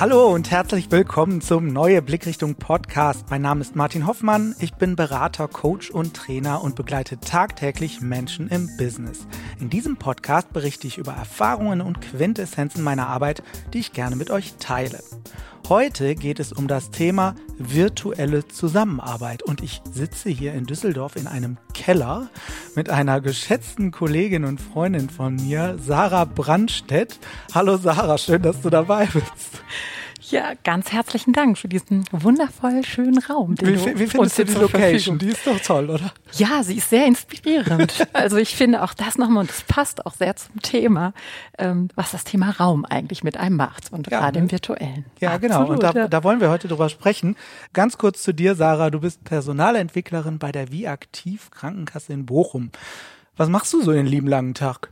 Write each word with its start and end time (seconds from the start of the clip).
Hallo 0.00 0.32
und 0.32 0.50
herzlich 0.50 0.90
willkommen 0.90 1.42
zum 1.42 1.74
Neue 1.74 2.00
Blickrichtung 2.00 2.54
Podcast. 2.54 3.26
Mein 3.28 3.42
Name 3.42 3.60
ist 3.60 3.76
Martin 3.76 4.06
Hoffmann. 4.06 4.54
Ich 4.58 4.72
bin 4.72 4.96
Berater, 4.96 5.46
Coach 5.46 5.90
und 5.90 6.14
Trainer 6.14 6.64
und 6.64 6.74
begleite 6.74 7.20
tagtäglich 7.20 8.00
Menschen 8.00 8.48
im 8.48 8.70
Business. 8.78 9.26
In 9.60 9.68
diesem 9.68 9.98
Podcast 9.98 10.54
berichte 10.54 10.86
ich 10.86 10.96
über 10.96 11.12
Erfahrungen 11.12 11.82
und 11.82 12.00
Quintessenzen 12.00 12.82
meiner 12.82 13.08
Arbeit, 13.08 13.42
die 13.74 13.80
ich 13.80 13.92
gerne 13.92 14.16
mit 14.16 14.30
euch 14.30 14.54
teile. 14.58 15.00
Heute 15.70 16.16
geht 16.16 16.40
es 16.40 16.52
um 16.52 16.66
das 16.66 16.90
Thema 16.90 17.36
virtuelle 17.56 18.48
Zusammenarbeit 18.48 19.44
und 19.44 19.62
ich 19.62 19.82
sitze 19.88 20.28
hier 20.28 20.52
in 20.52 20.66
Düsseldorf 20.66 21.14
in 21.14 21.28
einem 21.28 21.58
Keller 21.74 22.28
mit 22.74 22.90
einer 22.90 23.20
geschätzten 23.20 23.92
Kollegin 23.92 24.44
und 24.44 24.60
Freundin 24.60 25.08
von 25.08 25.36
mir, 25.36 25.78
Sarah 25.78 26.24
Brandstedt. 26.24 27.20
Hallo 27.54 27.76
Sarah, 27.76 28.18
schön, 28.18 28.42
dass 28.42 28.60
du 28.62 28.70
dabei 28.70 29.06
bist. 29.06 29.62
Ja, 30.30 30.52
ganz 30.62 30.92
herzlichen 30.92 31.32
Dank 31.32 31.58
für 31.58 31.66
diesen 31.66 32.04
wundervoll 32.12 32.84
schönen 32.84 33.18
Raum. 33.18 33.56
Wie, 33.60 33.98
wie 33.98 34.06
findest 34.06 34.38
du 34.38 34.44
die 34.44 34.54
Location? 34.54 35.18
Die 35.18 35.28
ist 35.28 35.44
doch 35.44 35.58
toll, 35.60 35.90
oder? 35.90 36.12
Ja, 36.34 36.62
sie 36.62 36.76
ist 36.76 36.90
sehr 36.90 37.06
inspirierend. 37.06 38.06
also 38.12 38.36
ich 38.36 38.54
finde 38.54 38.82
auch 38.82 38.94
das 38.94 39.18
nochmal, 39.18 39.42
und 39.42 39.50
das 39.50 39.62
passt 39.62 40.06
auch 40.06 40.14
sehr 40.14 40.36
zum 40.36 40.62
Thema, 40.62 41.14
ähm, 41.58 41.88
was 41.96 42.12
das 42.12 42.22
Thema 42.22 42.50
Raum 42.50 42.84
eigentlich 42.84 43.24
mit 43.24 43.36
einem 43.36 43.56
macht 43.56 43.92
und 43.92 44.08
ja, 44.08 44.20
gerade 44.20 44.38
im 44.38 44.50
virtuellen. 44.50 45.04
Ja, 45.18 45.32
Absolut, 45.32 45.42
genau. 45.42 45.72
Und 45.72 45.82
da, 45.82 45.92
ja. 45.92 46.08
da 46.08 46.22
wollen 46.22 46.40
wir 46.40 46.50
heute 46.50 46.68
drüber 46.68 46.88
sprechen. 46.88 47.36
Ganz 47.72 47.98
kurz 47.98 48.22
zu 48.22 48.32
dir, 48.32 48.54
Sarah. 48.54 48.90
Du 48.90 49.00
bist 49.00 49.24
Personalentwicklerin 49.24 50.38
bei 50.38 50.52
der 50.52 50.70
Wie 50.70 50.86
Aktiv 50.86 51.50
Krankenkasse 51.50 52.12
in 52.12 52.26
Bochum. 52.26 52.70
Was 53.36 53.48
machst 53.48 53.72
du 53.72 53.82
so 53.82 53.92
den 53.92 54.06
lieben 54.06 54.28
langen 54.28 54.54
Tag? 54.54 54.90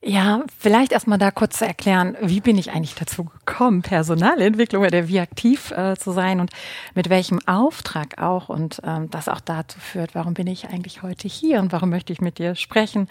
Ja, 0.00 0.44
vielleicht 0.56 0.92
erstmal 0.92 1.18
da 1.18 1.32
kurz 1.32 1.58
zu 1.58 1.66
erklären, 1.66 2.16
wie 2.22 2.40
bin 2.40 2.56
ich 2.56 2.70
eigentlich 2.70 2.94
dazu 2.94 3.24
gekommen, 3.24 3.82
Personalentwicklung 3.82 4.84
oder 4.84 5.08
wie 5.08 5.18
aktiv 5.18 5.72
äh, 5.72 5.96
zu 5.96 6.12
sein 6.12 6.38
und 6.38 6.52
mit 6.94 7.10
welchem 7.10 7.40
Auftrag 7.48 8.16
auch 8.22 8.48
und 8.48 8.80
ähm, 8.84 9.10
das 9.10 9.28
auch 9.28 9.40
dazu 9.40 9.80
führt, 9.80 10.14
warum 10.14 10.34
bin 10.34 10.46
ich 10.46 10.68
eigentlich 10.68 11.02
heute 11.02 11.26
hier 11.26 11.58
und 11.58 11.72
warum 11.72 11.90
möchte 11.90 12.12
ich 12.12 12.20
mit 12.20 12.38
dir 12.38 12.54
sprechen. 12.54 13.08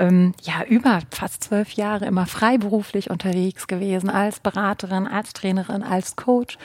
Ähm, 0.00 0.34
ja, 0.42 0.64
über 0.64 0.98
fast 1.12 1.44
zwölf 1.44 1.70
Jahre 1.74 2.06
immer 2.06 2.26
freiberuflich 2.26 3.08
unterwegs 3.08 3.68
gewesen 3.68 4.10
als 4.10 4.40
Beraterin, 4.40 5.06
als 5.06 5.32
Trainerin, 5.32 5.84
als 5.84 6.16
Coach 6.16 6.58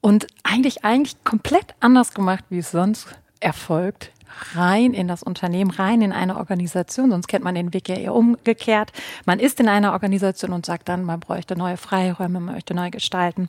und 0.00 0.28
eigentlich 0.44 0.86
eigentlich 0.86 1.22
komplett 1.24 1.74
anders 1.80 2.14
gemacht, 2.14 2.44
wie 2.48 2.60
es 2.60 2.70
sonst 2.70 3.06
erfolgt 3.40 4.12
rein 4.54 4.94
in 4.94 5.08
das 5.08 5.22
Unternehmen, 5.22 5.70
rein 5.70 6.02
in 6.02 6.12
eine 6.12 6.36
Organisation. 6.36 7.10
Sonst 7.10 7.28
kennt 7.28 7.44
man 7.44 7.54
den 7.54 7.72
Weg 7.72 7.88
ja 7.88 7.96
eher 7.96 8.14
umgekehrt. 8.14 8.92
Man 9.24 9.40
ist 9.40 9.60
in 9.60 9.68
einer 9.68 9.92
Organisation 9.92 10.52
und 10.52 10.66
sagt 10.66 10.88
dann, 10.88 11.04
man 11.04 11.20
bräuchte 11.20 11.56
neue 11.56 11.76
Freiräume, 11.76 12.40
man 12.40 12.54
möchte 12.54 12.74
neu 12.74 12.90
gestalten 12.90 13.48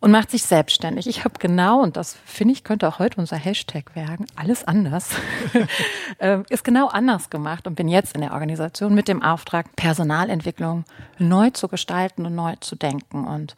und 0.00 0.10
macht 0.10 0.30
sich 0.30 0.42
selbstständig. 0.42 1.06
Ich 1.06 1.24
habe 1.24 1.34
genau, 1.38 1.80
und 1.82 1.96
das 1.96 2.16
finde 2.24 2.52
ich, 2.52 2.64
könnte 2.64 2.88
auch 2.88 2.98
heute 2.98 3.20
unser 3.20 3.36
Hashtag 3.36 3.94
werden, 3.94 4.26
alles 4.34 4.64
anders, 4.66 5.10
ähm, 6.20 6.44
ist 6.48 6.64
genau 6.64 6.88
anders 6.88 7.30
gemacht 7.30 7.66
und 7.66 7.74
bin 7.74 7.88
jetzt 7.88 8.14
in 8.14 8.22
der 8.22 8.32
Organisation 8.32 8.94
mit 8.94 9.08
dem 9.08 9.22
Auftrag, 9.22 9.76
Personalentwicklung 9.76 10.84
neu 11.18 11.50
zu 11.50 11.68
gestalten 11.68 12.26
und 12.26 12.34
neu 12.34 12.56
zu 12.60 12.76
denken. 12.76 13.26
Und 13.26 13.54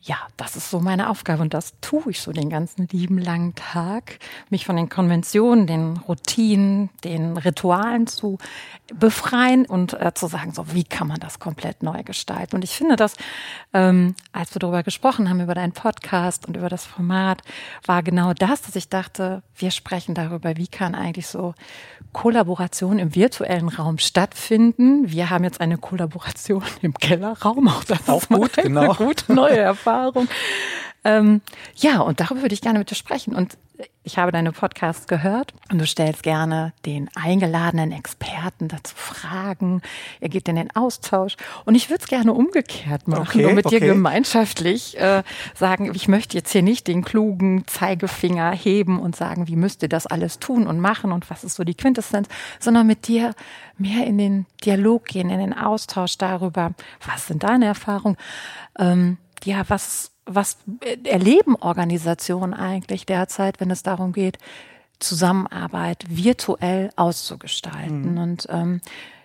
ja, 0.00 0.16
das 0.36 0.54
ist 0.54 0.70
so 0.70 0.78
meine 0.78 1.10
Aufgabe 1.10 1.42
und 1.42 1.52
das 1.52 1.74
tue 1.80 2.10
ich 2.10 2.20
so 2.20 2.32
den 2.32 2.50
ganzen 2.50 2.86
lieben 2.92 3.18
langen 3.18 3.54
Tag, 3.56 4.18
mich 4.48 4.64
von 4.64 4.76
den 4.76 4.88
Konventionen, 4.88 5.66
den 5.66 5.96
Routinen, 5.96 6.90
den 7.02 7.36
Ritualen 7.36 8.06
zu 8.06 8.38
befreien 8.94 9.66
und 9.66 9.94
äh, 9.94 10.14
zu 10.14 10.28
sagen, 10.28 10.52
so 10.52 10.72
wie 10.72 10.84
kann 10.84 11.08
man 11.08 11.18
das 11.18 11.40
komplett 11.40 11.82
neu 11.82 12.04
gestalten. 12.04 12.56
Und 12.56 12.64
ich 12.64 12.70
finde, 12.70 12.94
dass 12.94 13.16
ähm, 13.74 14.14
als 14.32 14.54
wir 14.54 14.60
darüber 14.60 14.84
gesprochen 14.84 15.28
haben 15.28 15.40
über 15.40 15.54
deinen 15.54 15.72
Podcast 15.72 16.46
und 16.46 16.56
über 16.56 16.68
das 16.68 16.84
Format, 16.86 17.42
war 17.84 18.02
genau 18.04 18.34
das, 18.34 18.62
dass 18.62 18.76
ich 18.76 18.88
dachte, 18.88 19.42
wir 19.56 19.72
sprechen 19.72 20.14
darüber, 20.14 20.56
wie 20.56 20.68
kann 20.68 20.94
eigentlich 20.94 21.26
so 21.26 21.54
Kollaboration 22.12 23.00
im 23.00 23.14
virtuellen 23.14 23.68
Raum 23.68 23.98
stattfinden. 23.98 25.10
Wir 25.10 25.28
haben 25.28 25.44
jetzt 25.44 25.60
eine 25.60 25.76
Kollaboration 25.76 26.62
im 26.82 26.94
Kellerraum, 26.94 27.68
auch 27.68 27.84
das 27.84 28.08
auch 28.08 28.22
ist 28.22 28.28
gut, 28.28 28.52
genau. 28.54 28.94
gute 28.94 29.32
neue 29.34 29.58
Erfahrung. 29.58 29.87
Ähm, 31.04 31.40
ja, 31.76 32.00
und 32.00 32.20
darüber 32.20 32.42
würde 32.42 32.54
ich 32.54 32.60
gerne 32.60 32.78
mit 32.78 32.90
dir 32.90 32.96
sprechen. 32.96 33.34
Und 33.34 33.56
ich 34.02 34.18
habe 34.18 34.32
deine 34.32 34.52
Podcasts 34.52 35.06
gehört 35.06 35.52
und 35.70 35.78
du 35.78 35.86
stellst 35.86 36.22
gerne 36.22 36.72
den 36.86 37.10
eingeladenen 37.14 37.92
Experten 37.92 38.66
dazu 38.68 38.94
Fragen. 38.96 39.82
Er 40.20 40.28
geht 40.28 40.48
in 40.48 40.56
den 40.56 40.74
Austausch. 40.74 41.36
Und 41.64 41.74
ich 41.74 41.90
würde 41.90 42.02
es 42.02 42.08
gerne 42.08 42.32
umgekehrt 42.32 43.06
machen 43.06 43.28
okay, 43.28 43.46
und 43.46 43.54
mit 43.54 43.66
okay. 43.66 43.80
dir 43.80 43.86
gemeinschaftlich 43.86 44.98
äh, 44.98 45.22
sagen, 45.54 45.92
ich 45.94 46.08
möchte 46.08 46.36
jetzt 46.36 46.50
hier 46.50 46.62
nicht 46.62 46.88
den 46.88 47.04
klugen 47.04 47.66
Zeigefinger 47.66 48.50
heben 48.52 48.98
und 48.98 49.14
sagen, 49.14 49.46
wie 49.46 49.56
müsst 49.56 49.82
ihr 49.82 49.88
das 49.88 50.06
alles 50.06 50.38
tun 50.38 50.66
und 50.66 50.80
machen 50.80 51.12
und 51.12 51.30
was 51.30 51.44
ist 51.44 51.56
so 51.56 51.64
die 51.64 51.74
Quintessenz, 51.74 52.28
sondern 52.58 52.86
mit 52.86 53.06
dir 53.06 53.34
mehr 53.76 54.06
in 54.06 54.18
den 54.18 54.46
Dialog 54.64 55.04
gehen, 55.04 55.30
in 55.30 55.38
den 55.38 55.56
Austausch 55.56 56.18
darüber, 56.18 56.72
was 57.06 57.26
sind 57.26 57.44
deine 57.44 57.66
Erfahrungen, 57.66 58.16
ähm, 58.78 59.18
ja, 59.44 59.62
was 59.68 60.12
was 60.28 60.58
erleben 61.04 61.56
Organisationen 61.56 62.52
eigentlich 62.54 63.06
derzeit, 63.06 63.60
wenn 63.60 63.70
es 63.70 63.82
darum 63.82 64.12
geht, 64.12 64.38
Zusammenarbeit 64.98 66.04
virtuell 66.08 66.90
auszugestalten? 66.96 68.12
Mhm. 68.12 68.18
Und 68.18 68.46
ähm, 68.50 68.80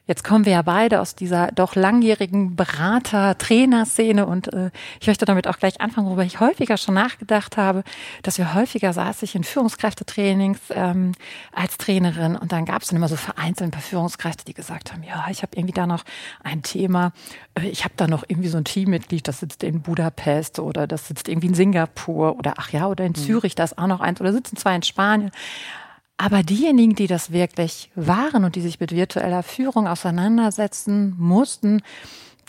Jetzt 0.05 0.25
kommen 0.25 0.43
wir 0.43 0.51
ja 0.51 0.61
beide 0.63 0.99
aus 0.99 1.15
dieser 1.15 1.47
doch 1.53 1.75
langjährigen 1.75 2.57
Berater-Trainer-Szene 2.57 4.25
und 4.25 4.51
äh, 4.51 4.69
ich 4.99 5.07
möchte 5.07 5.23
damit 5.23 5.47
auch 5.47 5.57
gleich 5.57 5.79
anfangen, 5.79 6.07
worüber 6.07 6.25
ich 6.25 6.41
häufiger 6.41 6.75
schon 6.75 6.95
nachgedacht 6.95 7.55
habe, 7.55 7.85
dass 8.21 8.37
wir 8.37 8.53
häufiger 8.53 8.91
saß 8.91 9.23
ich 9.23 9.33
in 9.33 9.45
Führungskräftetrainings 9.45 10.59
ähm, 10.71 11.13
als 11.53 11.77
Trainerin 11.77 12.35
und 12.35 12.51
dann 12.51 12.65
gab 12.65 12.81
es 12.81 12.89
dann 12.89 12.97
immer 12.97 13.07
so 13.07 13.15
vereinzelt 13.15 13.69
ein 13.69 13.71
paar 13.71 13.81
Führungskräfte, 13.81 14.43
die 14.43 14.53
gesagt 14.53 14.91
haben, 14.91 15.03
ja, 15.03 15.25
ich 15.29 15.41
habe 15.41 15.55
irgendwie 15.55 15.73
da 15.73 15.87
noch 15.87 16.03
ein 16.43 16.63
Thema, 16.63 17.13
äh, 17.55 17.69
ich 17.69 17.85
habe 17.85 17.93
da 17.95 18.07
noch 18.07 18.25
irgendwie 18.27 18.49
so 18.49 18.57
ein 18.57 18.65
Teammitglied, 18.65 19.25
das 19.25 19.39
sitzt 19.39 19.63
in 19.63 19.81
Budapest 19.81 20.59
oder 20.59 20.85
das 20.85 21.07
sitzt 21.07 21.29
irgendwie 21.29 21.47
in 21.47 21.53
Singapur 21.53 22.37
oder 22.37 22.55
ach 22.57 22.71
ja, 22.71 22.87
oder 22.87 23.05
in 23.05 23.13
mhm. 23.13 23.23
Zürich, 23.23 23.55
da 23.55 23.63
ist 23.63 23.77
auch 23.77 23.87
noch 23.87 24.01
eins 24.01 24.19
oder 24.19 24.33
sitzen 24.33 24.57
zwei 24.57 24.75
in 24.75 24.83
Spanien. 24.83 25.31
Aber 26.17 26.43
diejenigen, 26.43 26.95
die 26.95 27.07
das 27.07 27.31
wirklich 27.31 27.91
waren 27.95 28.45
und 28.45 28.55
die 28.55 28.61
sich 28.61 28.79
mit 28.79 28.91
virtueller 28.91 29.43
Führung 29.43 29.87
auseinandersetzen 29.87 31.15
mussten, 31.17 31.81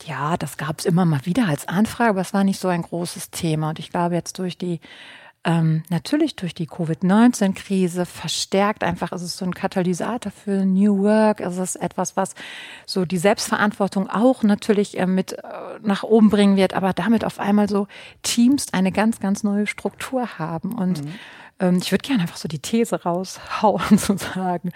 ja, 0.06 0.36
das 0.36 0.56
gab 0.56 0.80
es 0.80 0.86
immer 0.86 1.04
mal 1.04 1.24
wieder 1.24 1.46
als 1.46 1.68
Anfrage, 1.68 2.10
aber 2.10 2.20
es 2.20 2.34
war 2.34 2.44
nicht 2.44 2.60
so 2.60 2.68
ein 2.68 2.82
großes 2.82 3.30
Thema. 3.30 3.70
Und 3.70 3.78
ich 3.78 3.90
glaube, 3.90 4.14
jetzt 4.14 4.38
durch 4.38 4.58
die 4.58 4.80
ähm, 5.46 5.82
natürlich 5.90 6.36
durch 6.36 6.54
die 6.54 6.66
Covid-19-Krise 6.66 8.06
verstärkt 8.06 8.82
einfach 8.82 9.12
ist 9.12 9.20
es 9.20 9.36
so 9.36 9.44
ein 9.44 9.54
Katalysator 9.54 10.32
für 10.32 10.64
New 10.64 11.02
Work. 11.02 11.40
Es 11.40 11.58
ist 11.58 11.76
etwas, 11.76 12.16
was 12.16 12.34
so 12.86 13.04
die 13.04 13.18
Selbstverantwortung 13.18 14.08
auch 14.08 14.42
natürlich 14.42 14.98
äh, 14.98 15.06
mit 15.06 15.34
äh, 15.34 15.42
nach 15.82 16.02
oben 16.02 16.30
bringen 16.30 16.56
wird, 16.56 16.72
aber 16.72 16.94
damit 16.94 17.26
auf 17.26 17.38
einmal 17.38 17.68
so 17.68 17.86
Teams 18.22 18.72
eine 18.72 18.90
ganz, 18.90 19.20
ganz 19.20 19.42
neue 19.42 19.66
Struktur 19.66 20.38
haben. 20.38 20.72
Und 20.72 21.04
mhm. 21.04 21.14
Ähm, 21.58 21.78
ich 21.78 21.92
würde 21.92 22.02
gerne 22.02 22.22
einfach 22.22 22.36
so 22.36 22.48
die 22.48 22.58
These 22.58 23.02
raushauen, 23.02 23.98
zu 23.98 24.16
sagen, 24.16 24.72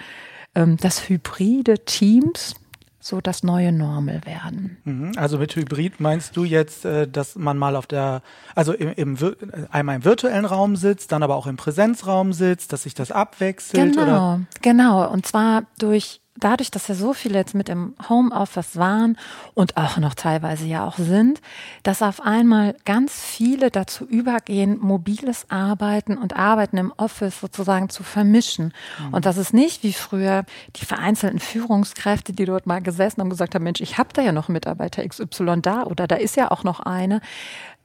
ähm, 0.54 0.76
dass 0.76 1.08
hybride 1.08 1.84
Teams 1.84 2.54
so 3.00 3.20
das 3.20 3.42
neue 3.42 3.72
Normal 3.72 4.20
werden. 4.24 4.76
Mhm. 4.84 5.12
Also 5.16 5.38
mit 5.38 5.54
Hybrid 5.54 6.00
meinst 6.00 6.36
du 6.36 6.44
jetzt, 6.44 6.84
äh, 6.84 7.08
dass 7.08 7.36
man 7.36 7.56
mal 7.56 7.76
auf 7.76 7.86
der, 7.86 8.22
also 8.54 8.72
im, 8.72 8.92
im, 8.92 9.36
einmal 9.70 9.96
im 9.96 10.04
virtuellen 10.04 10.44
Raum 10.44 10.76
sitzt, 10.76 11.12
dann 11.12 11.22
aber 11.22 11.36
auch 11.36 11.46
im 11.46 11.56
Präsenzraum 11.56 12.32
sitzt, 12.32 12.72
dass 12.72 12.82
sich 12.82 12.94
das 12.94 13.10
abwechselt? 13.10 13.94
Genau, 13.94 14.02
oder? 14.02 14.40
genau. 14.62 15.10
Und 15.10 15.26
zwar 15.26 15.62
durch 15.78 16.20
dadurch, 16.38 16.70
dass 16.70 16.88
ja 16.88 16.94
so 16.94 17.12
viele 17.12 17.38
jetzt 17.38 17.54
mit 17.54 17.68
im 17.68 17.94
Homeoffice 18.08 18.76
waren 18.76 19.18
und 19.54 19.76
auch 19.76 19.98
noch 19.98 20.14
teilweise 20.14 20.66
ja 20.66 20.86
auch 20.86 20.96
sind, 20.96 21.40
dass 21.82 22.02
auf 22.02 22.20
einmal 22.20 22.76
ganz 22.84 23.20
viele 23.20 23.70
dazu 23.70 24.04
übergehen, 24.04 24.78
mobiles 24.80 25.46
Arbeiten 25.50 26.16
und 26.16 26.36
Arbeiten 26.36 26.76
im 26.76 26.92
Office 26.96 27.40
sozusagen 27.40 27.88
zu 27.88 28.02
vermischen. 28.02 28.72
Mhm. 28.98 29.14
Und 29.14 29.26
das 29.26 29.36
ist 29.36 29.52
nicht 29.52 29.82
wie 29.82 29.92
früher 29.92 30.44
die 30.76 30.84
vereinzelten 30.84 31.40
Führungskräfte, 31.40 32.32
die 32.32 32.44
dort 32.44 32.66
mal 32.66 32.80
gesessen 32.80 33.20
haben 33.20 33.26
und 33.26 33.30
gesagt 33.30 33.54
haben, 33.54 33.64
Mensch, 33.64 33.80
ich 33.80 33.98
habe 33.98 34.10
da 34.12 34.22
ja 34.22 34.32
noch 34.32 34.48
Mitarbeiter 34.48 35.06
XY 35.06 35.60
da 35.62 35.84
oder 35.84 36.06
da 36.06 36.16
ist 36.16 36.36
ja 36.36 36.50
auch 36.50 36.64
noch 36.64 36.80
eine 36.80 37.20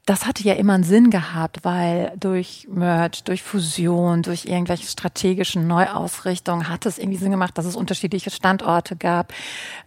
das 0.06 0.26
hatte 0.26 0.44
ja 0.44 0.56
immer 0.56 0.74
einen 0.74 0.84
Sinn 0.84 1.10
gehabt, 1.12 1.60
weil 1.64 2.12
durch 2.20 2.68
Merge, 2.70 3.20
durch 3.24 3.42
Fusion, 3.42 4.22
durch 4.22 4.46
irgendwelche 4.46 4.86
strategischen 4.88 5.66
Neuausrichtungen 5.66 6.68
hat 6.68 6.86
es 6.86 6.98
irgendwie 6.98 7.18
Sinn 7.18 7.32
gemacht, 7.32 7.58
dass 7.58 7.66
es 7.66 7.78
unterschiedliche 7.78 8.30
Standorte 8.30 8.98
gab 8.98 9.34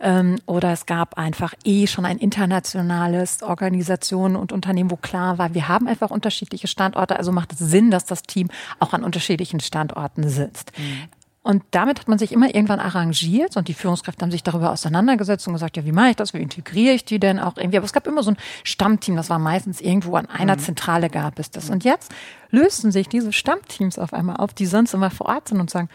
ähm, 0.00 0.36
oder 0.46 0.72
es 0.72 0.86
gab 0.86 1.18
einfach 1.18 1.52
eh 1.64 1.86
schon 1.86 2.06
ein 2.06 2.16
internationales 2.16 3.42
Organisationen 3.42 4.36
und 4.36 4.52
Unternehmen, 4.52 4.90
wo 4.90 4.96
klar 4.96 5.36
war, 5.36 5.52
wir 5.52 5.68
haben 5.68 5.86
einfach 5.86 6.10
unterschiedliche 6.10 6.66
Standorte, 6.66 7.16
also 7.16 7.30
macht 7.30 7.52
es 7.52 7.58
Sinn, 7.58 7.90
dass 7.90 8.06
das 8.06 8.22
Team 8.22 8.48
auch 8.78 8.94
an 8.94 9.04
unterschiedlichen 9.04 9.60
Standorten 9.60 10.26
sitzt. 10.28 10.72
Mhm. 10.78 11.08
Und 11.46 11.62
damit 11.70 12.00
hat 12.00 12.08
man 12.08 12.18
sich 12.18 12.32
immer 12.32 12.52
irgendwann 12.52 12.80
arrangiert 12.80 13.56
und 13.56 13.68
die 13.68 13.74
Führungskräfte 13.74 14.22
haben 14.24 14.32
sich 14.32 14.42
darüber 14.42 14.72
auseinandergesetzt 14.72 15.46
und 15.46 15.52
gesagt, 15.52 15.76
ja, 15.76 15.84
wie 15.84 15.92
mache 15.92 16.10
ich 16.10 16.16
das, 16.16 16.34
wie 16.34 16.42
integriere 16.42 16.92
ich 16.92 17.04
die 17.04 17.20
denn 17.20 17.38
auch 17.38 17.56
irgendwie? 17.56 17.76
Aber 17.76 17.84
es 17.84 17.92
gab 17.92 18.08
immer 18.08 18.24
so 18.24 18.32
ein 18.32 18.36
Stammteam, 18.64 19.14
das 19.14 19.30
war 19.30 19.38
meistens 19.38 19.80
irgendwo 19.80 20.16
an 20.16 20.26
einer 20.26 20.56
mhm. 20.56 20.58
Zentrale 20.58 21.08
gab 21.08 21.38
es 21.38 21.52
das. 21.52 21.70
Und 21.70 21.84
jetzt 21.84 22.12
lösten 22.50 22.90
sich 22.90 23.08
diese 23.08 23.32
Stammteams 23.32 23.96
auf 23.96 24.12
einmal 24.12 24.38
auf, 24.38 24.54
die 24.54 24.66
sonst 24.66 24.92
immer 24.92 25.08
vor 25.08 25.28
Ort 25.28 25.46
sind 25.46 25.60
und 25.60 25.70
sagen, 25.70 25.88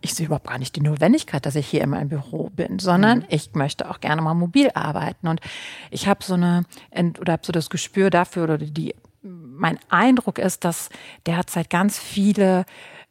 ich 0.00 0.14
sehe 0.14 0.26
überhaupt 0.26 0.46
gar 0.46 0.58
nicht 0.58 0.76
die 0.76 0.82
Notwendigkeit, 0.82 1.44
dass 1.44 1.56
ich 1.56 1.66
hier 1.66 1.82
in 1.82 1.90
meinem 1.90 2.08
Büro 2.08 2.48
bin, 2.50 2.78
sondern 2.78 3.18
mhm. 3.18 3.24
ich 3.28 3.52
möchte 3.54 3.90
auch 3.90 3.98
gerne 3.98 4.22
mal 4.22 4.34
mobil 4.34 4.70
arbeiten. 4.72 5.26
Und 5.26 5.40
ich 5.90 6.06
habe 6.06 6.22
so 6.22 6.34
eine, 6.34 6.64
oder 7.18 7.32
habe 7.32 7.42
so 7.44 7.50
das 7.50 7.70
Gespür 7.70 8.08
dafür, 8.10 8.44
oder 8.44 8.58
die, 8.58 8.94
mein 9.22 9.80
Eindruck 9.88 10.38
ist, 10.38 10.64
dass 10.64 10.90
derzeit 11.26 11.70
ganz 11.70 11.98
viele 11.98 12.66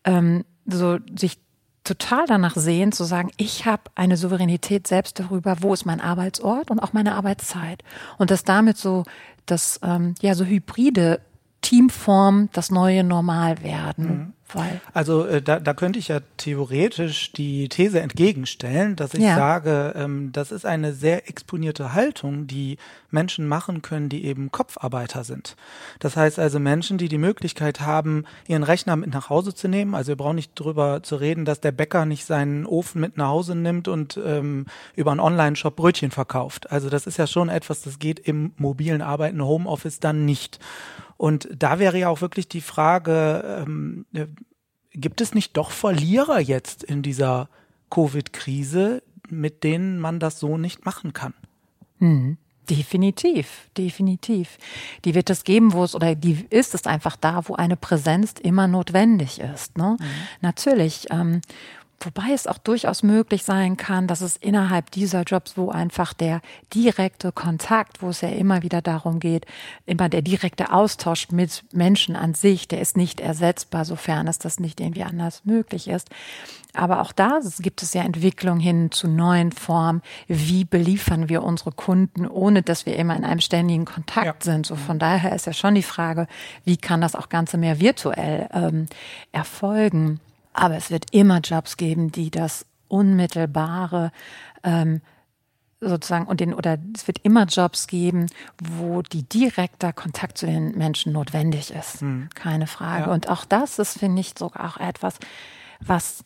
ähm, 0.05 0.45
so 0.65 0.99
sich 1.17 1.37
total 1.83 2.25
danach 2.27 2.55
sehen, 2.55 2.91
zu 2.91 3.03
sagen, 3.03 3.31
ich 3.37 3.65
habe 3.65 3.83
eine 3.95 4.17
Souveränität 4.17 4.87
selbst 4.87 5.19
darüber, 5.19 5.57
wo 5.61 5.73
ist 5.73 5.85
mein 5.85 6.01
Arbeitsort 6.01 6.71
und 6.71 6.79
auch 6.79 6.93
meine 6.93 7.15
Arbeitszeit. 7.15 7.83
Und 8.17 8.31
dass 8.31 8.43
damit 8.43 8.77
so 8.77 9.03
das 9.45 9.79
ähm, 9.83 10.15
ja 10.21 10.35
so 10.35 10.45
hybride 10.45 11.21
Teamform 11.61 12.49
das 12.53 12.71
neue 12.71 13.03
Normal 13.03 13.63
werden. 13.63 14.05
Mhm. 14.07 14.33
Weil 14.53 14.81
also 14.93 15.25
äh, 15.25 15.41
da, 15.41 15.59
da 15.59 15.73
könnte 15.73 15.99
ich 15.99 16.07
ja 16.07 16.19
theoretisch 16.37 17.31
die 17.33 17.69
These 17.69 17.99
entgegenstellen, 17.99 18.95
dass 18.95 19.13
ich 19.13 19.23
ja. 19.23 19.35
sage, 19.35 19.93
ähm, 19.95 20.31
das 20.31 20.51
ist 20.51 20.65
eine 20.65 20.93
sehr 20.93 21.29
exponierte 21.29 21.93
Haltung, 21.93 22.47
die 22.47 22.77
Menschen 23.11 23.47
machen 23.47 23.81
können, 23.81 24.09
die 24.09 24.25
eben 24.25 24.51
Kopfarbeiter 24.51 25.23
sind. 25.23 25.55
Das 25.99 26.15
heißt 26.15 26.39
also 26.39 26.59
Menschen, 26.59 26.97
die 26.97 27.09
die 27.09 27.17
Möglichkeit 27.17 27.81
haben, 27.81 28.25
ihren 28.47 28.63
Rechner 28.63 28.95
mit 28.95 29.13
nach 29.13 29.29
Hause 29.29 29.53
zu 29.53 29.67
nehmen. 29.67 29.95
Also 29.95 30.09
wir 30.09 30.15
brauchen 30.15 30.35
nicht 30.35 30.53
drüber 30.55 31.01
zu 31.03 31.15
reden, 31.15 31.45
dass 31.45 31.61
der 31.61 31.71
Bäcker 31.71 32.05
nicht 32.05 32.25
seinen 32.25 32.65
Ofen 32.65 33.01
mit 33.01 33.17
nach 33.17 33.29
Hause 33.29 33.55
nimmt 33.55 33.87
und 33.87 34.19
ähm, 34.23 34.65
über 34.95 35.11
einen 35.11 35.19
Online-Shop 35.19 35.75
Brötchen 35.75 36.11
verkauft. 36.11 36.71
Also 36.71 36.89
das 36.89 37.07
ist 37.07 37.17
ja 37.17 37.27
schon 37.27 37.49
etwas, 37.49 37.81
das 37.81 37.99
geht 37.99 38.19
im 38.19 38.53
mobilen 38.57 39.01
Arbeiten, 39.01 39.43
Homeoffice 39.43 39.99
dann 39.99 40.25
nicht. 40.25 40.59
Und 41.19 41.49
da 41.53 41.79
wäre 41.79 41.99
ja 41.99 42.07
auch 42.07 42.21
wirklich 42.21 42.47
die 42.47 42.61
Frage, 42.61 43.65
ähm, 43.67 44.05
äh, 44.13 44.27
gibt 44.93 45.19
es 45.19 45.35
nicht 45.35 45.57
doch 45.57 45.71
Verlierer 45.71 46.39
jetzt 46.39 46.81
in 46.81 47.01
dieser 47.01 47.49
Covid-Krise, 47.89 49.03
mit 49.27 49.65
denen 49.65 49.99
man 49.99 50.21
das 50.21 50.39
so 50.39 50.57
nicht 50.57 50.85
machen 50.85 51.11
kann? 51.11 51.33
Hm. 51.97 52.37
Definitiv, 52.69 53.67
definitiv. 53.77 54.57
Die 55.03 55.13
wird 55.13 55.29
es 55.29 55.43
geben, 55.43 55.73
wo 55.73 55.83
es 55.83 55.93
oder 55.93 56.15
die 56.15 56.45
ist 56.51 56.73
es 56.73 56.85
einfach 56.85 57.17
da, 57.17 57.49
wo 57.49 57.55
eine 57.55 57.75
Präsenz 57.75 58.35
immer 58.41 58.67
notwendig 58.67 59.41
ist. 59.41 59.77
Ne? 59.77 59.97
Mhm. 59.99 60.05
Natürlich. 60.39 61.07
Ähm, 61.09 61.41
Wobei 62.01 62.31
es 62.33 62.47
auch 62.47 62.57
durchaus 62.57 63.03
möglich 63.03 63.43
sein 63.43 63.75
kann, 63.75 64.07
dass 64.07 64.21
es 64.21 64.37
innerhalb 64.37 64.89
dieser 64.91 65.23
Jobs, 65.23 65.57
wo 65.57 65.69
einfach 65.69 66.13
der 66.13 66.41
direkte 66.73 67.33
Kontakt, 67.33 68.01
wo 68.01 68.09
es 68.09 68.21
ja 68.21 68.29
immer 68.29 68.63
wieder 68.63 68.81
darum 68.81 69.19
geht, 69.19 69.45
immer 69.85 70.07
der 70.07 70.21
direkte 70.21 70.71
Austausch 70.71 71.29
mit 71.31 71.63
Menschen 71.73 72.15
an 72.15 72.33
sich, 72.33 72.69
der 72.69 72.79
ist 72.79 72.95
nicht 72.95 73.19
ersetzbar, 73.19 73.83
sofern 73.83 74.27
es 74.27 74.39
das 74.39 74.59
nicht 74.59 74.79
irgendwie 74.79 75.03
anders 75.03 75.43
möglich 75.43 75.89
ist. 75.89 76.09
Aber 76.73 77.01
auch 77.01 77.11
da 77.11 77.39
gibt 77.59 77.81
es 77.83 77.93
ja 77.93 78.03
Entwicklung 78.03 78.59
hin 78.59 78.91
zu 78.91 79.07
neuen 79.09 79.51
Formen. 79.51 80.01
Wie 80.27 80.63
beliefern 80.63 81.27
wir 81.27 81.43
unsere 81.43 81.71
Kunden, 81.71 82.27
ohne 82.27 82.61
dass 82.61 82.85
wir 82.85 82.95
immer 82.95 83.17
in 83.17 83.25
einem 83.25 83.41
ständigen 83.41 83.85
Kontakt 83.85 84.45
ja. 84.45 84.51
sind? 84.51 84.65
So 84.65 84.75
von 84.75 84.99
daher 84.99 85.35
ist 85.35 85.47
ja 85.47 85.53
schon 85.53 85.75
die 85.75 85.83
Frage, 85.83 86.27
wie 86.63 86.77
kann 86.77 87.01
das 87.01 87.15
auch 87.15 87.27
Ganze 87.27 87.57
mehr 87.57 87.79
virtuell 87.79 88.47
ähm, 88.53 88.85
erfolgen? 89.31 90.21
Aber 90.59 90.75
es 90.75 90.91
wird 90.91 91.05
immer 91.11 91.39
Jobs 91.39 91.77
geben, 91.77 92.11
die 92.11 92.31
das 92.31 92.65
unmittelbare 92.87 94.11
ähm, 94.63 95.01
sozusagen 95.81 96.25
und 96.25 96.41
den 96.41 96.53
oder 96.53 96.77
es 96.93 97.07
wird 97.07 97.19
immer 97.23 97.45
Jobs 97.45 97.87
geben, 97.87 98.27
wo 98.61 99.01
die 99.01 99.23
direkter 99.23 99.93
Kontakt 99.93 100.37
zu 100.37 100.45
den 100.45 100.77
Menschen 100.77 101.13
notwendig 101.13 101.71
ist. 101.71 102.01
Mhm. 102.01 102.29
Keine 102.35 102.67
Frage. 102.67 103.05
Ja. 103.05 103.13
Und 103.13 103.29
auch 103.29 103.45
das 103.45 103.79
ist, 103.79 103.97
finde 103.97 104.19
ich, 104.21 104.33
sogar 104.37 104.69
auch 104.69 104.77
etwas, 104.77 105.15
was 105.79 106.25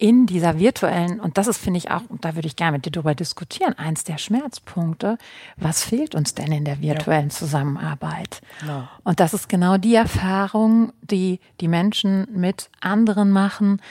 in 0.00 0.24
dieser 0.24 0.58
virtuellen, 0.58 1.20
und 1.20 1.36
das 1.36 1.46
ist, 1.46 1.58
finde 1.58 1.76
ich 1.76 1.90
auch, 1.90 2.00
und 2.08 2.24
da 2.24 2.34
würde 2.34 2.48
ich 2.48 2.56
gerne 2.56 2.78
mit 2.78 2.86
dir 2.86 2.90
darüber 2.90 3.14
diskutieren, 3.14 3.74
eins 3.78 4.02
der 4.02 4.16
Schmerzpunkte, 4.16 5.18
was 5.58 5.84
fehlt 5.84 6.14
uns 6.14 6.34
denn 6.34 6.50
in 6.52 6.64
der 6.64 6.80
virtuellen 6.80 7.28
ja. 7.28 7.34
Zusammenarbeit? 7.34 8.40
Ja. 8.66 8.88
Und 9.04 9.20
das 9.20 9.34
ist 9.34 9.50
genau 9.50 9.76
die 9.76 9.94
Erfahrung, 9.94 10.94
die 11.02 11.38
die 11.60 11.68
Menschen 11.68 12.26
mit 12.34 12.70
anderen 12.80 13.30
machen, 13.30 13.82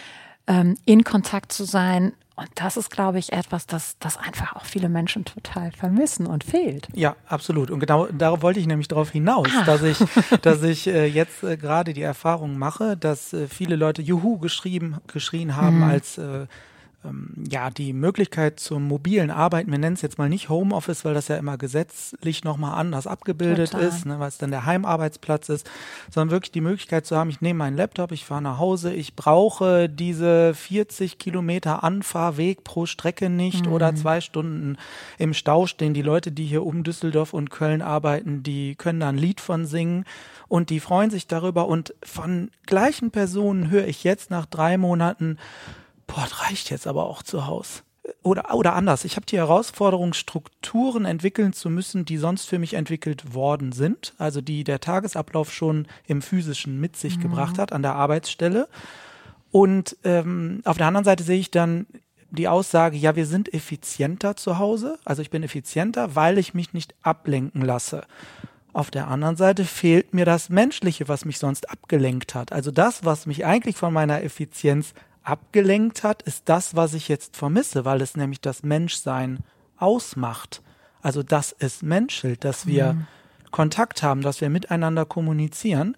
ähm, 0.48 0.78
in 0.86 1.04
Kontakt 1.04 1.52
zu 1.52 1.64
sein, 1.64 2.14
und 2.40 2.50
das 2.56 2.78
ist, 2.78 2.90
glaube 2.90 3.20
ich, 3.20 3.34
etwas, 3.34 3.68
das, 3.68 3.98
das 4.00 4.16
einfach 4.18 4.56
auch 4.56 4.64
viele 4.64 4.88
Menschen 4.88 5.26
total 5.26 5.72
vermissen 5.72 6.26
und 6.26 6.44
fehlt. 6.44 6.88
Ja, 6.96 7.16
absolut. 7.28 7.70
Und 7.70 7.80
genau 7.80 8.08
darauf 8.08 8.42
wollte 8.42 8.60
ich 8.60 8.68
nämlich 8.68 8.88
darauf 8.88 9.12
hinaus, 9.12 9.50
ah. 9.58 9.66
dass 9.66 9.84
ich, 9.84 9.98
dass 10.42 10.64
ich 10.64 10.88
äh, 10.88 11.06
jetzt 11.06 11.44
äh, 11.44 11.58
gerade 11.58 11.94
die 11.94 12.02
Erfahrung 12.02 12.58
mache, 12.58 12.96
dass 12.96 13.34
äh, 13.34 13.48
viele 13.48 13.76
Leute 13.76 14.02
Juhu 14.02 14.38
geschrieben, 14.38 14.98
geschrien 15.08 15.58
haben, 15.58 15.78
mhm. 15.78 15.84
als 15.84 16.18
äh, 16.18 16.48
ja, 17.50 17.70
die 17.70 17.94
Möglichkeit 17.94 18.60
zum 18.60 18.86
mobilen 18.86 19.32
Arbeiten, 19.32 19.72
wir 19.72 19.78
nennen 19.78 19.94
es 19.94 20.02
jetzt 20.02 20.18
mal 20.18 20.28
nicht 20.28 20.50
Homeoffice, 20.50 21.06
weil 21.06 21.14
das 21.14 21.30
ja 21.30 21.38
immer 21.38 21.58
gesetzlich 21.58 22.44
nochmal 22.44 22.78
anders 22.78 23.08
abgebildet 23.08 23.72
Total. 23.72 23.88
ist, 23.88 24.06
ne, 24.06 24.20
weil 24.20 24.28
es 24.28 24.38
dann 24.38 24.52
der 24.52 24.66
Heimarbeitsplatz 24.66 25.48
ist, 25.48 25.70
sondern 26.12 26.32
wirklich 26.32 26.52
die 26.52 26.60
Möglichkeit 26.60 27.06
zu 27.06 27.16
haben, 27.16 27.30
ich 27.30 27.40
nehme 27.40 27.60
meinen 27.60 27.78
Laptop, 27.78 28.12
ich 28.12 28.26
fahre 28.26 28.42
nach 28.42 28.58
Hause, 28.58 28.94
ich 28.94 29.16
brauche 29.16 29.88
diese 29.88 30.54
40 30.54 31.18
Kilometer 31.20 31.86
Anfahrweg 31.86 32.66
pro 32.66 32.86
Strecke 32.86 33.30
nicht 33.30 33.66
mhm. 33.66 33.72
oder 33.72 33.96
zwei 33.96 34.20
Stunden 34.20 34.78
im 35.18 35.34
Stau 35.34 35.68
stehen. 35.68 35.94
Die 35.94 36.02
Leute, 36.02 36.34
die 36.34 36.46
hier 36.46 36.66
um 36.66 36.84
Düsseldorf 36.84 37.34
und 37.34 37.50
Köln 37.50 37.82
arbeiten, 37.82 38.44
die 38.44 38.76
können 38.76 39.00
da 39.00 39.08
ein 39.08 39.18
Lied 39.18 39.40
von 39.40 39.66
singen 39.66 40.04
und 40.50 40.70
die 40.70 40.82
freuen 40.82 41.12
sich 41.12 41.28
darüber 41.28 41.68
und 41.70 41.94
von 42.04 42.52
gleichen 42.66 43.12
Personen 43.12 43.70
höre 43.70 43.88
ich 43.88 44.04
jetzt 44.04 44.32
nach 44.32 44.46
drei 44.46 44.78
Monaten, 44.78 45.38
boah, 46.10 46.24
das 46.24 46.42
reicht 46.42 46.70
jetzt 46.70 46.88
aber 46.88 47.06
auch 47.06 47.24
zu 47.24 47.48
Hause. 47.48 47.82
Oder, 48.24 48.54
oder 48.54 48.74
anders, 48.74 49.06
ich 49.06 49.16
habe 49.16 49.26
die 49.26 49.38
Herausforderung, 49.38 50.14
Strukturen 50.14 51.06
entwickeln 51.06 51.54
zu 51.54 51.70
müssen, 51.70 52.06
die 52.06 52.18
sonst 52.18 52.46
für 52.46 52.58
mich 52.58 52.74
entwickelt 52.74 53.34
worden 53.34 53.72
sind, 53.72 54.14
also 54.18 54.42
die 54.42 54.64
der 54.64 54.80
Tagesablauf 54.80 55.54
schon 55.54 55.88
im 56.08 56.22
physischen 56.22 56.80
mit 56.80 56.98
sich 56.98 57.18
mhm. 57.18 57.22
gebracht 57.22 57.60
hat 57.60 57.72
an 57.72 57.84
der 57.84 57.96
Arbeitsstelle. 57.96 58.68
Und 59.52 59.96
ähm, 60.04 60.62
auf 60.66 60.78
der 60.78 60.88
anderen 60.88 61.06
Seite 61.06 61.24
sehe 61.24 61.40
ich 61.40 61.52
dann 61.52 61.86
die 62.32 62.48
Aussage, 62.48 62.98
ja, 62.98 63.16
wir 63.16 63.26
sind 63.26 63.54
effizienter 63.54 64.36
zu 64.36 64.58
Hause, 64.60 65.00
also 65.06 65.22
ich 65.22 65.30
bin 65.30 65.44
effizienter, 65.44 66.16
weil 66.16 66.38
ich 66.38 66.54
mich 66.54 66.74
nicht 66.74 66.96
ablenken 67.02 67.62
lasse. 67.62 68.04
Auf 68.72 68.92
der 68.92 69.08
anderen 69.08 69.36
Seite 69.36 69.66
fehlt 69.66 70.14
mir 70.14 70.26
das 70.26 70.50
Menschliche, 70.50 71.08
was 71.08 71.26
mich 71.26 71.40
sonst 71.40 71.70
abgelenkt 71.70 72.36
hat. 72.36 72.52
Also 72.52 72.70
das, 72.70 73.04
was 73.04 73.26
mich 73.26 73.46
eigentlich 73.46 73.76
von 73.76 73.92
meiner 73.92 74.24
Effizienz 74.24 74.94
abgelenkt 75.30 76.04
hat, 76.04 76.22
ist 76.24 76.50
das, 76.50 76.76
was 76.76 76.94
ich 76.94 77.08
jetzt 77.08 77.38
vermisse, 77.38 77.86
weil 77.86 78.02
es 78.02 78.18
nämlich 78.18 78.42
das 78.42 78.64
Menschsein 78.64 79.40
ausmacht. 79.78 80.62
Also, 81.02 81.24
dass 81.24 81.56
es 81.58 81.82
menschelt, 81.82 82.44
dass 82.44 82.68
wir 82.68 82.94
mhm. 82.94 83.08
Kontakt 83.52 84.04
haben, 84.04 84.22
dass 84.22 84.42
wir 84.42 84.50
miteinander 84.50 85.06
kommunizieren. 85.06 85.96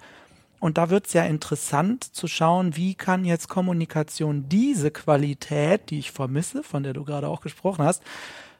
Und 0.60 0.78
da 0.78 0.92
wird 0.92 1.08
es 1.08 1.14
ja 1.14 1.24
interessant 1.24 2.04
zu 2.04 2.28
schauen, 2.28 2.76
wie 2.76 2.94
kann 2.94 3.26
jetzt 3.26 3.50
Kommunikation 3.50 4.48
diese 4.48 4.92
Qualität, 4.92 5.90
die 5.90 6.00
ich 6.00 6.12
vermisse, 6.12 6.62
von 6.62 6.84
der 6.84 6.94
du 6.94 7.04
gerade 7.04 7.30
auch 7.30 7.42
gesprochen 7.42 7.84
hast, 7.84 8.04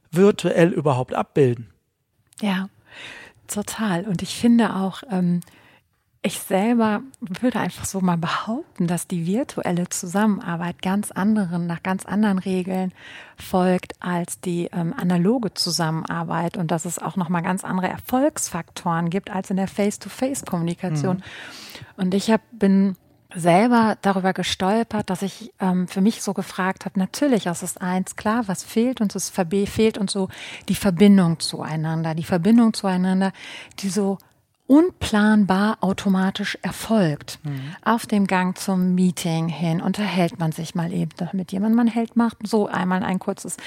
virtuell 0.10 0.70
überhaupt 0.70 1.14
abbilden. 1.14 1.70
Ja, 2.42 2.70
total. 3.48 4.06
Und 4.06 4.24
ich 4.24 4.36
finde 4.36 4.76
auch, 4.76 5.04
ähm, 5.12 5.42
ich 6.24 6.40
selber 6.40 7.02
würde 7.20 7.60
einfach 7.60 7.86
so 7.86 8.00
mal 8.00 8.18
behaupten, 8.18 8.86
dass 8.86 9.08
die 9.08 9.26
virtuelle 9.26 9.90
Zusammenarbeit 9.90 10.82
ganz 10.84 11.10
anderen, 11.10 11.66
nach 11.66 11.82
ganz 11.82 12.06
anderen 12.06 12.38
Regeln 12.38 12.94
folgt 13.38 13.94
als 14.00 14.40
die 14.40 14.70
ähm, 14.72 14.94
analoge 14.96 15.54
Zusammenarbeit 15.56 16.58
und 16.58 16.70
dass 16.70 16.86
es 16.86 17.00
auch 17.00 17.16
nochmal 17.16 17.42
ganz 17.42 17.64
andere 17.64 17.88
Erfolgsfaktoren 17.88 19.10
gibt 19.10 19.32
als 19.32 19.50
in 19.50 19.58
der 19.58 19.68
Face-to-Face-Kommunikation. 19.68 21.18
Mhm. 21.18 21.24
Und 21.98 22.14
ich 22.14 22.30
hab, 22.30 22.42
bin 22.52 22.98
selber 23.34 23.98
darüber 24.02 24.34
gestolpert, 24.34 25.10
dass 25.10 25.24
ich 25.24 25.52
ähm, 25.60 25.88
für 25.88 26.02
mich 26.02 26.22
so 26.22 26.34
gefragt 26.34 26.86
habe, 26.86 27.00
natürlich, 27.00 27.48
es 27.48 27.64
ist 27.64 27.82
eins 27.82 28.16
klar, 28.16 28.48
was 28.48 28.64
fehlt 28.64 29.02
uns, 29.02 29.16
es 29.16 29.30
fehlt 29.32 29.98
uns 29.98 30.12
so 30.12 30.30
die 30.70 30.76
Verbindung 30.76 31.40
zueinander, 31.40 32.14
die 32.14 32.24
Verbindung 32.24 32.74
zueinander, 32.74 33.32
die 33.80 33.90
so 33.90 34.20
unplanbar 34.68 35.78
automatisch 35.82 36.58
erfolgt. 36.62 37.40
Mhm. 37.44 37.76
Auf 37.84 38.06
dem 38.06 38.26
Gang 38.26 38.58
zum 38.58 38.96
Meeting 38.96 39.50
hin 39.50 39.82
unterhält 39.82 40.40
man 40.40 40.54
sich 40.54 40.76
mal 40.76 40.94
eben 40.94 41.12
mit 41.34 41.52
jemandem. 41.52 41.76
Man 41.76 41.88
hält, 41.88 42.16
macht 42.16 42.38
so 42.48 42.68
einmal 42.68 43.04
ein 43.04 43.20
kurzes, 43.20 43.58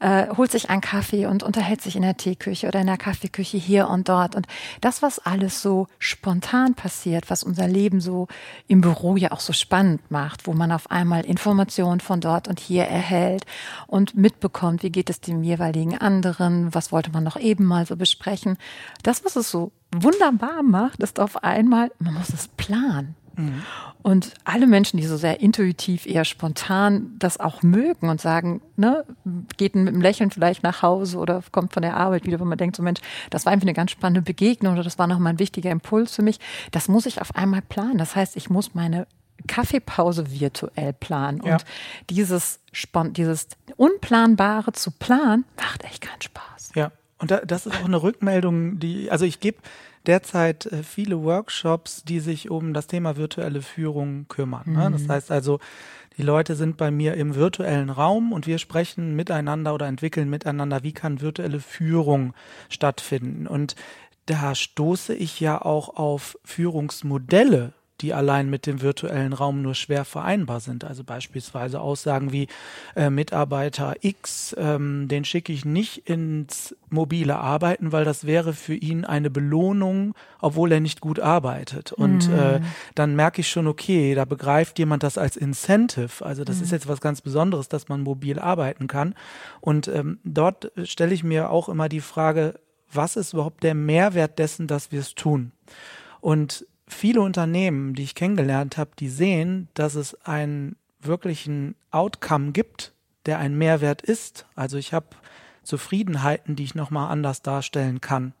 äh, 0.00 0.26
holt 0.36 0.50
sich 0.50 0.68
einen 0.68 0.80
Kaffee 0.80 1.26
und 1.26 1.44
unterhält 1.44 1.82
sich 1.82 1.94
in 1.94 2.02
der 2.02 2.16
Teeküche 2.16 2.66
oder 2.66 2.80
in 2.80 2.88
der 2.88 2.96
Kaffeeküche 2.96 3.58
hier 3.58 3.88
und 3.88 4.08
dort. 4.08 4.34
Und 4.34 4.46
das, 4.80 5.02
was 5.02 5.20
alles 5.20 5.62
so 5.62 5.86
spontan 5.98 6.74
passiert, 6.74 7.30
was 7.30 7.44
unser 7.44 7.68
Leben 7.68 8.00
so 8.00 8.26
im 8.66 8.80
Büro 8.80 9.16
ja 9.16 9.30
auch 9.30 9.40
so 9.40 9.52
spannend 9.52 10.10
macht, 10.10 10.46
wo 10.48 10.52
man 10.52 10.72
auf 10.72 10.90
einmal 10.90 11.24
Informationen 11.24 12.00
von 12.00 12.20
dort 12.20 12.48
und 12.48 12.58
hier 12.58 12.84
erhält 12.84 13.46
und 13.86 14.16
mitbekommt, 14.16 14.82
wie 14.82 14.90
geht 14.90 15.10
es 15.10 15.20
dem 15.20 15.44
jeweiligen 15.44 15.96
anderen, 15.96 16.74
was 16.74 16.90
wollte 16.90 17.12
man 17.12 17.22
noch 17.22 17.38
eben 17.38 17.64
mal 17.64 17.86
so 17.86 17.96
besprechen. 17.96 18.58
Das, 19.02 19.24
was 19.24 19.36
es 19.36 19.50
so 19.50 19.70
wunderbar 19.92 20.62
macht, 20.62 21.02
ist 21.02 21.20
auf 21.20 21.42
einmal, 21.42 21.90
man 21.98 22.14
muss 22.14 22.30
es 22.30 22.48
planen. 22.48 23.16
Mhm. 23.36 23.62
Und 24.02 24.34
alle 24.44 24.66
Menschen, 24.66 24.96
die 24.96 25.06
so 25.06 25.16
sehr 25.16 25.40
intuitiv, 25.40 26.06
eher 26.06 26.24
spontan 26.24 27.14
das 27.18 27.38
auch 27.38 27.62
mögen 27.62 28.08
und 28.08 28.20
sagen, 28.20 28.62
ne, 28.76 29.04
geht 29.56 29.74
mit 29.74 29.88
einem 29.88 30.00
Lächeln 30.00 30.30
vielleicht 30.30 30.62
nach 30.62 30.82
Hause 30.82 31.18
oder 31.18 31.42
kommt 31.52 31.72
von 31.72 31.82
der 31.82 31.96
Arbeit 31.96 32.26
wieder, 32.26 32.40
wo 32.40 32.44
man 32.44 32.58
denkt, 32.58 32.76
so 32.76 32.82
Mensch, 32.82 33.00
das 33.30 33.44
war 33.44 33.52
einfach 33.52 33.66
eine 33.66 33.74
ganz 33.74 33.90
spannende 33.90 34.22
Begegnung 34.22 34.74
oder 34.74 34.82
das 34.82 34.98
war 34.98 35.06
nochmal 35.06 35.34
ein 35.34 35.38
wichtiger 35.38 35.70
Impuls 35.70 36.14
für 36.14 36.22
mich. 36.22 36.40
Das 36.70 36.88
muss 36.88 37.06
ich 37.06 37.20
auf 37.20 37.34
einmal 37.34 37.62
planen. 37.62 37.98
Das 37.98 38.16
heißt, 38.16 38.36
ich 38.36 38.48
muss 38.48 38.74
meine 38.74 39.06
Kaffeepause 39.46 40.30
virtuell 40.30 40.92
planen. 40.92 41.42
Ja. 41.44 41.54
Und 41.54 41.64
dieses, 42.08 42.60
dieses 43.12 43.48
Unplanbare 43.76 44.72
zu 44.72 44.90
planen, 44.90 45.44
macht 45.56 45.84
echt 45.84 46.02
keinen 46.02 46.22
Spaß. 46.22 46.72
Ja. 46.74 46.90
Und 47.20 47.30
da, 47.30 47.38
das 47.38 47.66
ist 47.66 47.76
auch 47.76 47.84
eine 47.84 48.02
Rückmeldung, 48.02 48.78
die, 48.78 49.10
also 49.10 49.24
ich 49.24 49.40
gebe 49.40 49.58
derzeit 50.06 50.66
äh, 50.66 50.82
viele 50.82 51.22
Workshops, 51.22 52.02
die 52.02 52.20
sich 52.20 52.50
um 52.50 52.72
das 52.72 52.86
Thema 52.86 53.16
virtuelle 53.16 53.62
Führung 53.62 54.26
kümmern. 54.28 54.64
Mhm. 54.64 54.76
Ne? 54.76 54.90
Das 54.92 55.02
mhm. 55.02 55.12
heißt 55.12 55.30
also, 55.30 55.60
die 56.16 56.22
Leute 56.22 56.56
sind 56.56 56.76
bei 56.76 56.90
mir 56.90 57.14
im 57.14 57.34
virtuellen 57.34 57.90
Raum 57.90 58.32
und 58.32 58.46
wir 58.46 58.58
sprechen 58.58 59.14
miteinander 59.16 59.74
oder 59.74 59.86
entwickeln 59.86 60.28
miteinander, 60.28 60.82
wie 60.82 60.92
kann 60.92 61.20
virtuelle 61.20 61.60
Führung 61.60 62.34
stattfinden. 62.68 63.46
Und 63.46 63.76
da 64.26 64.54
stoße 64.54 65.14
ich 65.14 65.40
ja 65.40 65.60
auch 65.60 65.96
auf 65.96 66.38
Führungsmodelle, 66.44 67.72
die 68.00 68.14
allein 68.14 68.50
mit 68.50 68.66
dem 68.66 68.80
virtuellen 68.80 69.32
Raum 69.32 69.62
nur 69.62 69.74
schwer 69.74 70.04
vereinbar 70.04 70.60
sind. 70.60 70.84
Also 70.84 71.04
beispielsweise 71.04 71.80
Aussagen 71.80 72.32
wie 72.32 72.48
äh, 72.96 73.10
Mitarbeiter 73.10 73.94
X, 74.00 74.54
ähm, 74.58 75.08
den 75.08 75.24
schicke 75.24 75.52
ich 75.52 75.64
nicht 75.64 76.08
ins 76.08 76.74
mobile 76.88 77.36
Arbeiten, 77.36 77.92
weil 77.92 78.04
das 78.04 78.26
wäre 78.26 78.52
für 78.52 78.74
ihn 78.74 79.04
eine 79.04 79.30
Belohnung, 79.30 80.14
obwohl 80.40 80.72
er 80.72 80.80
nicht 80.80 81.00
gut 81.00 81.20
arbeitet. 81.20 81.92
Und 81.92 82.28
mhm. 82.28 82.38
äh, 82.38 82.60
dann 82.94 83.14
merke 83.14 83.40
ich 83.40 83.50
schon, 83.50 83.66
okay, 83.66 84.14
da 84.14 84.24
begreift 84.24 84.78
jemand 84.78 85.02
das 85.02 85.18
als 85.18 85.36
Incentive. 85.36 86.24
Also 86.24 86.44
das 86.44 86.56
mhm. 86.56 86.62
ist 86.64 86.72
jetzt 86.72 86.88
was 86.88 87.00
ganz 87.00 87.20
Besonderes, 87.20 87.68
dass 87.68 87.88
man 87.88 88.02
mobil 88.02 88.38
arbeiten 88.38 88.86
kann. 88.86 89.14
Und 89.60 89.88
ähm, 89.88 90.18
dort 90.24 90.72
stelle 90.84 91.14
ich 91.14 91.22
mir 91.22 91.50
auch 91.50 91.68
immer 91.68 91.88
die 91.88 92.00
Frage, 92.00 92.54
was 92.92 93.16
ist 93.16 93.34
überhaupt 93.34 93.62
der 93.62 93.74
Mehrwert 93.74 94.38
dessen, 94.38 94.66
dass 94.66 94.90
wir 94.90 95.00
es 95.00 95.14
tun? 95.14 95.52
Und 96.20 96.66
viele 96.90 97.20
Unternehmen, 97.20 97.94
die 97.94 98.02
ich 98.02 98.14
kennengelernt 98.14 98.76
habe, 98.76 98.90
die 98.98 99.08
sehen, 99.08 99.68
dass 99.74 99.94
es 99.94 100.14
einen 100.26 100.76
wirklichen 101.00 101.74
Outcome 101.90 102.52
gibt, 102.52 102.92
der 103.26 103.38
ein 103.38 103.56
Mehrwert 103.56 104.02
ist. 104.02 104.46
Also 104.54 104.76
ich 104.76 104.92
habe 104.92 105.06
Zufriedenheiten, 105.62 106.56
die 106.56 106.64
ich 106.64 106.74
nochmal 106.74 107.10
anders 107.10 107.42
darstellen 107.42 108.00
kann. 108.00 108.34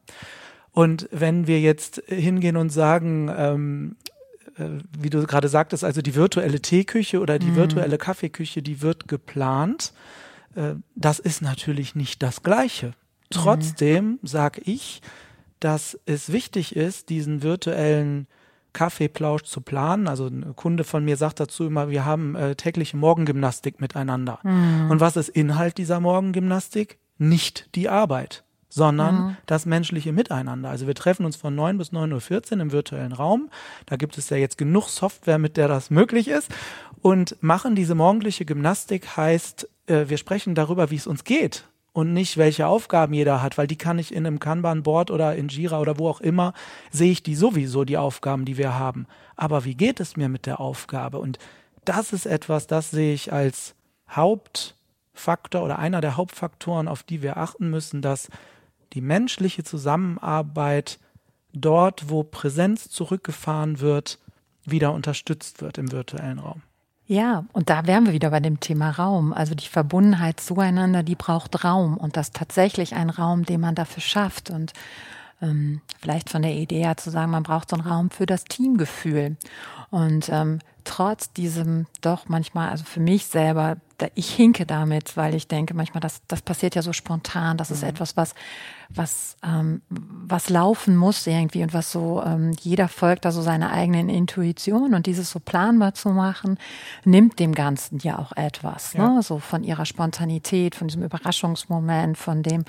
Und 0.72 1.08
wenn 1.10 1.46
wir 1.46 1.60
jetzt 1.60 2.02
hingehen 2.06 2.56
und 2.56 2.70
sagen, 2.70 3.30
ähm, 3.36 3.96
äh, 4.56 4.82
wie 4.98 5.10
du 5.10 5.26
gerade 5.26 5.48
sagtest, 5.48 5.84
also 5.84 6.00
die 6.02 6.14
virtuelle 6.14 6.60
Teeküche 6.60 7.20
oder 7.20 7.38
die 7.38 7.48
mhm. 7.48 7.56
virtuelle 7.56 7.98
Kaffeeküche, 7.98 8.62
die 8.62 8.80
wird 8.80 9.08
geplant, 9.08 9.92
äh, 10.54 10.74
das 10.94 11.18
ist 11.18 11.42
natürlich 11.42 11.94
nicht 11.94 12.22
das 12.22 12.42
Gleiche. 12.42 12.88
Mhm. 12.88 12.92
Trotzdem 13.30 14.04
mhm. 14.04 14.18
sage 14.26 14.60
ich, 14.64 15.02
dass 15.58 15.98
es 16.06 16.32
wichtig 16.32 16.74
ist, 16.76 17.10
diesen 17.10 17.42
virtuellen 17.42 18.26
Kaffeeplausch 18.72 19.42
zu 19.42 19.60
planen. 19.60 20.08
Also 20.08 20.26
ein 20.26 20.54
Kunde 20.56 20.84
von 20.84 21.04
mir 21.04 21.16
sagt 21.16 21.40
dazu 21.40 21.66
immer, 21.66 21.90
wir 21.90 22.04
haben 22.04 22.34
äh, 22.34 22.54
tägliche 22.54 22.96
Morgengymnastik 22.96 23.80
miteinander. 23.80 24.38
Mhm. 24.42 24.90
Und 24.90 25.00
was 25.00 25.16
ist 25.16 25.28
Inhalt 25.28 25.78
dieser 25.78 26.00
Morgengymnastik? 26.00 26.98
Nicht 27.18 27.74
die 27.74 27.88
Arbeit, 27.88 28.44
sondern 28.68 29.14
mhm. 29.14 29.36
das 29.46 29.66
menschliche 29.66 30.12
Miteinander. 30.12 30.70
Also 30.70 30.86
wir 30.86 30.94
treffen 30.94 31.26
uns 31.26 31.36
von 31.36 31.54
9 31.54 31.76
bis 31.76 31.92
9.14 31.92 32.54
Uhr 32.54 32.60
im 32.62 32.72
virtuellen 32.72 33.12
Raum. 33.12 33.50
Da 33.86 33.96
gibt 33.96 34.16
es 34.16 34.30
ja 34.30 34.36
jetzt 34.36 34.56
genug 34.56 34.88
Software, 34.88 35.38
mit 35.38 35.56
der 35.56 35.68
das 35.68 35.90
möglich 35.90 36.28
ist. 36.28 36.50
Und 37.02 37.36
machen 37.40 37.74
diese 37.74 37.94
morgendliche 37.94 38.44
Gymnastik 38.44 39.16
heißt, 39.16 39.68
äh, 39.86 40.04
wir 40.08 40.16
sprechen 40.16 40.54
darüber, 40.54 40.90
wie 40.90 40.96
es 40.96 41.06
uns 41.06 41.24
geht 41.24 41.64
und 42.00 42.14
nicht, 42.14 42.38
welche 42.38 42.66
Aufgaben 42.66 43.12
jeder 43.12 43.42
hat, 43.42 43.58
weil 43.58 43.66
die 43.66 43.76
kann 43.76 43.98
ich 43.98 44.14
in 44.14 44.26
einem 44.26 44.40
Kanban-Board 44.40 45.10
oder 45.10 45.36
in 45.36 45.48
Jira 45.48 45.80
oder 45.80 45.98
wo 45.98 46.08
auch 46.08 46.20
immer, 46.20 46.54
sehe 46.90 47.12
ich 47.12 47.22
die 47.22 47.36
sowieso, 47.36 47.84
die 47.84 47.98
Aufgaben, 47.98 48.46
die 48.46 48.56
wir 48.56 48.78
haben. 48.78 49.06
Aber 49.36 49.66
wie 49.66 49.74
geht 49.74 50.00
es 50.00 50.16
mir 50.16 50.30
mit 50.30 50.46
der 50.46 50.60
Aufgabe? 50.60 51.18
Und 51.18 51.38
das 51.84 52.12
ist 52.14 52.24
etwas, 52.24 52.66
das 52.66 52.90
sehe 52.90 53.12
ich 53.12 53.32
als 53.32 53.74
Hauptfaktor 54.08 55.62
oder 55.62 55.78
einer 55.78 56.00
der 56.00 56.16
Hauptfaktoren, 56.16 56.88
auf 56.88 57.02
die 57.02 57.20
wir 57.20 57.36
achten 57.36 57.68
müssen, 57.68 58.00
dass 58.00 58.28
die 58.94 59.02
menschliche 59.02 59.62
Zusammenarbeit 59.62 60.98
dort, 61.52 62.08
wo 62.08 62.22
Präsenz 62.22 62.88
zurückgefahren 62.88 63.80
wird, 63.80 64.18
wieder 64.64 64.92
unterstützt 64.92 65.60
wird 65.60 65.78
im 65.78 65.92
virtuellen 65.92 66.38
Raum. 66.38 66.62
Ja, 67.10 67.44
und 67.52 67.70
da 67.70 67.88
wären 67.88 68.06
wir 68.06 68.12
wieder 68.12 68.30
bei 68.30 68.38
dem 68.38 68.60
Thema 68.60 68.90
Raum. 68.90 69.32
Also 69.32 69.56
die 69.56 69.66
Verbundenheit 69.66 70.38
zueinander, 70.38 71.02
die 71.02 71.16
braucht 71.16 71.64
Raum 71.64 71.96
und 71.96 72.16
das 72.16 72.30
tatsächlich 72.30 72.94
ein 72.94 73.10
Raum, 73.10 73.44
den 73.44 73.60
man 73.60 73.74
dafür 73.74 74.00
schafft. 74.00 74.48
Und 74.48 74.72
ähm, 75.42 75.80
vielleicht 76.00 76.30
von 76.30 76.42
der 76.42 76.54
Idee 76.54 76.82
her 76.82 76.96
zu 76.96 77.10
sagen, 77.10 77.30
man 77.30 77.42
braucht 77.42 77.70
so 77.70 77.76
einen 77.76 77.86
Raum 77.86 78.10
für 78.10 78.26
das 78.26 78.44
Teamgefühl. 78.44 79.36
Und 79.90 80.28
ähm, 80.28 80.60
trotz 80.84 81.32
diesem 81.32 81.86
doch 82.00 82.28
manchmal, 82.28 82.70
also 82.70 82.84
für 82.84 83.00
mich 83.00 83.26
selber, 83.26 83.76
da, 83.98 84.06
ich 84.14 84.30
hinke 84.30 84.66
damit, 84.66 85.16
weil 85.16 85.34
ich 85.34 85.46
denke 85.46 85.74
manchmal, 85.74 86.00
das, 86.00 86.22
das 86.28 86.42
passiert 86.42 86.74
ja 86.74 86.82
so 86.82 86.92
spontan, 86.92 87.56
das 87.56 87.70
ist 87.70 87.82
mhm. 87.82 87.90
etwas, 87.90 88.16
was, 88.16 88.34
was, 88.88 89.36
ähm, 89.44 89.82
was 89.88 90.48
laufen 90.48 90.96
muss 90.96 91.26
irgendwie 91.26 91.62
und 91.62 91.74
was 91.74 91.92
so, 91.92 92.22
ähm, 92.24 92.52
jeder 92.60 92.88
folgt 92.88 93.24
da 93.24 93.32
so 93.32 93.42
seiner 93.42 93.72
eigenen 93.72 94.08
Intuition 94.08 94.94
und 94.94 95.06
dieses 95.06 95.30
so 95.30 95.38
planbar 95.38 95.94
zu 95.94 96.10
machen, 96.10 96.58
nimmt 97.04 97.38
dem 97.38 97.54
Ganzen 97.54 97.98
ja 97.98 98.18
auch 98.18 98.32
etwas, 98.32 98.94
ja. 98.94 99.08
ne? 99.08 99.22
so 99.22 99.38
von 99.38 99.64
ihrer 99.64 99.86
Spontanität, 99.86 100.74
von 100.74 100.88
diesem 100.88 101.02
Überraschungsmoment, 101.02 102.16
von 102.16 102.42
dem, 102.42 102.64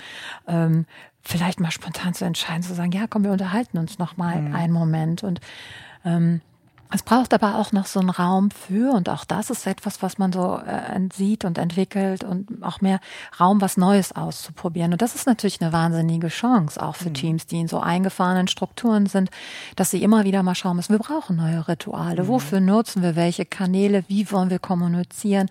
ähm, 0.47 0.85
vielleicht 1.21 1.59
mal 1.59 1.71
spontan 1.71 2.13
zu 2.13 2.25
entscheiden, 2.25 2.63
zu 2.63 2.73
sagen, 2.73 2.91
ja, 2.91 3.05
komm, 3.07 3.23
wir 3.23 3.31
unterhalten 3.31 3.77
uns 3.77 3.99
noch 3.99 4.17
mal 4.17 4.41
mhm. 4.41 4.55
einen 4.55 4.73
Moment 4.73 5.23
und 5.23 5.39
ähm, 6.03 6.41
es 6.93 7.03
braucht 7.03 7.33
aber 7.33 7.55
auch 7.55 7.71
noch 7.71 7.85
so 7.85 8.01
einen 8.01 8.09
Raum 8.09 8.51
für, 8.51 8.93
und 8.93 9.07
auch 9.07 9.23
das 9.23 9.49
ist 9.49 9.65
etwas, 9.65 10.01
was 10.01 10.17
man 10.17 10.33
so 10.33 10.57
äh, 10.57 10.99
sieht 11.13 11.45
und 11.45 11.57
entwickelt 11.57 12.23
und 12.23 12.61
auch 12.61 12.81
mehr 12.81 12.99
Raum, 13.39 13.61
was 13.61 13.77
Neues 13.77 14.13
auszuprobieren. 14.13 14.91
Und 14.91 15.01
das 15.01 15.15
ist 15.15 15.25
natürlich 15.25 15.61
eine 15.61 15.71
wahnsinnige 15.71 16.27
Chance, 16.27 16.81
auch 16.81 16.97
für 16.97 17.09
mhm. 17.09 17.13
Teams, 17.13 17.45
die 17.47 17.61
in 17.61 17.67
so 17.69 17.79
eingefahrenen 17.79 18.49
Strukturen 18.49 19.05
sind, 19.05 19.29
dass 19.77 19.89
sie 19.89 20.03
immer 20.03 20.25
wieder 20.25 20.43
mal 20.43 20.55
schauen 20.55 20.75
müssen, 20.75 20.91
wir 20.91 20.99
brauchen 20.99 21.37
neue 21.37 21.67
Rituale. 21.67 22.23
Mhm. 22.23 22.27
Wofür 22.27 22.59
nutzen 22.59 23.01
wir 23.01 23.15
welche 23.15 23.45
Kanäle? 23.45 24.03
Wie 24.07 24.29
wollen 24.29 24.49
wir 24.49 24.59
kommunizieren? 24.59 25.49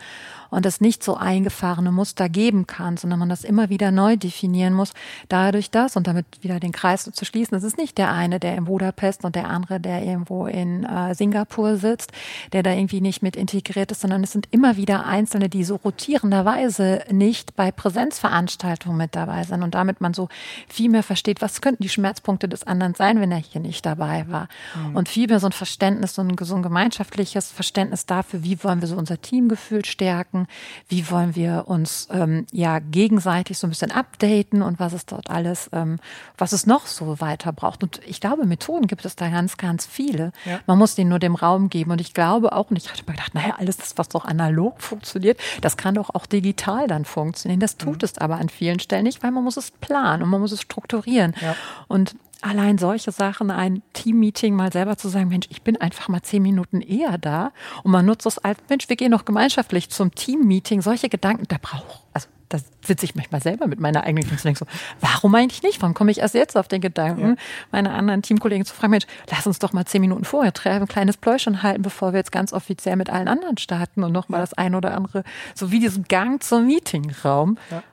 Und 0.50 0.66
es 0.66 0.80
nicht 0.80 1.02
so 1.02 1.16
eingefahrene 1.16 1.92
Muster 1.92 2.28
geben 2.28 2.66
kann, 2.66 2.96
sondern 2.96 3.18
man 3.18 3.28
das 3.28 3.44
immer 3.44 3.68
wieder 3.68 3.90
neu 3.90 4.16
definieren 4.16 4.74
muss. 4.74 4.92
Dadurch 5.28 5.70
das 5.70 5.96
und 5.96 6.06
damit 6.06 6.26
wieder 6.42 6.60
den 6.60 6.72
Kreis 6.72 7.10
zu 7.10 7.24
schließen, 7.24 7.56
es 7.56 7.64
ist 7.64 7.78
nicht 7.78 7.98
der 7.98 8.12
eine, 8.12 8.40
der 8.40 8.56
in 8.56 8.64
Budapest 8.64 9.24
und 9.24 9.36
der 9.36 9.48
andere, 9.48 9.80
der 9.80 10.02
irgendwo 10.02 10.46
in 10.46 10.84
äh, 10.84 11.14
Singapur 11.14 11.76
sitzt, 11.76 12.12
der 12.52 12.62
da 12.62 12.72
irgendwie 12.72 13.00
nicht 13.00 13.22
mit 13.22 13.36
integriert 13.36 13.90
ist, 13.90 14.00
sondern 14.00 14.22
es 14.22 14.32
sind 14.32 14.48
immer 14.50 14.76
wieder 14.76 15.06
Einzelne, 15.06 15.48
die 15.48 15.64
so 15.64 15.76
rotierenderweise 15.76 17.04
nicht 17.10 17.56
bei 17.56 17.70
Präsenzveranstaltungen 17.70 18.96
mit 18.96 19.14
dabei 19.16 19.44
sind 19.44 19.62
und 19.62 19.74
damit 19.74 20.00
man 20.00 20.14
so 20.14 20.28
viel 20.68 20.90
mehr 20.90 21.02
versteht, 21.02 21.40
was 21.42 21.60
könnten 21.60 21.82
die 21.82 21.88
Schmerzpunkte 21.88 22.48
des 22.48 22.64
anderen 22.64 22.94
sein, 22.94 23.20
wenn 23.20 23.32
er 23.32 23.38
hier 23.38 23.60
nicht 23.60 23.86
dabei 23.86 24.26
war. 24.28 24.48
Mhm. 24.74 24.96
Und 24.96 25.08
viel 25.08 25.28
mehr 25.28 25.40
so 25.40 25.46
ein 25.46 25.52
Verständnis, 25.52 26.14
so 26.14 26.22
ein, 26.22 26.36
so 26.40 26.54
ein 26.54 26.62
gemeinschaftliches 26.62 27.50
Verständnis 27.50 28.06
dafür, 28.06 28.42
wie 28.42 28.62
wollen 28.62 28.80
wir 28.80 28.88
so 28.88 28.96
unser 28.96 29.20
Teamgefühl 29.20 29.84
stärken, 29.84 30.39
gucken, 30.40 30.46
wie 30.88 31.10
wollen 31.10 31.34
wir 31.34 31.64
uns 31.66 32.08
ähm, 32.10 32.46
ja 32.52 32.78
gegenseitig 32.78 33.58
so 33.58 33.66
ein 33.66 33.70
bisschen 33.70 33.90
updaten 33.90 34.62
und 34.62 34.78
was 34.80 34.92
ist 34.92 35.12
dort 35.12 35.30
alles, 35.30 35.70
ähm, 35.72 35.98
was 36.38 36.52
es 36.52 36.66
noch 36.66 36.86
so 36.86 37.20
weiter 37.20 37.52
braucht. 37.52 37.82
Und 37.82 38.00
ich 38.06 38.20
glaube, 38.20 38.46
Methoden 38.46 38.86
gibt 38.86 39.04
es 39.04 39.16
da 39.16 39.28
ganz, 39.28 39.56
ganz 39.56 39.86
viele. 39.86 40.32
Ja. 40.44 40.60
Man 40.66 40.78
muss 40.78 40.94
denen 40.94 41.10
nur 41.10 41.18
dem 41.18 41.34
Raum 41.34 41.70
geben. 41.70 41.90
Und 41.90 42.00
ich 42.00 42.14
glaube 42.14 42.52
auch, 42.52 42.70
und 42.70 42.76
ich 42.76 42.90
hatte 42.90 43.04
mir 43.06 43.12
gedacht, 43.12 43.34
naja, 43.34 43.56
alles 43.58 43.76
das, 43.76 43.96
was 43.96 44.08
doch 44.08 44.24
analog 44.24 44.80
funktioniert, 44.80 45.38
das 45.60 45.76
kann 45.76 45.94
doch 45.94 46.10
auch 46.14 46.26
digital 46.26 46.86
dann 46.86 47.04
funktionieren. 47.04 47.60
Das 47.60 47.76
tut 47.76 48.02
mhm. 48.02 48.04
es 48.04 48.18
aber 48.18 48.36
an 48.36 48.48
vielen 48.48 48.80
Stellen 48.80 49.04
nicht, 49.04 49.22
weil 49.22 49.30
man 49.30 49.44
muss 49.44 49.56
es 49.56 49.70
planen 49.70 50.22
und 50.22 50.28
man 50.28 50.40
muss 50.40 50.52
es 50.52 50.60
strukturieren. 50.60 51.34
Ja. 51.40 51.56
Und 51.88 52.14
allein 52.42 52.78
solche 52.78 53.12
Sachen, 53.12 53.50
ein 53.50 53.82
Teammeeting 53.92 54.54
mal 54.54 54.72
selber 54.72 54.96
zu 54.96 55.08
sagen, 55.08 55.28
Mensch, 55.28 55.46
ich 55.50 55.62
bin 55.62 55.76
einfach 55.76 56.08
mal 56.08 56.22
zehn 56.22 56.42
Minuten 56.42 56.80
eher 56.80 57.18
da 57.18 57.52
und 57.82 57.90
man 57.90 58.06
nutzt 58.06 58.26
es 58.26 58.38
als, 58.38 58.58
Mensch, 58.68 58.88
wir 58.88 58.96
gehen 58.96 59.10
noch 59.10 59.24
gemeinschaftlich 59.24 59.90
zum 59.90 60.14
Teammeeting. 60.14 60.82
Solche 60.82 61.08
Gedanken, 61.08 61.44
da 61.48 61.56
braucht, 61.60 62.04
also 62.12 62.28
da 62.48 62.58
sitze 62.84 63.04
ich 63.04 63.14
manchmal 63.14 63.40
selber 63.40 63.68
mit 63.68 63.78
meiner 63.78 64.02
eigenen 64.02 64.28
Kunst 64.28 64.44
und 64.44 64.48
denke 64.48 64.58
so, 64.58 64.66
warum 65.00 65.34
eigentlich 65.36 65.62
nicht? 65.62 65.80
Warum 65.80 65.94
komme 65.94 66.10
ich 66.10 66.18
erst 66.18 66.34
jetzt 66.34 66.56
auf 66.56 66.66
den 66.66 66.80
Gedanken, 66.80 67.28
ja. 67.30 67.36
meine 67.70 67.92
anderen 67.92 68.22
Teamkollegen 68.22 68.66
zu 68.66 68.74
fragen, 68.74 68.90
Mensch, 68.90 69.06
lass 69.30 69.46
uns 69.46 69.60
doch 69.60 69.72
mal 69.72 69.86
zehn 69.86 70.00
Minuten 70.00 70.24
vorher 70.24 70.52
treffen, 70.52 70.82
ein 70.82 70.88
kleines 70.88 71.16
Pläuschen 71.16 71.62
halten, 71.62 71.82
bevor 71.82 72.12
wir 72.12 72.18
jetzt 72.18 72.32
ganz 72.32 72.52
offiziell 72.52 72.96
mit 72.96 73.08
allen 73.08 73.28
anderen 73.28 73.56
starten 73.56 74.02
und 74.02 74.10
nochmal 74.12 74.40
ja. 74.40 74.42
das 74.42 74.54
ein 74.54 74.74
oder 74.74 74.94
andere, 74.94 75.22
so 75.54 75.70
wie 75.70 75.78
diesen 75.78 76.04
Gang 76.04 76.42
zum 76.42 76.66
Meetingraum. 76.66 77.56
Ja. 77.70 77.84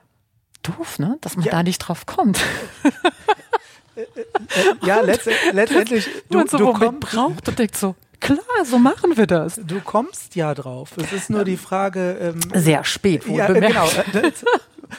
Doof, 0.64 0.98
ne? 0.98 1.18
Dass 1.20 1.36
man 1.36 1.44
ja. 1.44 1.52
da 1.52 1.62
nicht 1.62 1.78
drauf 1.78 2.06
kommt. 2.06 2.40
Äh, 3.98 4.20
äh, 4.20 4.22
äh, 4.22 4.86
ja, 4.86 5.00
letzt, 5.00 5.28
letztendlich, 5.52 6.08
du, 6.30 6.46
so 6.46 6.56
du 6.56 6.72
kommst, 6.72 7.00
braucht 7.00 7.48
und 7.48 7.58
denkst 7.58 7.78
so, 7.78 7.94
Klar, 8.20 8.38
so 8.64 8.78
machen 8.78 9.16
wir 9.16 9.26
das. 9.26 9.60
Du 9.64 9.80
kommst 9.80 10.34
ja 10.34 10.52
drauf. 10.52 10.90
Es 10.96 11.12
ist 11.12 11.30
nur 11.30 11.44
die 11.44 11.56
Frage. 11.56 12.18
Ähm, 12.20 12.40
Sehr 12.52 12.84
spät, 12.84 13.28
wohl 13.28 13.38
ja, 13.38 13.46
genau. 13.46 13.88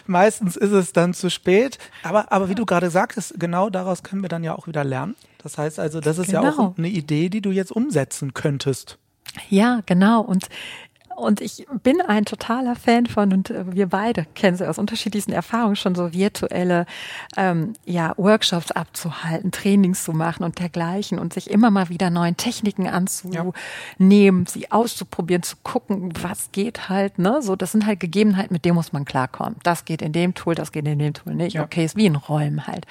Meistens 0.05 0.55
ist 0.55 0.71
es 0.71 0.93
dann 0.93 1.13
zu 1.13 1.29
spät. 1.29 1.77
Aber, 2.03 2.31
aber 2.31 2.47
wie 2.47 2.55
du 2.55 2.65
gerade 2.65 2.89
sagtest, 2.89 3.37
genau 3.37 3.69
daraus 3.69 4.03
können 4.03 4.21
wir 4.21 4.29
dann 4.29 4.43
ja 4.43 4.55
auch 4.55 4.67
wieder 4.67 4.85
lernen. 4.85 5.15
Das 5.43 5.57
heißt 5.57 5.79
also, 5.79 5.99
das 5.99 6.17
ist 6.17 6.27
genau. 6.27 6.43
ja 6.43 6.49
auch 6.49 6.55
genau. 6.55 6.75
eine 6.77 6.87
Idee, 6.87 7.29
die 7.29 7.41
du 7.41 7.51
jetzt 7.51 7.71
umsetzen 7.71 8.33
könntest. 8.33 8.97
Ja, 9.49 9.81
genau. 9.85 10.21
Und 10.21 10.47
und 11.19 11.41
ich 11.41 11.65
bin 11.83 12.01
ein 12.01 12.25
totaler 12.25 12.75
Fan 12.75 13.05
von, 13.05 13.33
und 13.33 13.49
äh, 13.49 13.65
wir 13.73 13.87
beide 13.87 14.25
kennen 14.35 14.57
sie 14.57 14.67
aus 14.67 14.77
unterschiedlichsten 14.77 15.31
Erfahrungen 15.31 15.75
schon, 15.75 15.95
so 15.95 16.13
virtuelle 16.13 16.85
ähm, 17.37 17.73
ja, 17.85 18.13
Workshops 18.17 18.71
abzuhalten, 18.71 19.51
Trainings 19.51 20.03
zu 20.03 20.13
machen 20.13 20.43
und 20.43 20.59
dergleichen 20.59 21.19
und 21.19 21.33
sich 21.33 21.49
immer 21.49 21.69
mal 21.69 21.89
wieder 21.89 22.09
neuen 22.09 22.37
Techniken 22.37 22.87
anzunehmen, 22.87 24.45
ja. 24.45 24.51
sie 24.51 24.71
auszuprobieren, 24.71 25.43
zu 25.43 25.57
gucken, 25.63 26.13
was 26.21 26.51
geht 26.51 26.89
halt. 26.89 27.19
Ne? 27.19 27.41
So, 27.41 27.55
das 27.55 27.71
sind 27.71 27.85
halt 27.85 27.99
Gegebenheiten, 27.99 28.53
mit 28.53 28.65
denen 28.65 28.75
muss 28.75 28.93
man 28.93 29.05
klarkommen. 29.05 29.55
Das 29.63 29.85
geht 29.85 30.01
in 30.01 30.13
dem 30.13 30.33
Tool, 30.33 30.55
das 30.55 30.71
geht 30.71 30.87
in 30.87 30.99
dem 30.99 31.13
Tool 31.13 31.35
nicht. 31.35 31.53
Ja. 31.53 31.63
Okay, 31.63 31.85
ist 31.85 31.95
wie 31.95 32.05
in 32.05 32.15
Räumen 32.15 32.67
halt. 32.67 32.85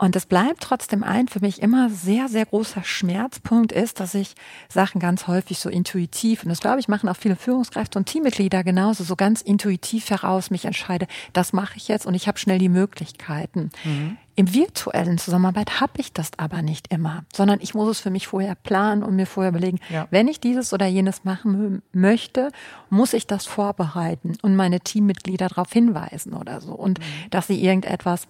Und 0.00 0.14
es 0.14 0.26
bleibt 0.26 0.60
trotzdem 0.60 1.02
ein 1.02 1.26
für 1.26 1.40
mich 1.40 1.60
immer 1.60 1.90
sehr, 1.90 2.28
sehr 2.28 2.46
großer 2.46 2.84
Schmerzpunkt 2.84 3.72
ist, 3.72 3.98
dass 3.98 4.14
ich 4.14 4.34
Sachen 4.68 5.00
ganz 5.00 5.26
häufig 5.26 5.58
so 5.58 5.68
intuitiv, 5.68 6.44
und 6.44 6.50
das 6.50 6.60
glaube 6.60 6.78
ich, 6.78 6.86
machen 6.86 7.08
auch 7.08 7.16
viele 7.16 7.34
Führungskräfte 7.34 7.98
und 7.98 8.06
Teammitglieder 8.06 8.62
genauso, 8.62 9.02
so 9.02 9.16
ganz 9.16 9.42
intuitiv 9.42 10.08
heraus 10.10 10.50
mich 10.50 10.66
entscheide, 10.66 11.08
das 11.32 11.52
mache 11.52 11.76
ich 11.76 11.88
jetzt 11.88 12.06
und 12.06 12.14
ich 12.14 12.28
habe 12.28 12.38
schnell 12.38 12.60
die 12.60 12.68
Möglichkeiten. 12.68 13.70
Mhm. 13.82 14.16
Im 14.36 14.54
virtuellen 14.54 15.18
Zusammenarbeit 15.18 15.80
habe 15.80 15.94
ich 15.96 16.12
das 16.12 16.30
aber 16.36 16.62
nicht 16.62 16.92
immer, 16.92 17.24
sondern 17.34 17.58
ich 17.60 17.74
muss 17.74 17.88
es 17.88 17.98
für 17.98 18.10
mich 18.10 18.28
vorher 18.28 18.54
planen 18.54 19.02
und 19.02 19.16
mir 19.16 19.26
vorher 19.26 19.50
überlegen, 19.50 19.80
ja. 19.90 20.06
wenn 20.12 20.28
ich 20.28 20.38
dieses 20.38 20.72
oder 20.72 20.86
jenes 20.86 21.24
machen 21.24 21.82
möchte, 21.90 22.52
muss 22.88 23.14
ich 23.14 23.26
das 23.26 23.46
vorbereiten 23.46 24.36
und 24.42 24.54
meine 24.54 24.78
Teammitglieder 24.78 25.48
darauf 25.48 25.72
hinweisen 25.72 26.34
oder 26.34 26.60
so 26.60 26.72
und 26.72 27.00
mhm. 27.00 27.30
dass 27.30 27.48
sie 27.48 27.60
irgendetwas 27.60 28.28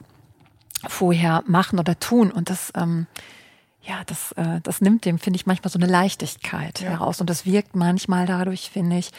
vorher 0.87 1.42
machen 1.47 1.78
oder 1.78 1.99
tun. 1.99 2.30
Und 2.30 2.50
das, 2.50 2.73
ähm, 2.76 3.06
ja, 3.82 4.02
das, 4.06 4.32
äh, 4.32 4.61
das 4.62 4.80
nimmt 4.80 5.04
dem, 5.04 5.18
finde 5.18 5.37
ich, 5.37 5.47
manchmal 5.47 5.70
so 5.70 5.78
eine 5.78 5.90
Leichtigkeit 5.90 6.80
ja. 6.80 6.90
heraus. 6.90 7.20
Und 7.20 7.30
das 7.30 7.47
wirkt 7.47 7.75
manchmal 7.75 8.26
dadurch, 8.26 8.70
finde 8.70 8.99
ich, 8.99 9.11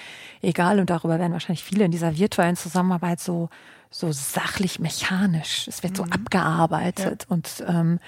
egal, 0.41 0.79
und 0.79 0.89
darüber 0.89 1.19
werden 1.19 1.33
wahrscheinlich 1.33 1.63
viele 1.63 1.85
in 1.85 1.91
dieser 1.91 2.17
virtuellen 2.17 2.55
Zusammenarbeit 2.55 3.19
so, 3.19 3.49
so 3.89 4.11
sachlich 4.11 4.79
mechanisch. 4.79 5.67
Es 5.67 5.83
wird 5.83 5.93
mhm. 5.93 5.97
so 5.97 6.03
abgearbeitet 6.03 7.25
ja. 7.27 7.35
und 7.35 7.63
ähm, 7.67 7.99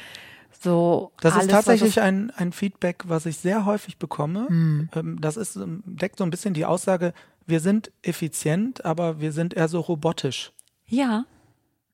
so. 0.61 1.11
Das 1.21 1.33
alles, 1.33 1.45
ist 1.45 1.51
tatsächlich 1.51 2.01
ein, 2.01 2.31
ein 2.35 2.51
Feedback, 2.51 3.03
was 3.07 3.25
ich 3.25 3.37
sehr 3.37 3.65
häufig 3.65 3.97
bekomme. 3.97 4.47
Mhm. 4.49 4.89
Ähm, 4.93 5.21
das 5.21 5.37
ist, 5.37 5.55
ähm, 5.55 5.81
deckt 5.85 6.19
so 6.19 6.23
ein 6.23 6.29
bisschen 6.29 6.53
die 6.53 6.65
Aussage, 6.65 7.13
wir 7.47 7.59
sind 7.59 7.91
effizient, 8.03 8.85
aber 8.85 9.19
wir 9.19 9.31
sind 9.31 9.55
eher 9.55 9.67
so 9.67 9.79
robotisch. 9.79 10.51
Ja, 10.87 11.25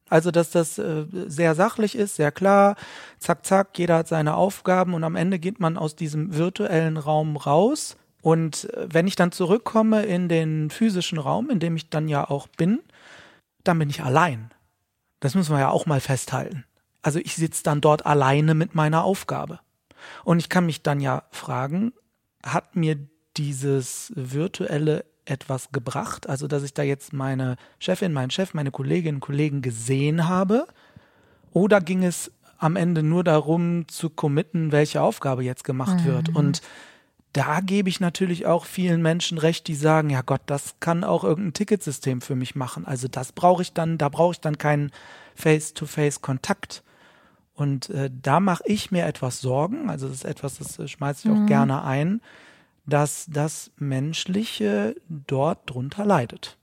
also, 0.09 0.31
dass 0.31 0.51
das 0.51 0.77
äh, 0.77 1.05
sehr 1.11 1.55
sachlich 1.55 1.95
ist, 1.95 2.15
sehr 2.15 2.31
klar, 2.31 2.75
zack, 3.19 3.45
zack, 3.45 3.77
jeder 3.77 3.97
hat 3.97 4.07
seine 4.07 4.35
Aufgaben 4.35 4.93
und 4.93 5.03
am 5.03 5.15
Ende 5.15 5.39
geht 5.39 5.59
man 5.59 5.77
aus 5.77 5.95
diesem 5.95 6.35
virtuellen 6.35 6.97
Raum 6.97 7.35
raus. 7.35 7.97
Und 8.21 8.71
äh, 8.73 8.87
wenn 8.91 9.07
ich 9.07 9.15
dann 9.15 9.31
zurückkomme 9.31 10.03
in 10.03 10.29
den 10.29 10.69
physischen 10.69 11.17
Raum, 11.17 11.49
in 11.49 11.59
dem 11.59 11.75
ich 11.75 11.89
dann 11.89 12.07
ja 12.07 12.29
auch 12.29 12.47
bin, 12.47 12.79
dann 13.63 13.79
bin 13.79 13.89
ich 13.89 14.01
allein. 14.01 14.51
Das 15.19 15.35
müssen 15.35 15.53
wir 15.53 15.59
ja 15.59 15.69
auch 15.69 15.85
mal 15.85 15.99
festhalten. 15.99 16.63
Also 17.01 17.19
ich 17.19 17.35
sitze 17.35 17.63
dann 17.63 17.81
dort 17.81 18.05
alleine 18.05 18.53
mit 18.53 18.75
meiner 18.75 19.03
Aufgabe. 19.03 19.59
Und 20.23 20.39
ich 20.39 20.49
kann 20.49 20.65
mich 20.65 20.83
dann 20.83 20.99
ja 20.99 21.23
fragen, 21.31 21.93
hat 22.43 22.75
mir 22.75 22.97
dieses 23.35 24.11
virtuelle 24.15 25.05
etwas 25.29 25.71
gebracht, 25.71 26.27
also 26.27 26.47
dass 26.47 26.63
ich 26.63 26.73
da 26.73 26.83
jetzt 26.83 27.13
meine 27.13 27.57
Chefin, 27.79 28.13
meinen 28.13 28.31
Chef, 28.31 28.53
meine 28.53 28.71
Kolleginnen 28.71 29.17
und 29.17 29.21
Kollegen 29.21 29.61
gesehen 29.61 30.27
habe? 30.27 30.67
Oder 31.51 31.81
ging 31.81 32.03
es 32.03 32.31
am 32.57 32.75
Ende 32.75 33.03
nur 33.03 33.23
darum 33.23 33.87
zu 33.87 34.09
committen, 34.09 34.71
welche 34.71 35.01
Aufgabe 35.01 35.43
jetzt 35.43 35.63
gemacht 35.63 36.01
mhm. 36.01 36.05
wird? 36.05 36.29
Und 36.29 36.61
da 37.33 37.59
gebe 37.59 37.89
ich 37.89 37.99
natürlich 37.99 38.45
auch 38.45 38.65
vielen 38.65 39.01
Menschen 39.01 39.37
recht, 39.37 39.67
die 39.67 39.75
sagen, 39.75 40.09
ja 40.09 40.21
Gott, 40.21 40.41
das 40.45 40.75
kann 40.79 41.03
auch 41.03 41.23
irgendein 41.23 41.53
Ticketsystem 41.53 42.21
für 42.21 42.35
mich 42.35 42.55
machen. 42.55 42.85
Also 42.85 43.07
das 43.07 43.31
brauche 43.31 43.61
ich 43.61 43.73
dann, 43.73 43.97
da 43.97 44.09
brauche 44.09 44.31
ich 44.31 44.39
dann 44.39 44.57
keinen 44.57 44.91
Face-to-Face-Kontakt. 45.35 46.83
Und 47.53 47.89
äh, 47.89 48.09
da 48.21 48.39
mache 48.39 48.63
ich 48.65 48.91
mir 48.91 49.05
etwas 49.05 49.41
Sorgen. 49.41 49.89
Also 49.89 50.07
das 50.07 50.17
ist 50.17 50.25
etwas, 50.25 50.57
das 50.57 50.79
äh, 50.79 50.87
schmeiße 50.87 51.27
ich 51.27 51.33
auch 51.33 51.39
mhm. 51.39 51.47
gerne 51.47 51.83
ein 51.83 52.21
dass 52.87 53.27
das 53.29 53.71
Menschliche 53.75 54.95
dort 55.09 55.69
drunter 55.69 56.05
leidet. 56.05 56.57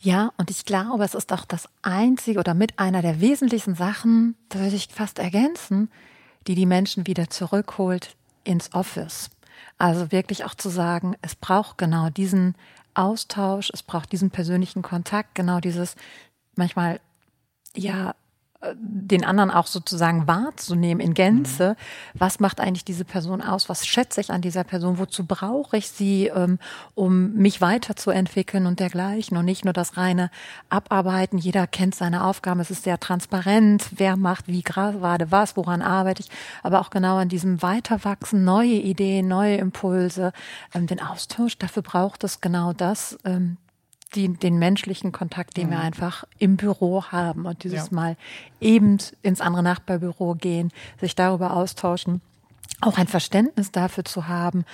Ja, 0.00 0.32
und 0.36 0.50
ich 0.50 0.64
glaube, 0.64 1.04
es 1.04 1.14
ist 1.14 1.32
auch 1.32 1.44
das 1.44 1.68
einzige 1.82 2.38
oder 2.38 2.54
mit 2.54 2.78
einer 2.78 3.02
der 3.02 3.20
wesentlichsten 3.20 3.74
Sachen, 3.74 4.36
da 4.48 4.60
würde 4.60 4.76
ich 4.76 4.88
fast 4.88 5.18
ergänzen, 5.18 5.90
die 6.46 6.54
die 6.54 6.66
Menschen 6.66 7.06
wieder 7.06 7.28
zurückholt 7.30 8.16
ins 8.44 8.72
Office. 8.74 9.28
Also 9.76 10.12
wirklich 10.12 10.44
auch 10.44 10.54
zu 10.54 10.68
sagen, 10.68 11.16
es 11.20 11.34
braucht 11.34 11.78
genau 11.78 12.10
diesen 12.10 12.54
Austausch, 12.94 13.70
es 13.72 13.82
braucht 13.82 14.12
diesen 14.12 14.30
persönlichen 14.30 14.82
Kontakt, 14.82 15.34
genau 15.34 15.60
dieses 15.60 15.96
manchmal 16.54 17.00
ja 17.74 18.14
den 18.74 19.24
anderen 19.24 19.52
auch 19.52 19.68
sozusagen 19.68 20.26
wahrzunehmen 20.26 21.00
in 21.00 21.14
Gänze. 21.14 21.70
Mhm. 21.70 22.18
Was 22.18 22.40
macht 22.40 22.60
eigentlich 22.60 22.84
diese 22.84 23.04
Person 23.04 23.40
aus? 23.40 23.68
Was 23.68 23.86
schätze 23.86 24.20
ich 24.20 24.30
an 24.30 24.42
dieser 24.42 24.64
Person? 24.64 24.98
Wozu 24.98 25.24
brauche 25.26 25.76
ich 25.76 25.88
sie, 25.88 26.26
ähm, 26.26 26.58
um 26.96 27.34
mich 27.34 27.60
weiterzuentwickeln 27.60 28.66
und 28.66 28.80
dergleichen? 28.80 29.36
Und 29.36 29.44
nicht 29.44 29.64
nur 29.64 29.74
das 29.74 29.96
reine 29.96 30.30
Abarbeiten. 30.70 31.38
Jeder 31.38 31.68
kennt 31.68 31.94
seine 31.94 32.24
Aufgaben. 32.24 32.58
Es 32.58 32.72
ist 32.72 32.82
sehr 32.82 32.98
transparent. 32.98 33.90
Wer 33.94 34.16
macht 34.16 34.48
wie 34.48 34.62
gerade 34.62 35.30
was? 35.30 35.56
Woran 35.56 35.80
arbeite 35.80 36.22
ich? 36.22 36.30
Aber 36.64 36.80
auch 36.80 36.90
genau 36.90 37.16
an 37.18 37.28
diesem 37.28 37.62
Weiterwachsen, 37.62 38.42
neue 38.42 38.74
Ideen, 38.74 39.28
neue 39.28 39.56
Impulse, 39.56 40.32
ähm, 40.74 40.88
den 40.88 41.00
Austausch. 41.00 41.58
Dafür 41.58 41.82
braucht 41.82 42.24
es 42.24 42.40
genau 42.40 42.72
das, 42.72 43.18
ähm, 43.24 43.56
die, 44.14 44.28
den 44.28 44.58
menschlichen 44.58 45.12
Kontakt, 45.12 45.56
den 45.56 45.68
mhm. 45.68 45.72
wir 45.72 45.80
einfach 45.80 46.24
im 46.38 46.56
Büro 46.56 47.04
haben 47.04 47.46
und 47.46 47.64
dieses 47.64 47.90
ja. 47.90 47.94
Mal 47.94 48.16
eben 48.60 48.98
ins 49.22 49.40
andere 49.40 49.62
Nachbarbüro 49.62 50.34
gehen, 50.34 50.72
sich 51.00 51.14
darüber 51.14 51.54
austauschen, 51.54 52.20
auch 52.80 52.98
ein 52.98 53.08
Verständnis 53.08 53.72
dafür 53.72 54.04
zu 54.04 54.28
haben, 54.28 54.64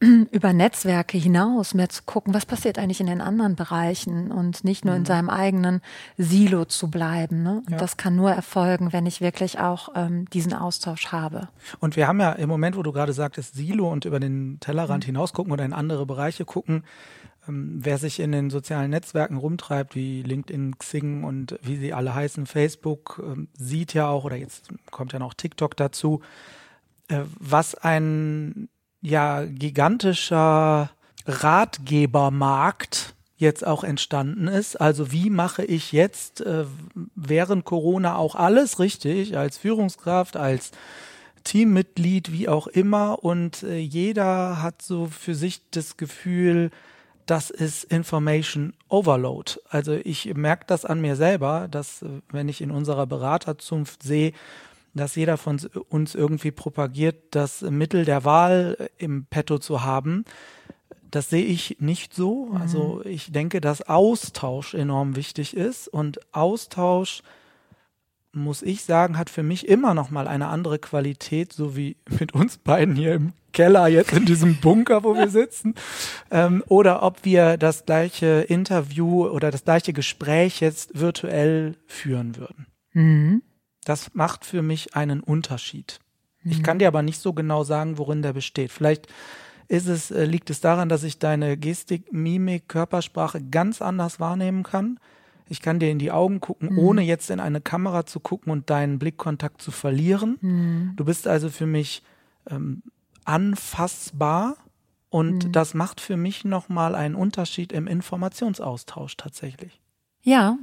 über 0.30 0.52
Netzwerke 0.52 1.18
hinaus 1.18 1.74
mehr 1.74 1.88
zu 1.90 2.02
gucken, 2.04 2.32
was 2.32 2.46
passiert 2.46 2.78
eigentlich 2.78 3.00
in 3.00 3.06
den 3.06 3.20
anderen 3.20 3.54
Bereichen 3.54 4.32
und 4.32 4.64
nicht 4.64 4.84
nur 4.84 4.94
mhm. 4.94 5.00
in 5.00 5.04
seinem 5.04 5.28
eigenen 5.28 5.82
Silo 6.16 6.64
zu 6.64 6.90
bleiben. 6.90 7.42
Ne? 7.42 7.62
Und 7.66 7.72
ja. 7.72 7.76
das 7.76 7.96
kann 7.96 8.16
nur 8.16 8.30
erfolgen, 8.30 8.92
wenn 8.92 9.04
ich 9.04 9.20
wirklich 9.20 9.58
auch 9.58 9.90
ähm, 9.94 10.24
diesen 10.30 10.54
Austausch 10.54 11.08
habe. 11.08 11.48
Und 11.80 11.96
wir 11.96 12.08
haben 12.08 12.20
ja 12.20 12.32
im 12.32 12.48
Moment, 12.48 12.76
wo 12.76 12.82
du 12.82 12.92
gerade 12.92 13.12
sagtest, 13.12 13.54
Silo 13.54 13.90
und 13.90 14.06
über 14.06 14.20
den 14.20 14.58
Tellerrand 14.60 15.04
mhm. 15.04 15.08
hinaus 15.08 15.32
gucken 15.34 15.52
oder 15.52 15.64
in 15.64 15.74
andere 15.74 16.06
Bereiche 16.06 16.46
gucken, 16.46 16.84
wer 17.46 17.98
sich 17.98 18.20
in 18.20 18.32
den 18.32 18.50
sozialen 18.50 18.90
Netzwerken 18.90 19.36
rumtreibt, 19.36 19.94
wie 19.94 20.22
LinkedIn, 20.22 20.78
Xing 20.78 21.24
und 21.24 21.58
wie 21.62 21.76
sie 21.76 21.92
alle 21.92 22.14
heißen, 22.14 22.46
Facebook, 22.46 23.22
ähm, 23.24 23.48
sieht 23.54 23.94
ja 23.94 24.08
auch, 24.08 24.24
oder 24.24 24.36
jetzt 24.36 24.68
kommt 24.90 25.12
ja 25.12 25.18
noch 25.18 25.34
TikTok 25.34 25.76
dazu, 25.76 26.20
äh, 27.08 27.22
was 27.38 27.74
ein 27.74 28.68
ja 29.00 29.44
gigantischer 29.46 30.90
Ratgebermarkt 31.26 33.14
jetzt 33.36 33.66
auch 33.66 33.84
entstanden 33.84 34.48
ist. 34.48 34.78
Also 34.78 35.12
wie 35.12 35.30
mache 35.30 35.64
ich 35.64 35.92
jetzt 35.92 36.42
äh, 36.42 36.66
während 37.14 37.64
Corona 37.64 38.16
auch 38.16 38.34
alles 38.34 38.78
richtig 38.78 39.36
als 39.36 39.56
Führungskraft, 39.56 40.36
als 40.36 40.72
Teammitglied, 41.44 42.32
wie 42.32 42.48
auch 42.48 42.66
immer. 42.66 43.24
Und 43.24 43.62
äh, 43.62 43.78
jeder 43.78 44.60
hat 44.62 44.82
so 44.82 45.06
für 45.06 45.34
sich 45.34 45.62
das 45.70 45.96
Gefühl, 45.96 46.70
das 47.30 47.50
ist 47.50 47.84
Information 47.84 48.74
Overload. 48.88 49.60
Also 49.68 49.92
ich 49.92 50.34
merke 50.34 50.64
das 50.66 50.84
an 50.84 51.00
mir 51.00 51.14
selber, 51.14 51.68
dass 51.70 52.02
äh, 52.02 52.08
wenn 52.30 52.48
ich 52.48 52.60
in 52.60 52.72
unserer 52.72 53.06
Beraterzunft 53.06 54.02
sehe, 54.02 54.32
dass 54.94 55.14
jeder 55.14 55.36
von 55.36 55.60
uns 55.88 56.16
irgendwie 56.16 56.50
propagiert, 56.50 57.16
das 57.30 57.62
Mittel 57.62 58.04
der 58.04 58.24
Wahl 58.24 58.76
äh, 58.80 58.88
im 58.98 59.26
Petto 59.26 59.58
zu 59.58 59.84
haben, 59.84 60.24
das 61.08 61.30
sehe 61.30 61.44
ich 61.44 61.76
nicht 61.78 62.14
so. 62.14 62.46
Mhm. 62.46 62.56
Also 62.56 63.02
ich 63.04 63.30
denke, 63.30 63.60
dass 63.60 63.88
Austausch 63.88 64.74
enorm 64.74 65.14
wichtig 65.14 65.56
ist 65.56 65.86
und 65.86 66.18
Austausch 66.34 67.22
muss 68.32 68.62
ich 68.62 68.84
sagen, 68.84 69.18
hat 69.18 69.30
für 69.30 69.42
mich 69.42 69.68
immer 69.68 69.94
noch 69.94 70.10
mal 70.10 70.28
eine 70.28 70.48
andere 70.48 70.78
Qualität, 70.78 71.52
so 71.52 71.76
wie 71.76 71.96
mit 72.18 72.34
uns 72.34 72.58
beiden 72.58 72.94
hier 72.94 73.14
im 73.14 73.32
Keller 73.52 73.88
jetzt 73.88 74.12
in 74.12 74.26
diesem 74.26 74.56
Bunker, 74.60 75.02
wo 75.02 75.14
wir 75.14 75.28
sitzen, 75.28 75.74
ähm, 76.30 76.62
oder 76.68 77.02
ob 77.02 77.24
wir 77.24 77.56
das 77.56 77.84
gleiche 77.84 78.42
Interview 78.42 79.26
oder 79.26 79.50
das 79.50 79.64
gleiche 79.64 79.92
Gespräch 79.92 80.60
jetzt 80.60 80.98
virtuell 80.98 81.76
führen 81.86 82.36
würden. 82.36 82.66
Mhm. 82.92 83.42
Das 83.84 84.14
macht 84.14 84.44
für 84.44 84.62
mich 84.62 84.94
einen 84.94 85.20
Unterschied. 85.20 85.98
Mhm. 86.42 86.52
Ich 86.52 86.62
kann 86.62 86.78
dir 86.78 86.88
aber 86.88 87.02
nicht 87.02 87.20
so 87.20 87.32
genau 87.32 87.64
sagen, 87.64 87.98
worin 87.98 88.22
der 88.22 88.32
besteht. 88.32 88.70
Vielleicht 88.70 89.08
ist 89.66 89.88
es, 89.88 90.10
äh, 90.12 90.24
liegt 90.24 90.50
es 90.50 90.60
daran, 90.60 90.88
dass 90.88 91.02
ich 91.02 91.18
deine 91.18 91.56
Gestik, 91.56 92.12
Mimik, 92.12 92.68
Körpersprache 92.68 93.40
ganz 93.40 93.82
anders 93.82 94.20
wahrnehmen 94.20 94.62
kann 94.62 95.00
ich 95.50 95.60
kann 95.60 95.80
dir 95.80 95.90
in 95.90 95.98
die 95.98 96.12
Augen 96.12 96.40
gucken, 96.40 96.72
mhm. 96.72 96.78
ohne 96.78 97.02
jetzt 97.02 97.28
in 97.28 97.40
eine 97.40 97.60
Kamera 97.60 98.06
zu 98.06 98.20
gucken 98.20 98.52
und 98.52 98.70
deinen 98.70 99.00
Blickkontakt 99.00 99.60
zu 99.60 99.72
verlieren. 99.72 100.38
Mhm. 100.40 100.92
Du 100.94 101.04
bist 101.04 101.26
also 101.26 101.50
für 101.50 101.66
mich 101.66 102.04
ähm, 102.48 102.82
anfassbar 103.24 104.56
und 105.08 105.46
mhm. 105.46 105.52
das 105.52 105.74
macht 105.74 106.00
für 106.00 106.16
mich 106.16 106.44
nochmal 106.44 106.94
einen 106.94 107.16
Unterschied 107.16 107.72
im 107.72 107.88
Informationsaustausch 107.88 109.16
tatsächlich. 109.16 109.80
Ja, 110.22 110.56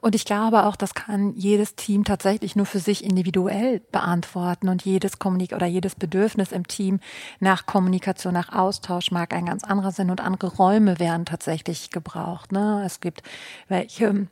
und 0.00 0.14
ich 0.14 0.24
glaube 0.24 0.64
auch, 0.64 0.76
das 0.76 0.94
kann 0.94 1.34
jedes 1.34 1.74
Team 1.74 2.04
tatsächlich 2.04 2.56
nur 2.56 2.66
für 2.66 2.78
sich 2.78 3.04
individuell 3.04 3.80
beantworten 3.92 4.68
und 4.68 4.84
jedes 4.84 5.18
Kommunik 5.18 5.52
oder 5.52 5.66
jedes 5.66 5.94
Bedürfnis 5.94 6.52
im 6.52 6.66
Team 6.66 7.00
nach 7.40 7.66
Kommunikation, 7.66 8.34
nach 8.34 8.52
Austausch 8.52 9.10
mag 9.10 9.32
ein 9.32 9.46
ganz 9.46 9.64
anderer 9.64 9.92
Sinn 9.92 10.10
und 10.10 10.20
andere 10.20 10.48
Räume 10.48 10.98
werden 10.98 11.26
tatsächlich 11.26 11.90
gebraucht. 11.90 12.52
Ne? 12.52 12.82
Es 12.84 13.00
gibt 13.00 13.22
welche 13.68 14.26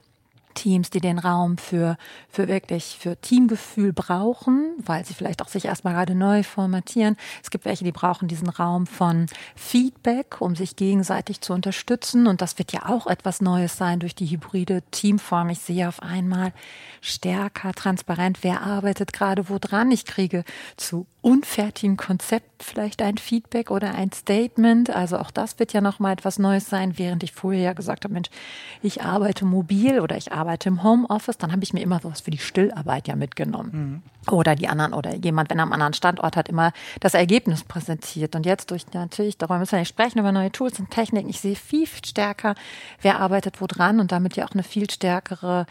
Teams, 0.54 0.90
die 0.90 1.00
den 1.00 1.18
Raum 1.18 1.58
für, 1.58 1.96
für 2.28 2.48
wirklich 2.48 2.96
für 2.98 3.16
Teamgefühl 3.20 3.92
brauchen, 3.92 4.72
weil 4.78 5.04
sie 5.04 5.14
vielleicht 5.14 5.42
auch 5.42 5.48
sich 5.48 5.66
erstmal 5.66 5.94
gerade 5.94 6.14
neu 6.14 6.42
formatieren. 6.42 7.16
Es 7.42 7.50
gibt 7.50 7.64
welche, 7.64 7.84
die 7.84 7.92
brauchen 7.92 8.28
diesen 8.28 8.48
Raum 8.48 8.86
von 8.86 9.26
Feedback, 9.54 10.40
um 10.40 10.56
sich 10.56 10.76
gegenseitig 10.76 11.40
zu 11.40 11.52
unterstützen. 11.52 12.26
Und 12.26 12.40
das 12.40 12.58
wird 12.58 12.72
ja 12.72 12.88
auch 12.88 13.06
etwas 13.06 13.40
Neues 13.40 13.76
sein 13.76 14.00
durch 14.00 14.14
die 14.14 14.26
hybride 14.26 14.82
Teamform. 14.90 15.50
Ich 15.50 15.60
sehe 15.60 15.88
auf 15.88 16.02
einmal 16.02 16.52
stärker, 17.00 17.72
transparent, 17.72 18.38
wer 18.42 18.62
arbeitet 18.62 19.12
gerade 19.12 19.48
wo 19.48 19.58
dran. 19.58 19.90
Ich 19.90 20.04
kriege 20.04 20.44
zu 20.76 21.06
unfertigen 21.24 21.96
Konzept 21.96 22.62
vielleicht 22.62 23.00
ein 23.00 23.16
Feedback 23.16 23.70
oder 23.70 23.94
ein 23.94 24.12
Statement. 24.12 24.90
Also 24.90 25.18
auch 25.18 25.30
das 25.30 25.58
wird 25.58 25.72
ja 25.72 25.80
nochmal 25.80 26.12
etwas 26.12 26.38
Neues 26.38 26.68
sein, 26.68 26.98
während 26.98 27.22
ich 27.22 27.32
vorher 27.32 27.62
ja 27.62 27.72
gesagt 27.72 28.04
habe, 28.04 28.12
Mensch, 28.12 28.28
ich 28.82 29.02
arbeite 29.02 29.46
mobil 29.46 30.00
oder 30.00 30.18
ich 30.18 30.32
arbeite 30.32 30.68
im 30.68 30.82
Homeoffice, 30.82 31.38
dann 31.38 31.50
habe 31.50 31.64
ich 31.64 31.72
mir 31.72 31.80
immer 31.80 32.00
sowas 32.00 32.20
für 32.20 32.30
die 32.30 32.38
Stillarbeit 32.38 33.08
ja 33.08 33.16
mitgenommen. 33.16 34.02
Mhm. 34.26 34.32
Oder 34.34 34.54
die 34.54 34.68
anderen 34.68 34.92
oder 34.92 35.14
jemand, 35.16 35.48
wenn 35.48 35.58
er 35.58 35.64
am 35.64 35.72
anderen 35.72 35.94
Standort 35.94 36.36
hat, 36.36 36.50
immer 36.50 36.72
das 37.00 37.14
Ergebnis 37.14 37.64
präsentiert. 37.64 38.34
Und 38.36 38.44
jetzt 38.44 38.70
durch 38.70 38.84
natürlich, 38.92 39.38
darüber 39.38 39.58
müssen 39.58 39.72
wir 39.72 39.80
nicht 39.80 39.88
sprechen, 39.88 40.18
über 40.18 40.32
neue 40.32 40.52
Tools 40.52 40.78
und 40.78 40.90
Techniken. 40.90 41.30
Ich 41.30 41.40
sehe 41.40 41.56
viel 41.56 41.86
stärker, 41.86 42.54
wer 43.00 43.20
arbeitet 43.20 43.62
wo 43.62 43.66
dran 43.66 43.98
und 43.98 44.12
damit 44.12 44.36
ja 44.36 44.46
auch 44.46 44.52
eine 44.52 44.62
viel 44.62 44.90
stärkere 44.90 45.64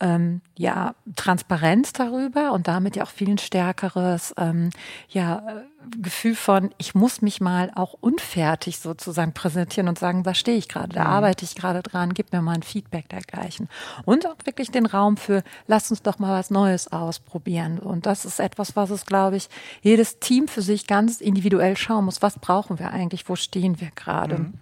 ähm, 0.00 0.42
ja, 0.56 0.94
Transparenz 1.14 1.92
darüber 1.92 2.52
und 2.52 2.68
damit 2.68 2.96
ja 2.96 3.04
auch 3.04 3.10
viel 3.10 3.38
stärkeres 3.38 4.34
ähm, 4.36 4.70
ja, 5.08 5.38
äh, 5.38 6.00
Gefühl 6.02 6.34
von, 6.34 6.70
ich 6.76 6.94
muss 6.94 7.22
mich 7.22 7.40
mal 7.40 7.70
auch 7.74 7.94
unfertig 8.00 8.78
sozusagen 8.78 9.32
präsentieren 9.32 9.88
und 9.88 9.98
sagen, 9.98 10.22
da 10.22 10.34
stehe 10.34 10.58
ich 10.58 10.68
gerade, 10.68 10.90
da 10.90 11.04
mhm. 11.04 11.10
arbeite 11.10 11.44
ich 11.44 11.54
gerade 11.54 11.82
dran, 11.82 12.12
gib 12.12 12.32
mir 12.32 12.42
mal 12.42 12.54
ein 12.54 12.62
Feedback 12.62 13.08
dergleichen. 13.08 13.68
Und 14.04 14.26
auch 14.26 14.36
wirklich 14.44 14.70
den 14.70 14.86
Raum 14.86 15.16
für, 15.16 15.42
lass 15.66 15.90
uns 15.90 16.02
doch 16.02 16.18
mal 16.18 16.38
was 16.38 16.50
Neues 16.50 16.92
ausprobieren. 16.92 17.78
Und 17.78 18.04
das 18.04 18.24
ist 18.24 18.38
etwas, 18.38 18.76
was 18.76 18.90
es, 18.90 19.06
glaube 19.06 19.36
ich, 19.36 19.48
jedes 19.80 20.18
Team 20.18 20.48
für 20.48 20.62
sich 20.62 20.86
ganz 20.86 21.20
individuell 21.20 21.76
schauen 21.76 22.04
muss. 22.04 22.20
Was 22.20 22.38
brauchen 22.38 22.78
wir 22.78 22.90
eigentlich? 22.90 23.28
Wo 23.28 23.36
stehen 23.36 23.80
wir 23.80 23.90
gerade? 23.94 24.38
Mhm. 24.38 24.54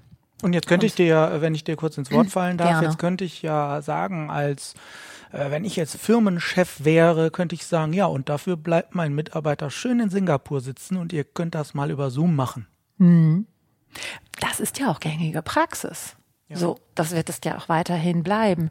Und 0.43 0.53
jetzt 0.53 0.67
könnte 0.67 0.85
ich 0.85 0.95
dir 0.95 1.07
ja, 1.07 1.41
wenn 1.41 1.55
ich 1.55 1.65
dir 1.65 1.75
kurz 1.75 1.97
ins 1.97 2.11
Wort 2.13 2.29
fallen 2.29 2.59
darf, 2.59 2.69
Gerne. 2.69 2.87
jetzt 2.87 2.99
könnte 2.99 3.25
ich 3.25 3.41
ja 3.41 3.81
sagen, 3.81 4.31
als 4.31 4.75
äh, 5.35 5.51
wenn 5.51 5.65
ich 5.65 5.77
jetzt 5.77 5.97
Firmenchef 5.97 6.85
wäre, 6.85 7.31
könnte 7.31 7.55
ich 7.55 7.67
sagen, 7.67 7.93
ja, 7.93 8.07
und 8.07 8.29
dafür 8.29 8.57
bleibt 8.57 8.95
mein 8.95 9.15
Mitarbeiter 9.15 9.71
schön 9.71 10.01
in 10.01 10.11
Singapur 10.11 10.61
sitzen 10.61 10.97
und 10.97 11.13
ihr 11.13 11.25
könnt 11.25 11.55
das 11.55 11.75
mal 11.75 11.91
über 11.91 12.11
Zoom 12.11 12.37
machen. 12.37 12.67
Mhm. 12.99 13.47
Das 14.41 14.61
ist 14.61 14.79
ja 14.79 14.91
auch 14.91 15.01
gängige 15.01 15.43
Praxis. 15.43 16.17
Ja. 16.49 16.57
So, 16.57 16.79
das 16.95 17.13
wird 17.13 17.29
es 17.29 17.41
ja 17.45 17.57
auch 17.57 17.69
weiterhin 17.69 18.23
bleiben. 18.23 18.71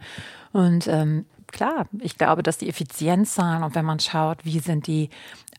Und 0.52 0.88
ähm, 0.88 1.26
klar, 1.48 1.88
ich 2.00 2.18
glaube, 2.18 2.44
dass 2.44 2.58
die 2.58 2.70
Effizienzzahlen 2.70 3.64
und 3.64 3.76
wenn 3.76 3.86
man 3.86 4.00
schaut, 4.00 4.46
wie 4.46 4.60
sind 4.60 4.88
die 4.88 5.10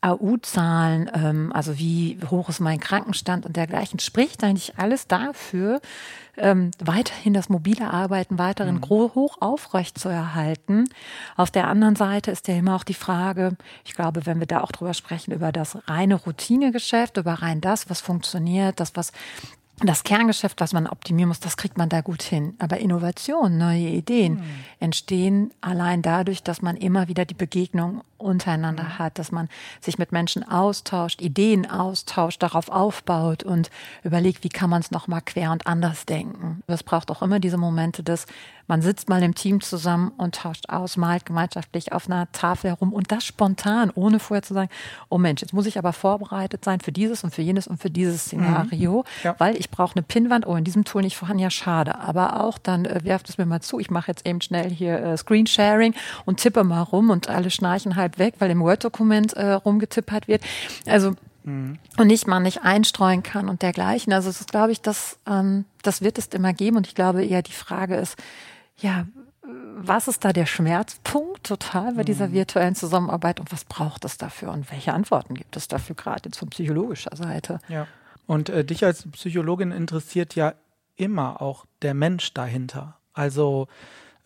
AU-Zahlen, 0.04 1.10
ähm, 1.14 1.52
also 1.54 1.78
wie 1.78 2.18
hoch 2.30 2.48
ist 2.48 2.60
mein 2.60 2.78
Krankenstand 2.78 3.46
und 3.46 3.56
dergleichen, 3.56 3.98
spricht 3.98 4.44
eigentlich 4.44 4.78
alles 4.78 5.08
dafür, 5.08 5.80
ähm, 6.36 6.72
weiterhin 6.78 7.32
das 7.32 7.48
mobile 7.48 7.90
Arbeiten 7.90 8.38
weiterhin 8.38 8.76
mhm. 8.76 8.88
hoch 8.88 9.36
aufrecht 9.40 9.98
zu 9.98 10.08
erhalten. 10.08 10.84
Auf 11.36 11.50
der 11.50 11.68
anderen 11.68 11.96
Seite 11.96 12.30
ist 12.30 12.48
ja 12.48 12.54
immer 12.54 12.76
auch 12.76 12.84
die 12.84 12.94
Frage, 12.94 13.56
ich 13.84 13.94
glaube, 13.94 14.26
wenn 14.26 14.40
wir 14.40 14.46
da 14.46 14.60
auch 14.60 14.72
drüber 14.72 14.94
sprechen, 14.94 15.32
über 15.32 15.52
das 15.52 15.78
reine 15.88 16.16
Routinegeschäft, 16.16 17.16
über 17.16 17.34
rein 17.34 17.60
das, 17.60 17.88
was 17.88 18.00
funktioniert, 18.00 18.80
das, 18.80 18.96
was 18.96 19.12
das 19.80 20.04
Kerngeschäft, 20.04 20.60
das 20.60 20.72
man 20.72 20.86
optimieren 20.86 21.28
muss, 21.28 21.40
das 21.40 21.56
kriegt 21.56 21.76
man 21.76 21.88
da 21.88 22.00
gut 22.00 22.22
hin. 22.22 22.54
Aber 22.60 22.78
Innovation, 22.78 23.58
neue 23.58 23.88
Ideen 23.88 24.34
mhm. 24.34 24.44
entstehen 24.78 25.50
allein 25.60 26.00
dadurch, 26.00 26.44
dass 26.44 26.62
man 26.62 26.76
immer 26.76 27.08
wieder 27.08 27.24
die 27.24 27.34
Begegnung 27.34 28.02
untereinander 28.16 28.84
mhm. 28.84 28.98
hat, 28.98 29.18
dass 29.18 29.32
man 29.32 29.48
sich 29.80 29.98
mit 29.98 30.12
Menschen 30.12 30.48
austauscht, 30.48 31.20
Ideen 31.20 31.68
austauscht, 31.68 32.42
darauf 32.42 32.68
aufbaut 32.68 33.42
und 33.42 33.70
überlegt, 34.04 34.44
wie 34.44 34.48
kann 34.48 34.70
man 34.70 34.80
es 34.80 34.92
nochmal 34.92 35.22
quer 35.22 35.50
und 35.50 35.66
anders 35.66 36.06
denken. 36.06 36.62
Das 36.68 36.84
braucht 36.84 37.10
auch 37.10 37.20
immer 37.20 37.40
diese 37.40 37.58
Momente 37.58 38.04
des 38.04 38.26
man 38.66 38.82
sitzt 38.82 39.08
mal 39.08 39.22
im 39.22 39.34
Team 39.34 39.60
zusammen 39.60 40.12
und 40.16 40.36
tauscht 40.36 40.68
aus, 40.68 40.96
malt 40.96 41.26
gemeinschaftlich 41.26 41.92
auf 41.92 42.06
einer 42.08 42.30
Tafel 42.32 42.70
herum 42.70 42.92
und 42.92 43.12
das 43.12 43.24
spontan, 43.24 43.90
ohne 43.94 44.18
vorher 44.18 44.42
zu 44.42 44.54
sagen, 44.54 44.70
oh 45.08 45.18
Mensch, 45.18 45.42
jetzt 45.42 45.52
muss 45.52 45.66
ich 45.66 45.78
aber 45.78 45.92
vorbereitet 45.92 46.64
sein 46.64 46.80
für 46.80 46.92
dieses 46.92 47.24
und 47.24 47.34
für 47.34 47.42
jenes 47.42 47.66
und 47.66 47.80
für 47.80 47.90
dieses 47.90 48.26
Szenario, 48.26 48.98
mhm. 48.98 49.24
ja. 49.24 49.34
weil 49.38 49.56
ich 49.56 49.70
brauche 49.70 49.96
eine 49.96 50.02
Pinnwand, 50.02 50.46
oh, 50.46 50.56
in 50.56 50.64
diesem 50.64 50.84
Tool 50.84 51.02
nicht 51.02 51.16
vorhanden, 51.16 51.42
ja 51.42 51.50
schade. 51.50 51.98
Aber 51.98 52.42
auch 52.42 52.58
dann 52.58 52.84
äh, 52.84 53.00
werft 53.04 53.28
es 53.28 53.38
mir 53.38 53.46
mal 53.46 53.60
zu, 53.60 53.78
ich 53.78 53.90
mache 53.90 54.10
jetzt 54.10 54.26
eben 54.26 54.40
schnell 54.40 54.70
hier 54.70 54.98
äh, 54.98 55.16
Screensharing 55.16 55.94
und 56.24 56.40
tippe 56.40 56.64
mal 56.64 56.82
rum 56.82 57.10
und 57.10 57.28
alle 57.28 57.50
schnarchen 57.50 57.96
halb 57.96 58.18
weg, 58.18 58.34
weil 58.38 58.50
im 58.50 58.60
Word-Dokument 58.60 59.34
äh, 59.34 59.52
rumgetippert 59.52 60.28
wird. 60.28 60.42
Also 60.86 61.14
Mhm. 61.44 61.78
und 61.98 62.06
nicht 62.06 62.26
man 62.26 62.42
nicht 62.42 62.62
einstreuen 62.62 63.22
kann 63.22 63.48
und 63.48 63.62
dergleichen. 63.62 64.12
Also 64.12 64.30
es 64.30 64.40
ist, 64.40 64.50
glaube 64.50 64.72
ich, 64.72 64.80
das, 64.80 65.18
ähm, 65.26 65.66
das 65.82 66.00
wird 66.02 66.18
es 66.18 66.26
immer 66.28 66.52
geben. 66.52 66.76
Und 66.76 66.86
ich 66.86 66.94
glaube 66.94 67.24
eher 67.24 67.42
die 67.42 67.52
Frage 67.52 67.96
ist, 67.96 68.16
ja, 68.78 69.06
was 69.76 70.08
ist 70.08 70.24
da 70.24 70.32
der 70.32 70.46
Schmerzpunkt 70.46 71.44
total 71.44 71.94
bei 71.94 72.02
dieser 72.02 72.28
mhm. 72.28 72.32
virtuellen 72.32 72.74
Zusammenarbeit 72.74 73.40
und 73.40 73.52
was 73.52 73.64
braucht 73.64 74.04
es 74.04 74.16
dafür 74.16 74.52
und 74.52 74.70
welche 74.70 74.92
Antworten 74.92 75.34
gibt 75.34 75.56
es 75.56 75.68
dafür 75.68 75.94
gerade 75.96 76.22
jetzt 76.24 76.38
von 76.38 76.48
psychologischer 76.48 77.14
Seite? 77.14 77.60
Ja. 77.68 77.86
Und 78.26 78.48
äh, 78.48 78.64
dich 78.64 78.84
als 78.84 79.10
Psychologin 79.10 79.70
interessiert 79.70 80.34
ja 80.34 80.54
immer 80.96 81.42
auch 81.42 81.66
der 81.82 81.92
Mensch 81.92 82.32
dahinter. 82.32 82.98
Also 83.12 83.68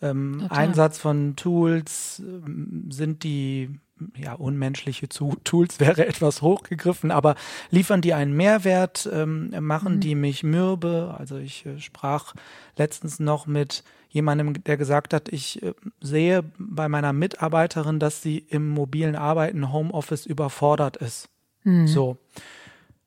ähm, 0.01 0.47
Einsatz 0.49 0.97
von 0.97 1.35
Tools, 1.35 2.21
äh, 2.21 2.93
sind 2.93 3.23
die 3.23 3.79
ja, 4.17 4.33
unmenschliche 4.33 5.09
Tools 5.09 5.79
wäre 5.79 6.07
etwas 6.07 6.41
hochgegriffen, 6.41 7.11
aber 7.11 7.35
liefern 7.69 8.01
die 8.01 8.13
einen 8.13 8.33
Mehrwert, 8.33 9.09
ähm, 9.11 9.53
machen 9.59 9.95
mhm. 9.95 9.99
die 9.99 10.15
mich 10.15 10.43
mürbe. 10.43 11.15
Also 11.17 11.37
ich 11.37 11.65
äh, 11.65 11.79
sprach 11.79 12.33
letztens 12.77 13.19
noch 13.19 13.47
mit 13.47 13.83
jemandem, 14.09 14.63
der 14.63 14.77
gesagt 14.77 15.13
hat, 15.13 15.29
ich 15.29 15.61
äh, 15.63 15.73
sehe 16.01 16.43
bei 16.57 16.89
meiner 16.89 17.13
Mitarbeiterin, 17.13 17.99
dass 17.99 18.21
sie 18.21 18.37
im 18.37 18.69
mobilen 18.69 19.15
Arbeiten 19.15 19.71
Homeoffice 19.71 20.25
überfordert 20.25 20.97
ist. 20.97 21.29
Mhm. 21.63 21.87
So. 21.87 22.17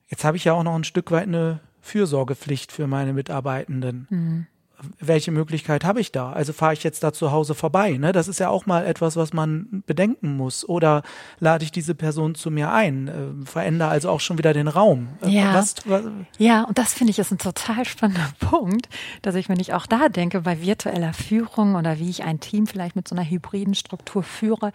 Jetzt 0.08 0.24
habe 0.24 0.36
ich 0.36 0.44
ja 0.44 0.52
auch 0.52 0.62
noch 0.62 0.74
ein 0.74 0.84
Stück 0.84 1.10
weit 1.10 1.26
eine 1.26 1.60
Fürsorgepflicht 1.80 2.70
für 2.70 2.86
meine 2.86 3.12
Mitarbeitenden. 3.12 4.06
Mhm. 4.10 4.46
Welche 4.98 5.30
Möglichkeit 5.30 5.84
habe 5.84 6.00
ich 6.00 6.12
da? 6.12 6.32
Also 6.32 6.52
fahre 6.52 6.72
ich 6.72 6.82
jetzt 6.82 7.02
da 7.02 7.12
zu 7.12 7.32
Hause 7.32 7.54
vorbei? 7.54 7.92
Ne? 7.92 8.12
Das 8.12 8.28
ist 8.28 8.40
ja 8.40 8.48
auch 8.48 8.66
mal 8.66 8.86
etwas, 8.86 9.16
was 9.16 9.32
man 9.32 9.82
bedenken 9.86 10.36
muss. 10.36 10.68
Oder 10.68 11.02
lade 11.40 11.64
ich 11.64 11.72
diese 11.72 11.94
Person 11.94 12.34
zu 12.34 12.50
mir 12.50 12.72
ein? 12.72 13.08
Äh, 13.08 13.46
verändere 13.46 13.88
also 13.88 14.10
auch 14.10 14.20
schon 14.20 14.38
wieder 14.38 14.52
den 14.52 14.68
Raum. 14.68 15.08
Äh, 15.22 15.30
ja, 15.30 15.54
was, 15.54 15.76
was? 15.84 16.04
ja 16.38 16.64
und 16.64 16.78
das 16.78 16.92
finde 16.92 17.10
ich 17.10 17.18
ist 17.18 17.30
ein 17.30 17.38
total 17.38 17.84
spannender 17.84 18.28
Punkt, 18.40 18.88
dass 19.22 19.34
ich, 19.34 19.48
wenn 19.48 19.60
ich 19.60 19.74
auch 19.74 19.86
da 19.86 20.08
denke, 20.08 20.40
bei 20.42 20.60
virtueller 20.60 21.12
Führung 21.12 21.74
oder 21.74 21.98
wie 21.98 22.10
ich 22.10 22.24
ein 22.24 22.40
Team 22.40 22.66
vielleicht 22.66 22.96
mit 22.96 23.08
so 23.08 23.14
einer 23.14 23.28
hybriden 23.28 23.74
Struktur 23.74 24.22
führe, 24.22 24.72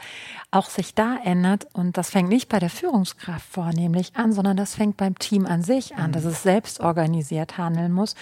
auch 0.52 0.70
sich 0.70 0.94
da 0.94 1.18
ändert. 1.24 1.68
Und 1.74 1.98
das 1.98 2.10
fängt 2.10 2.30
nicht 2.30 2.50
bei 2.50 2.60
der 2.60 2.70
Führungskraft 2.70 3.46
vornehmlich 3.50 4.16
an, 4.16 4.34
sondern 4.34 4.58
das 4.58 4.76
fängt 4.76 4.98
beim 4.98 5.18
Team 5.18 5.46
an 5.46 5.64
sich 5.64 5.96
an, 5.96 6.10
mhm. 6.10 6.14
dass 6.14 6.26
es 6.26 6.44
selbst 6.44 6.80
organisiert 6.80 7.58
handeln 7.58 7.92
muss 7.92 8.16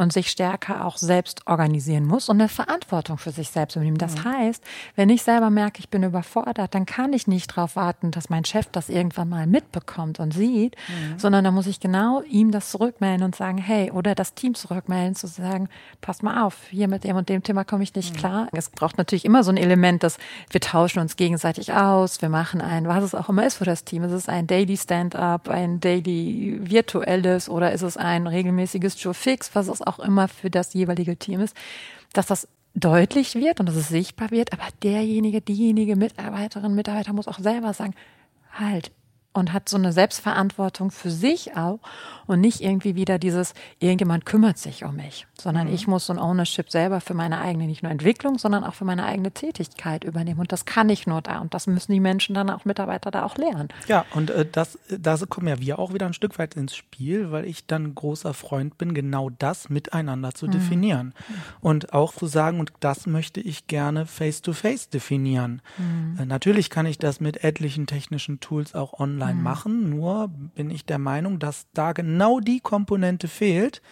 und 0.00 0.14
sich 0.14 0.30
stärker 0.30 0.86
auch 0.86 0.96
selbst 0.96 1.46
organisieren 1.46 2.06
muss 2.06 2.30
und 2.30 2.40
eine 2.40 2.48
Verantwortung 2.48 3.18
für 3.18 3.32
sich 3.32 3.50
selbst 3.50 3.76
übernehmen. 3.76 3.98
Das 3.98 4.16
mhm. 4.16 4.24
heißt, 4.24 4.64
wenn 4.96 5.10
ich 5.10 5.22
selber 5.22 5.50
merke, 5.50 5.80
ich 5.80 5.90
bin 5.90 6.02
überfordert, 6.02 6.74
dann 6.74 6.86
kann 6.86 7.12
ich 7.12 7.26
nicht 7.26 7.50
darauf 7.50 7.76
warten, 7.76 8.10
dass 8.10 8.30
mein 8.30 8.46
Chef 8.46 8.66
das 8.72 8.88
irgendwann 8.88 9.28
mal 9.28 9.46
mitbekommt 9.46 10.18
und 10.18 10.32
sieht, 10.32 10.76
mhm. 10.88 11.18
sondern 11.18 11.44
da 11.44 11.50
muss 11.50 11.66
ich 11.66 11.80
genau 11.80 12.22
ihm 12.22 12.50
das 12.50 12.70
zurückmelden 12.70 13.24
und 13.24 13.36
sagen, 13.36 13.58
hey, 13.58 13.90
oder 13.90 14.14
das 14.14 14.32
Team 14.32 14.54
zurückmelden, 14.54 15.14
zu 15.14 15.26
sagen, 15.26 15.68
pass 16.00 16.22
mal 16.22 16.44
auf, 16.44 16.56
hier 16.70 16.88
mit 16.88 17.04
dem 17.04 17.16
und 17.16 17.28
dem 17.28 17.42
Thema 17.42 17.64
komme 17.64 17.82
ich 17.82 17.94
nicht 17.94 18.14
mhm. 18.14 18.18
klar. 18.18 18.48
Es 18.52 18.70
braucht 18.70 18.96
natürlich 18.96 19.26
immer 19.26 19.44
so 19.44 19.50
ein 19.50 19.58
Element, 19.58 20.02
dass 20.02 20.16
wir 20.48 20.62
tauschen 20.62 21.00
uns 21.00 21.16
gegenseitig 21.16 21.74
aus, 21.74 22.22
wir 22.22 22.30
machen 22.30 22.62
ein, 22.62 22.88
was 22.88 23.04
es 23.04 23.14
auch 23.14 23.28
immer 23.28 23.46
ist 23.46 23.56
für 23.56 23.66
das 23.66 23.84
Team. 23.84 24.04
Ist 24.04 24.12
es 24.12 24.30
ein 24.30 24.46
Daily 24.46 24.78
Stand-up, 24.78 25.50
ein 25.50 25.78
Daily 25.80 26.58
virtuelles 26.62 27.50
oder 27.50 27.72
ist 27.72 27.82
es 27.82 27.98
ein 27.98 28.26
regelmäßiges 28.26 29.02
Joe 29.02 29.12
Fix, 29.12 29.50
was 29.54 29.68
es 29.68 29.82
auch 29.82 29.89
immer 29.98 30.28
für 30.28 30.50
das 30.50 30.74
jeweilige 30.74 31.16
Team 31.16 31.40
ist, 31.40 31.56
dass 32.12 32.26
das 32.26 32.48
deutlich 32.74 33.34
wird 33.34 33.60
und 33.60 33.66
dass 33.66 33.76
es 33.76 33.88
sichtbar 33.88 34.30
wird, 34.30 34.52
aber 34.52 34.68
derjenige, 34.82 35.40
diejenige 35.40 35.96
Mitarbeiterin, 35.96 36.74
Mitarbeiter 36.74 37.12
muss 37.12 37.28
auch 37.28 37.38
selber 37.38 37.72
sagen, 37.72 37.94
halt, 38.52 38.92
und 39.32 39.52
hat 39.52 39.68
so 39.68 39.76
eine 39.76 39.92
Selbstverantwortung 39.92 40.90
für 40.90 41.10
sich 41.10 41.56
auch 41.56 41.78
und 42.26 42.40
nicht 42.40 42.60
irgendwie 42.60 42.96
wieder 42.96 43.18
dieses, 43.18 43.54
irgendjemand 43.78 44.26
kümmert 44.26 44.58
sich 44.58 44.84
um 44.84 44.96
mich, 44.96 45.26
sondern 45.40 45.68
mhm. 45.68 45.74
ich 45.74 45.86
muss 45.86 46.06
so 46.06 46.12
ein 46.12 46.18
Ownership 46.18 46.70
selber 46.70 47.00
für 47.00 47.14
meine 47.14 47.40
eigene, 47.40 47.66
nicht 47.66 47.82
nur 47.82 47.92
Entwicklung, 47.92 48.38
sondern 48.38 48.64
auch 48.64 48.74
für 48.74 48.84
meine 48.84 49.04
eigene 49.04 49.30
Tätigkeit 49.30 50.02
übernehmen. 50.02 50.40
Und 50.40 50.50
das 50.50 50.64
kann 50.64 50.88
ich 50.88 51.06
nur 51.06 51.22
da. 51.22 51.38
Und 51.38 51.54
das 51.54 51.68
müssen 51.68 51.92
die 51.92 52.00
Menschen 52.00 52.34
dann 52.34 52.50
auch, 52.50 52.64
Mitarbeiter 52.64 53.10
da 53.10 53.24
auch 53.24 53.36
lernen. 53.36 53.68
Ja, 53.86 54.04
und 54.14 54.30
äh, 54.30 54.46
das, 54.50 54.78
da 54.88 55.16
kommen 55.28 55.46
ja 55.46 55.60
wir 55.60 55.78
auch 55.78 55.94
wieder 55.94 56.06
ein 56.06 56.12
Stück 56.12 56.38
weit 56.38 56.54
ins 56.54 56.74
Spiel, 56.74 57.30
weil 57.30 57.44
ich 57.44 57.66
dann 57.66 57.94
großer 57.94 58.34
Freund 58.34 58.78
bin, 58.78 58.94
genau 58.94 59.30
das 59.30 59.68
miteinander 59.68 60.34
zu 60.34 60.46
mhm. 60.46 60.50
definieren. 60.52 61.14
Und 61.60 61.92
auch 61.92 62.12
zu 62.14 62.26
sagen, 62.26 62.58
und 62.58 62.72
das 62.80 63.06
möchte 63.06 63.40
ich 63.40 63.68
gerne 63.68 64.06
face-to-face 64.06 64.86
-face 64.86 64.90
definieren. 64.90 65.62
Mhm. 65.78 66.18
Äh, 66.18 66.26
natürlich 66.26 66.68
kann 66.68 66.86
ich 66.86 66.98
das 66.98 67.20
mit 67.20 67.44
etlichen 67.44 67.86
technischen 67.86 68.40
Tools 68.40 68.74
auch 68.74 68.98
online 68.98 69.19
online 69.20 69.34
mhm. 69.34 69.42
machen. 69.42 69.90
Nur 69.90 70.28
bin 70.28 70.70
ich 70.70 70.84
der 70.84 70.98
Meinung, 70.98 71.38
dass 71.38 71.66
da 71.74 71.92
genau 71.92 72.40
die 72.40 72.60
Komponente 72.60 73.28
fehlt, 73.28 73.82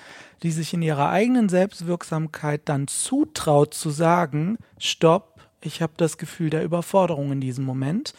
die 0.43 0.51
sich 0.51 0.73
in 0.75 0.83
ihrer 0.83 1.11
eigenen 1.11 1.49
Selbstwirksamkeit 1.49 2.62
dann 2.64 2.88
zutraut 2.88 3.75
zu 3.75 3.91
sagen, 3.91 4.59
stopp, 4.79 5.41
ich 5.61 5.83
habe 5.83 5.93
das 5.97 6.19
Gefühl 6.19 6.51
der 6.51 6.64
Überforderung 6.64 7.33
in 7.33 7.41
diesem 7.41 7.64
Moment. 7.64 8.14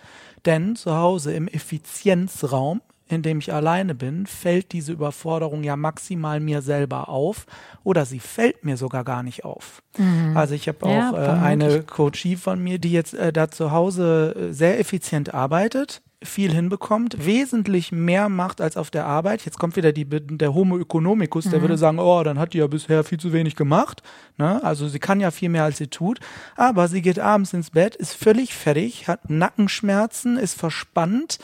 Denn 0.45 0.76
zu 0.76 0.95
Hause 0.95 1.34
im 1.34 1.48
Effizienzraum 1.48 2.82
in 3.12 3.24
dem 3.24 3.39
ich 3.39 3.52
alleine 3.52 3.95
bin, 3.95 4.28
fällt 4.28 4.72
diese 4.72 4.91
Überforderung 4.91 5.63
ja 5.63 5.76
maximal 5.76 6.39
mir 6.39 6.62
selber 6.62 7.10
auf 7.10 7.48
oder 7.84 8.06
sie 8.06 8.19
fällt 8.19 8.63
mir 8.63 8.78
sogar 8.78 9.04
gar 9.04 9.24
nicht 9.24 9.43
auf. 9.43 9.82
Mhm. 9.98 10.38
Also 10.38 10.54
ich 10.54 10.67
habe 10.67 10.86
auch 10.86 10.89
ja, 10.91 11.39
äh, 11.39 11.39
eine 11.39 11.82
Coachie 11.82 12.36
von 12.36 12.63
mir, 12.63 12.78
die 12.78 12.91
jetzt 12.91 13.15
äh, 13.15 13.34
da 13.34 13.50
zu 13.50 13.72
Hause 13.72 14.36
äh, 14.36 14.54
sehr 14.54 14.80
effizient 14.80 15.34
arbeitet 15.34 16.04
viel 16.21 16.51
hinbekommt, 16.51 17.25
wesentlich 17.25 17.93
mehr 17.93 18.27
macht 18.27 18.60
als 18.60 18.75
auf 18.75 18.91
der 18.91 19.05
Arbeit. 19.05 19.45
Jetzt 19.45 19.58
kommt 19.58 19.77
wieder 19.77 19.93
die, 19.93 20.05
der 20.05 20.53
Homo 20.53 20.77
economicus, 20.77 21.45
der 21.45 21.60
mhm. 21.60 21.63
würde 21.63 21.77
sagen, 21.77 21.99
oh, 21.99 22.23
dann 22.23 22.38
hat 22.38 22.53
die 22.53 22.58
ja 22.58 22.67
bisher 22.67 23.05
viel 23.05 23.19
zu 23.19 23.32
wenig 23.32 23.55
gemacht. 23.55 24.03
Ne? 24.38 24.62
Also 24.63 24.89
sie 24.89 24.99
kann 24.99 25.21
ja 25.21 25.32
viel 25.32 25.47
mehr, 25.47 25.63
als 25.63 25.77
sie 25.77 25.88
tut. 25.88 26.19
Aber 26.58 26.89
sie 26.89 27.01
geht 27.01 27.19
abends 27.19 27.53
ins 27.53 27.71
Bett, 27.71 27.95
ist 27.95 28.13
völlig 28.13 28.53
fertig, 28.53 29.08
hat 29.08 29.29
Nackenschmerzen, 29.29 30.38
ist 30.38 30.60
verspannt, 30.60 31.39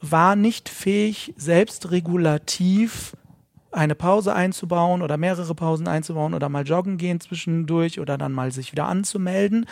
war 0.00 0.36
nicht 0.36 0.68
fähig, 0.68 1.34
selbstregulativ 1.36 3.16
eine 3.72 3.94
Pause 3.94 4.34
einzubauen 4.34 5.02
oder 5.02 5.16
mehrere 5.16 5.54
Pausen 5.54 5.88
einzubauen 5.88 6.34
oder 6.34 6.48
mal 6.48 6.64
joggen 6.64 6.98
gehen 6.98 7.20
zwischendurch 7.20 7.98
oder 7.98 8.18
dann 8.18 8.32
mal 8.32 8.52
sich 8.52 8.70
wieder 8.70 8.86
anzumelden. 8.86 9.66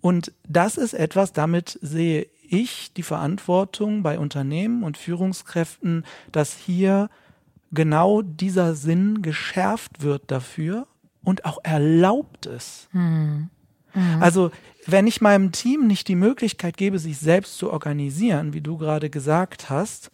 Und 0.00 0.32
das 0.48 0.76
ist 0.76 0.94
etwas, 0.94 1.32
damit 1.32 1.78
sehe 1.82 2.26
ich 2.52 2.92
die 2.92 3.02
Verantwortung 3.02 4.02
bei 4.02 4.18
Unternehmen 4.18 4.82
und 4.84 4.98
Führungskräften, 4.98 6.04
dass 6.30 6.54
hier 6.54 7.08
genau 7.72 8.22
dieser 8.22 8.74
Sinn 8.74 9.22
geschärft 9.22 10.02
wird 10.02 10.30
dafür 10.30 10.86
und 11.24 11.44
auch 11.44 11.58
erlaubt 11.62 12.46
ist. 12.46 12.88
Hm. 12.92 13.48
Mhm. 13.94 14.22
Also 14.22 14.50
wenn 14.86 15.06
ich 15.06 15.20
meinem 15.20 15.52
Team 15.52 15.86
nicht 15.86 16.08
die 16.08 16.14
Möglichkeit 16.14 16.76
gebe, 16.76 16.98
sich 16.98 17.18
selbst 17.18 17.56
zu 17.56 17.70
organisieren, 17.70 18.52
wie 18.52 18.60
du 18.60 18.76
gerade 18.76 19.08
gesagt 19.08 19.70
hast, 19.70 20.10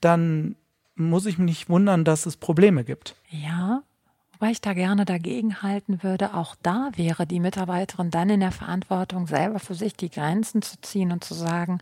dann 0.00 0.56
muss 0.94 1.26
ich 1.26 1.38
mich 1.38 1.46
nicht 1.46 1.68
wundern, 1.68 2.04
dass 2.04 2.26
es 2.26 2.36
Probleme 2.36 2.84
gibt. 2.84 3.16
Ja, 3.30 3.82
Wobei 4.40 4.52
ich 4.52 4.62
da 4.62 4.72
gerne 4.72 5.04
dagegen 5.04 5.60
halten 5.60 6.02
würde, 6.02 6.32
auch 6.32 6.56
da 6.62 6.88
wäre 6.94 7.26
die 7.26 7.40
Mitarbeiterin 7.40 8.10
dann 8.10 8.30
in 8.30 8.40
der 8.40 8.52
Verantwortung, 8.52 9.26
selber 9.26 9.58
für 9.58 9.74
sich 9.74 9.94
die 9.96 10.08
Grenzen 10.08 10.62
zu 10.62 10.80
ziehen 10.80 11.12
und 11.12 11.22
zu 11.22 11.34
sagen, 11.34 11.78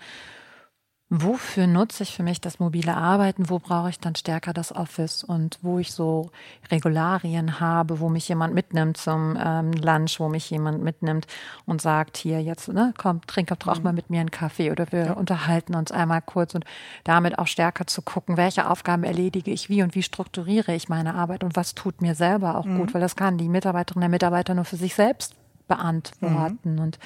Wofür 1.10 1.66
nutze 1.66 2.02
ich 2.02 2.14
für 2.14 2.22
mich 2.22 2.38
das 2.38 2.58
mobile 2.58 2.94
Arbeiten? 2.94 3.48
Wo 3.48 3.58
brauche 3.58 3.88
ich 3.88 3.98
dann 3.98 4.14
stärker 4.14 4.52
das 4.52 4.76
Office? 4.76 5.24
Und 5.24 5.58
wo 5.62 5.78
ich 5.78 5.92
so 5.92 6.30
Regularien 6.70 7.60
habe, 7.60 8.00
wo 8.00 8.10
mich 8.10 8.28
jemand 8.28 8.52
mitnimmt 8.52 8.98
zum 8.98 9.38
ähm, 9.42 9.72
Lunch, 9.72 10.20
wo 10.20 10.28
mich 10.28 10.50
jemand 10.50 10.82
mitnimmt 10.82 11.26
und 11.64 11.80
sagt, 11.80 12.18
hier 12.18 12.42
jetzt, 12.42 12.68
ne, 12.68 12.92
komm, 12.98 13.22
trink 13.26 13.48
doch 13.58 13.78
mhm. 13.78 13.84
mal 13.84 13.92
mit 13.94 14.10
mir 14.10 14.20
einen 14.20 14.30
Kaffee 14.30 14.70
oder 14.70 14.92
wir 14.92 15.06
ja. 15.06 15.12
unterhalten 15.14 15.74
uns 15.74 15.92
einmal 15.92 16.20
kurz 16.20 16.54
und 16.54 16.66
damit 17.04 17.38
auch 17.38 17.46
stärker 17.46 17.86
zu 17.86 18.02
gucken, 18.02 18.36
welche 18.36 18.68
Aufgaben 18.68 19.04
erledige 19.04 19.50
ich 19.50 19.70
wie 19.70 19.82
und 19.82 19.94
wie 19.94 20.02
strukturiere 20.02 20.74
ich 20.74 20.90
meine 20.90 21.14
Arbeit 21.14 21.42
und 21.42 21.56
was 21.56 21.74
tut 21.74 22.02
mir 22.02 22.14
selber 22.14 22.58
auch 22.58 22.66
mhm. 22.66 22.80
gut, 22.80 22.92
weil 22.92 23.00
das 23.00 23.16
kann 23.16 23.38
die 23.38 23.48
Mitarbeiterin 23.48 24.00
der 24.00 24.10
Mitarbeiter 24.10 24.52
nur 24.52 24.66
für 24.66 24.76
sich 24.76 24.94
selbst 24.94 25.34
beantworten. 25.68 26.74
Mhm. 26.74 26.80
Und 26.80 26.98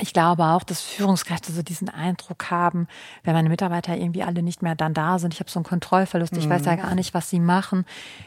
ich 0.00 0.12
glaube 0.12 0.44
auch, 0.44 0.62
dass 0.62 0.80
Führungskräfte 0.80 1.52
so 1.52 1.62
diesen 1.62 1.88
Eindruck 1.88 2.50
haben, 2.50 2.88
wenn 3.24 3.34
meine 3.34 3.48
Mitarbeiter 3.48 3.96
irgendwie 3.96 4.22
alle 4.22 4.42
nicht 4.42 4.62
mehr 4.62 4.74
dann 4.74 4.94
da 4.94 5.18
sind, 5.18 5.34
ich 5.34 5.40
habe 5.40 5.50
so 5.50 5.58
einen 5.58 5.64
Kontrollverlust, 5.64 6.36
ich 6.36 6.46
mhm. 6.46 6.50
weiß 6.50 6.64
ja 6.64 6.72
mhm. 6.72 6.80
gar 6.82 6.94
nicht, 6.94 7.14
was 7.14 7.28
sie 7.30 7.40
machen. 7.40 7.84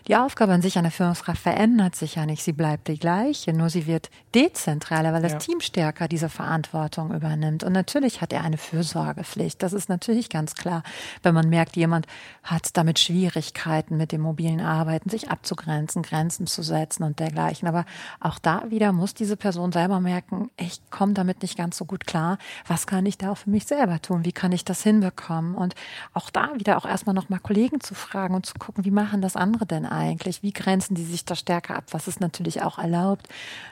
Die 0.07 0.15
Aufgabe 0.15 0.53
an 0.53 0.61
sich 0.61 0.77
einer 0.77 0.91
Führungskraft 0.91 1.41
verändert 1.41 1.95
sich 1.95 2.15
ja 2.15 2.25
nicht, 2.25 2.43
sie 2.43 2.53
bleibt 2.53 2.87
die 2.87 2.99
gleiche, 2.99 3.53
nur 3.53 3.69
sie 3.69 3.87
wird 3.87 4.09
dezentraler, 4.35 5.13
weil 5.13 5.21
das 5.21 5.33
ja. 5.33 5.37
Team 5.39 5.59
stärker 5.61 6.07
diese 6.07 6.29
Verantwortung 6.29 7.13
übernimmt. 7.13 7.63
Und 7.63 7.73
natürlich 7.73 8.21
hat 8.21 8.33
er 8.33 8.43
eine 8.43 8.57
Fürsorgepflicht, 8.57 9.61
das 9.63 9.73
ist 9.73 9.89
natürlich 9.89 10.29
ganz 10.29 10.55
klar, 10.55 10.83
wenn 11.23 11.33
man 11.33 11.49
merkt, 11.49 11.75
jemand 11.75 12.07
hat 12.43 12.77
damit 12.77 12.99
Schwierigkeiten 12.99 13.97
mit 13.97 14.11
dem 14.11 14.21
mobilen 14.21 14.61
Arbeiten, 14.61 15.09
sich 15.09 15.29
abzugrenzen, 15.29 16.03
Grenzen 16.03 16.47
zu 16.47 16.61
setzen 16.61 17.03
und 17.03 17.19
dergleichen. 17.19 17.67
Aber 17.67 17.85
auch 18.19 18.39
da 18.39 18.69
wieder 18.69 18.91
muss 18.91 19.13
diese 19.13 19.37
Person 19.37 19.71
selber 19.71 19.99
merken, 19.99 20.49
ich 20.57 20.79
komme 20.91 21.13
damit 21.13 21.41
nicht 21.41 21.57
ganz 21.57 21.62
so 21.71 21.85
gut 21.85 22.05
klar, 22.05 22.37
was 22.67 22.87
kann 22.87 23.05
ich 23.05 23.17
da 23.17 23.31
auch 23.31 23.37
für 23.37 23.49
mich 23.49 23.65
selber 23.65 24.01
tun? 24.01 24.25
Wie 24.25 24.31
kann 24.31 24.51
ich 24.51 24.65
das 24.65 24.83
hinbekommen? 24.83 25.55
Und 25.55 25.75
auch 26.13 26.29
da 26.29 26.49
wieder 26.55 26.77
auch 26.77 26.85
erstmal 26.85 27.15
nochmal 27.15 27.39
Kollegen 27.39 27.79
zu 27.79 27.95
fragen 27.95 28.35
und 28.35 28.45
zu 28.45 28.55
gucken, 28.55 28.85
wie 28.85 28.91
machen 28.91 29.21
das 29.21 29.35
andere 29.35 29.65
denn 29.65 29.85
eigentlich? 29.85 30.43
Wie 30.43 30.53
grenzen 30.53 30.95
die 30.95 31.05
sich 31.05 31.25
da 31.25 31.35
stärker 31.35 31.75
ab? 31.75 31.85
Was 31.91 32.07
ist 32.07 32.19
natürlich 32.19 32.61
auch 32.61 32.77
erlaubt? 32.77 33.27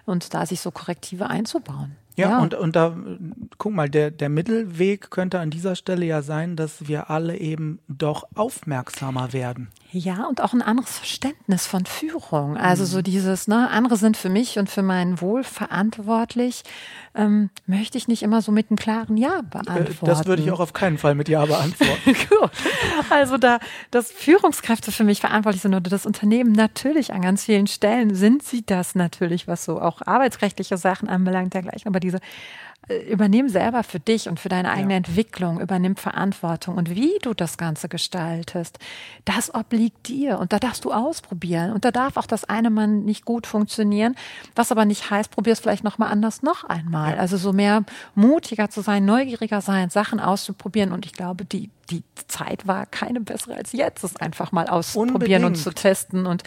Und 0.05 0.33
da 0.33 0.45
sich 0.45 0.61
so 0.61 0.71
Korrektive 0.71 1.29
einzubauen. 1.29 1.95
Ja, 2.21 2.29
ja, 2.29 2.39
Und, 2.39 2.53
und 2.53 2.75
da, 2.75 2.95
guck 3.57 3.73
mal, 3.73 3.89
der, 3.89 4.11
der 4.11 4.29
Mittelweg 4.29 5.11
könnte 5.11 5.39
an 5.39 5.49
dieser 5.49 5.75
Stelle 5.75 6.05
ja 6.05 6.21
sein, 6.21 6.55
dass 6.55 6.87
wir 6.87 7.09
alle 7.09 7.37
eben 7.37 7.79
doch 7.87 8.27
aufmerksamer 8.35 9.33
werden. 9.33 9.69
Ja, 9.93 10.25
und 10.25 10.39
auch 10.41 10.53
ein 10.53 10.61
anderes 10.61 10.97
Verständnis 10.99 11.67
von 11.67 11.85
Führung. 11.85 12.55
Also 12.55 12.85
so 12.85 12.99
mhm. 12.99 13.03
dieses, 13.03 13.49
ne, 13.49 13.69
andere 13.69 13.97
sind 13.97 14.15
für 14.15 14.29
mich 14.29 14.57
und 14.57 14.69
für 14.69 14.83
mein 14.83 15.19
Wohl 15.19 15.43
verantwortlich, 15.43 16.63
ähm, 17.13 17.49
möchte 17.65 17.97
ich 17.97 18.07
nicht 18.07 18.23
immer 18.23 18.41
so 18.41 18.53
mit 18.53 18.69
einem 18.69 18.77
klaren 18.77 19.17
Ja 19.17 19.39
äh, 19.39 19.43
beantworten. 19.43 20.05
Das 20.05 20.25
würde 20.25 20.43
ich 20.43 20.51
auch 20.51 20.61
auf 20.61 20.71
keinen 20.71 20.97
Fall 20.97 21.13
mit 21.13 21.27
Ja 21.27 21.45
beantworten. 21.45 22.05
Gut. 22.29 22.51
Also 23.09 23.37
da, 23.37 23.59
dass 23.91 24.11
Führungskräfte 24.11 24.93
für 24.93 25.03
mich 25.03 25.19
verantwortlich 25.19 25.61
sind 25.61 25.73
oder 25.73 25.89
das 25.89 26.05
Unternehmen 26.05 26.53
natürlich 26.53 27.13
an 27.13 27.21
ganz 27.21 27.43
vielen 27.43 27.67
Stellen 27.67 28.15
sind 28.15 28.43
sie 28.43 28.65
das 28.65 28.95
natürlich, 28.95 29.49
was 29.49 29.65
so 29.65 29.81
auch 29.81 30.01
arbeitsrechtliche 30.01 30.77
Sachen 30.77 31.09
anbelangt, 31.09 31.53
dergleichen. 31.53 31.89
Aber 31.89 31.99
die 31.99 32.10
diese 32.11 32.19
äh, 32.89 33.11
übernimm 33.11 33.47
selber 33.47 33.83
für 33.83 33.99
dich 33.99 34.27
und 34.27 34.39
für 34.39 34.49
deine 34.49 34.71
eigene 34.71 34.93
ja. 34.93 34.97
Entwicklung, 34.97 35.59
übernimm 35.59 35.95
Verantwortung 35.95 36.77
und 36.77 36.89
wie 36.89 37.13
du 37.21 37.35
das 37.35 37.57
Ganze 37.57 37.87
gestaltest, 37.89 38.79
das 39.23 39.53
obliegt 39.53 40.07
dir 40.07 40.39
und 40.39 40.51
da 40.51 40.57
darfst 40.57 40.83
du 40.85 40.91
ausprobieren 40.91 41.73
und 41.73 41.85
da 41.85 41.91
darf 41.91 42.17
auch 42.17 42.25
das 42.25 42.43
eine 42.43 42.71
Mal 42.71 42.87
nicht 42.87 43.23
gut 43.23 43.45
funktionieren, 43.45 44.15
was 44.55 44.71
aber 44.71 44.85
nicht 44.85 45.11
heißt, 45.11 45.29
probier 45.29 45.53
es 45.53 45.59
vielleicht 45.59 45.83
nochmal 45.83 46.11
anders 46.11 46.41
noch 46.41 46.63
einmal. 46.63 47.13
Ja. 47.13 47.19
Also 47.19 47.37
so 47.37 47.53
mehr 47.53 47.83
mutiger 48.15 48.71
zu 48.71 48.81
sein, 48.81 49.05
neugieriger 49.05 49.61
sein, 49.61 49.91
Sachen 49.91 50.19
auszuprobieren 50.19 50.91
und 50.91 51.05
ich 51.05 51.13
glaube, 51.13 51.45
die 51.45 51.69
die 51.91 52.03
Zeit 52.27 52.67
war 52.67 52.85
keine 52.85 53.19
bessere 53.19 53.55
als 53.55 53.73
jetzt, 53.73 54.03
es 54.05 54.15
einfach 54.15 54.53
mal 54.53 54.67
auszuprobieren 54.67 55.43
Unbedingt. 55.43 55.45
und 55.45 55.55
zu 55.57 55.73
testen 55.73 56.25
und 56.25 56.43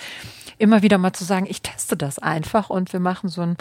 immer 0.57 0.81
wieder 0.83 0.97
mal 0.97 1.13
zu 1.13 1.25
sagen, 1.25 1.47
ich 1.47 1.61
teste 1.61 1.99
das 1.99 2.19
einfach 2.19 2.71
und 2.71 2.93
wir 2.95 3.01
machen 3.01 3.29
so 3.29 3.43
ein 3.43 3.57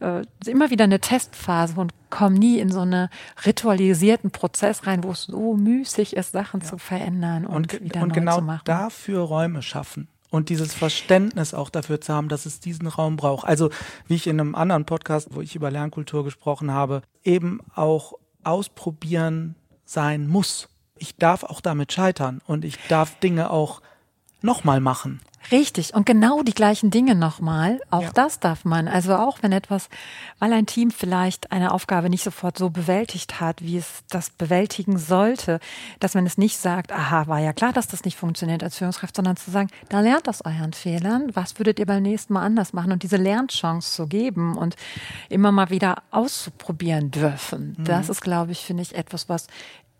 äh, 0.00 0.22
immer 0.46 0.70
wieder 0.70 0.84
eine 0.84 1.00
Testphase 1.00 1.80
und 1.80 1.92
kommen 2.10 2.36
nie 2.36 2.58
in 2.58 2.70
so 2.70 2.80
einen 2.80 3.08
ritualisierten 3.44 4.30
Prozess 4.30 4.86
rein, 4.86 5.04
wo 5.04 5.10
es 5.10 5.22
so 5.22 5.54
müßig 5.54 6.16
ist, 6.16 6.32
Sachen 6.32 6.60
ja. 6.60 6.66
zu 6.66 6.78
verändern 6.78 7.46
und, 7.46 7.74
und 7.74 7.82
wieder 7.82 8.02
und 8.02 8.08
neu 8.08 8.14
genau 8.14 8.36
zu 8.38 8.42
machen. 8.42 8.62
dafür 8.64 9.20
Räume 9.20 9.62
schaffen 9.62 10.08
und 10.34 10.48
dieses 10.48 10.74
Verständnis 10.74 11.54
auch 11.54 11.70
dafür 11.70 12.00
zu 12.00 12.12
haben, 12.12 12.28
dass 12.28 12.44
es 12.44 12.58
diesen 12.58 12.88
Raum 12.88 13.16
braucht. 13.16 13.46
Also 13.46 13.70
wie 14.08 14.16
ich 14.16 14.26
in 14.26 14.40
einem 14.40 14.56
anderen 14.56 14.84
Podcast, 14.84 15.28
wo 15.30 15.40
ich 15.40 15.54
über 15.54 15.70
Lernkultur 15.70 16.24
gesprochen 16.24 16.72
habe, 16.72 17.02
eben 17.22 17.60
auch 17.74 18.14
ausprobieren 18.42 19.54
sein 19.84 20.26
muss. 20.26 20.68
Ich 20.98 21.16
darf 21.16 21.44
auch 21.44 21.60
damit 21.60 21.92
scheitern 21.92 22.40
und 22.46 22.64
ich 22.64 22.78
darf 22.88 23.18
Dinge 23.20 23.50
auch 23.50 23.80
nochmal 24.42 24.80
machen. 24.80 25.20
Richtig. 25.50 25.94
Und 25.94 26.06
genau 26.06 26.42
die 26.42 26.54
gleichen 26.54 26.90
Dinge 26.90 27.14
nochmal. 27.14 27.80
Auch 27.90 28.02
ja. 28.02 28.10
das 28.12 28.40
darf 28.40 28.64
man. 28.64 28.88
Also 28.88 29.14
auch 29.16 29.38
wenn 29.42 29.52
etwas, 29.52 29.88
weil 30.38 30.52
ein 30.52 30.66
Team 30.66 30.90
vielleicht 30.90 31.52
eine 31.52 31.72
Aufgabe 31.72 32.10
nicht 32.10 32.24
sofort 32.24 32.58
so 32.58 32.70
bewältigt 32.70 33.40
hat, 33.40 33.62
wie 33.62 33.76
es 33.76 34.04
das 34.08 34.30
bewältigen 34.30 34.98
sollte, 34.98 35.60
dass 36.00 36.14
man 36.14 36.26
es 36.26 36.38
nicht 36.38 36.58
sagt, 36.58 36.92
aha, 36.92 37.26
war 37.26 37.40
ja 37.40 37.52
klar, 37.52 37.72
dass 37.72 37.86
das 37.86 38.04
nicht 38.04 38.16
funktioniert 38.16 38.62
als 38.62 38.78
Führungskraft, 38.78 39.16
sondern 39.16 39.36
zu 39.36 39.50
sagen, 39.50 39.68
da 39.88 40.00
lernt 40.00 40.28
aus 40.28 40.44
euren 40.44 40.72
Fehlern. 40.72 41.30
Was 41.34 41.58
würdet 41.58 41.78
ihr 41.78 41.86
beim 41.86 42.02
nächsten 42.02 42.32
Mal 42.32 42.42
anders 42.42 42.72
machen? 42.72 42.92
Und 42.92 43.02
diese 43.02 43.16
Lernchance 43.16 43.94
zu 43.94 44.06
geben 44.06 44.56
und 44.56 44.76
immer 45.28 45.52
mal 45.52 45.70
wieder 45.70 46.02
auszuprobieren 46.10 47.10
dürfen. 47.10 47.76
Mhm. 47.78 47.84
Das 47.84 48.08
ist, 48.08 48.20
glaube 48.20 48.52
ich, 48.52 48.60
finde 48.60 48.82
ich, 48.82 48.94
etwas, 48.94 49.28
was 49.28 49.46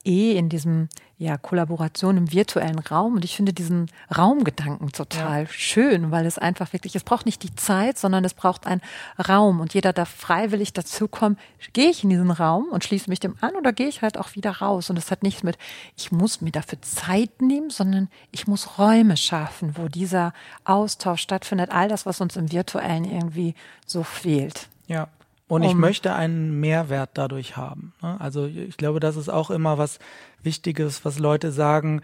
eh 0.05 0.37
in 0.37 0.49
diesem 0.49 0.89
ja, 1.25 1.39
Kollaboration 1.39 2.19
im 2.19 2.33
virtuellen 2.33 2.79
Raum. 2.79 3.15
Und 3.15 3.25
ich 3.25 3.35
finde 3.35 3.55
diesen 3.55 3.91
Raumgedanken 4.17 4.93
total 4.93 5.45
ja. 5.45 5.49
schön, 5.49 6.11
weil 6.11 6.27
es 6.27 6.37
einfach 6.37 6.73
wirklich, 6.75 6.95
es 6.95 7.03
braucht 7.03 7.25
nicht 7.25 7.43
die 7.43 7.55
Zeit, 7.57 7.97
sondern 7.97 8.25
es 8.27 8.35
braucht 8.35 8.67
einen 8.67 8.83
Raum. 9.27 9.61
Und 9.61 9.73
jeder 9.73 9.95
darf 9.95 10.11
freiwillig 10.11 10.75
dazukommen, 10.75 11.39
gehe 11.73 11.89
ich 11.89 12.05
in 12.05 12.11
diesen 12.11 12.31
Raum 12.31 12.67
und 12.71 12.85
schließe 12.85 13.09
mich 13.09 13.21
dem 13.21 13.37
an 13.41 13.57
oder 13.57 13.73
gehe 13.73 13.89
ich 13.89 14.03
halt 14.03 14.19
auch 14.19 14.35
wieder 14.35 14.51
raus. 14.51 14.91
Und 14.91 14.99
es 14.99 15.11
hat 15.11 15.23
nichts 15.23 15.43
mit, 15.43 15.57
ich 15.97 16.13
muss 16.13 16.43
mir 16.43 16.53
dafür 16.53 16.81
Zeit 16.83 17.41
nehmen, 17.41 17.71
sondern 17.71 18.09
ich 18.31 18.47
muss 18.47 18.79
Räume 18.79 19.17
schaffen, 19.17 19.77
wo 19.79 19.89
dieser 19.89 20.35
Austausch 20.65 21.23
stattfindet. 21.23 21.71
All 21.71 21.89
das, 21.89 22.05
was 22.05 22.21
uns 22.21 22.37
im 22.37 22.53
virtuellen 22.53 23.05
irgendwie 23.07 23.55
so 23.87 24.03
fehlt. 24.03 24.69
Ja, 24.87 25.09
und 25.47 25.63
ich 25.63 25.75
möchte 25.75 26.15
einen 26.15 26.59
Mehrwert 26.61 27.11
dadurch 27.15 27.57
haben. 27.57 27.93
Ne? 28.01 28.19
Also 28.19 28.47
ich 28.47 28.77
glaube, 28.77 29.01
das 29.01 29.17
ist 29.17 29.29
auch 29.29 29.51
immer 29.51 29.77
was 29.77 29.99
Wichtiges, 30.43 31.05
was 31.05 31.19
Leute 31.19 31.53
sagen. 31.53 32.01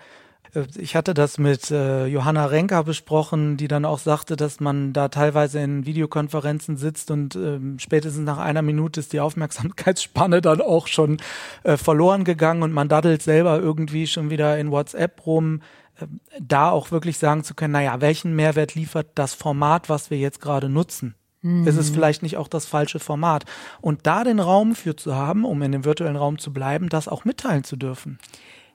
Äh, 0.54 0.64
ich 0.76 0.94
hatte 0.94 1.14
das 1.14 1.38
mit 1.38 1.70
äh, 1.70 2.06
Johanna 2.06 2.46
Renker 2.46 2.84
besprochen, 2.84 3.56
die 3.56 3.68
dann 3.68 3.84
auch 3.84 3.98
sagte, 3.98 4.36
dass 4.36 4.60
man 4.60 4.92
da 4.92 5.08
teilweise 5.08 5.60
in 5.60 5.86
Videokonferenzen 5.86 6.76
sitzt 6.76 7.10
und 7.10 7.34
ähm, 7.36 7.78
spätestens 7.78 8.24
nach 8.24 8.38
einer 8.38 8.62
Minute 8.62 9.00
ist 9.00 9.12
die 9.12 9.20
Aufmerksamkeitsspanne 9.20 10.40
dann 10.42 10.60
auch 10.60 10.86
schon 10.86 11.18
äh, 11.62 11.76
verloren 11.76 12.24
gegangen 12.24 12.62
und 12.62 12.72
man 12.72 12.88
daddelt 12.88 13.22
selber 13.22 13.58
irgendwie 13.58 14.06
schon 14.06 14.30
wieder 14.30 14.58
in 14.58 14.70
WhatsApp 14.70 15.24
rum. 15.24 15.62
Äh, 15.98 16.06
da 16.38 16.70
auch 16.70 16.90
wirklich 16.90 17.18
sagen 17.18 17.42
zu 17.44 17.54
können, 17.54 17.72
naja, 17.72 18.00
welchen 18.00 18.36
Mehrwert 18.36 18.74
liefert 18.74 19.08
das 19.14 19.34
Format, 19.34 19.88
was 19.88 20.10
wir 20.10 20.18
jetzt 20.18 20.40
gerade 20.40 20.68
nutzen? 20.68 21.14
Mhm. 21.42 21.66
Ist 21.66 21.76
es 21.76 21.90
vielleicht 21.90 22.22
nicht 22.22 22.36
auch 22.36 22.48
das 22.48 22.66
falsche 22.66 22.98
Format? 22.98 23.44
Und 23.80 24.06
da 24.06 24.24
den 24.24 24.40
Raum 24.40 24.74
für 24.74 24.96
zu 24.96 25.14
haben, 25.14 25.44
um 25.44 25.62
in 25.62 25.72
dem 25.72 25.84
virtuellen 25.84 26.16
Raum 26.16 26.38
zu 26.38 26.52
bleiben, 26.52 26.88
das 26.88 27.08
auch 27.08 27.24
mitteilen 27.24 27.64
zu 27.64 27.76
dürfen. 27.76 28.18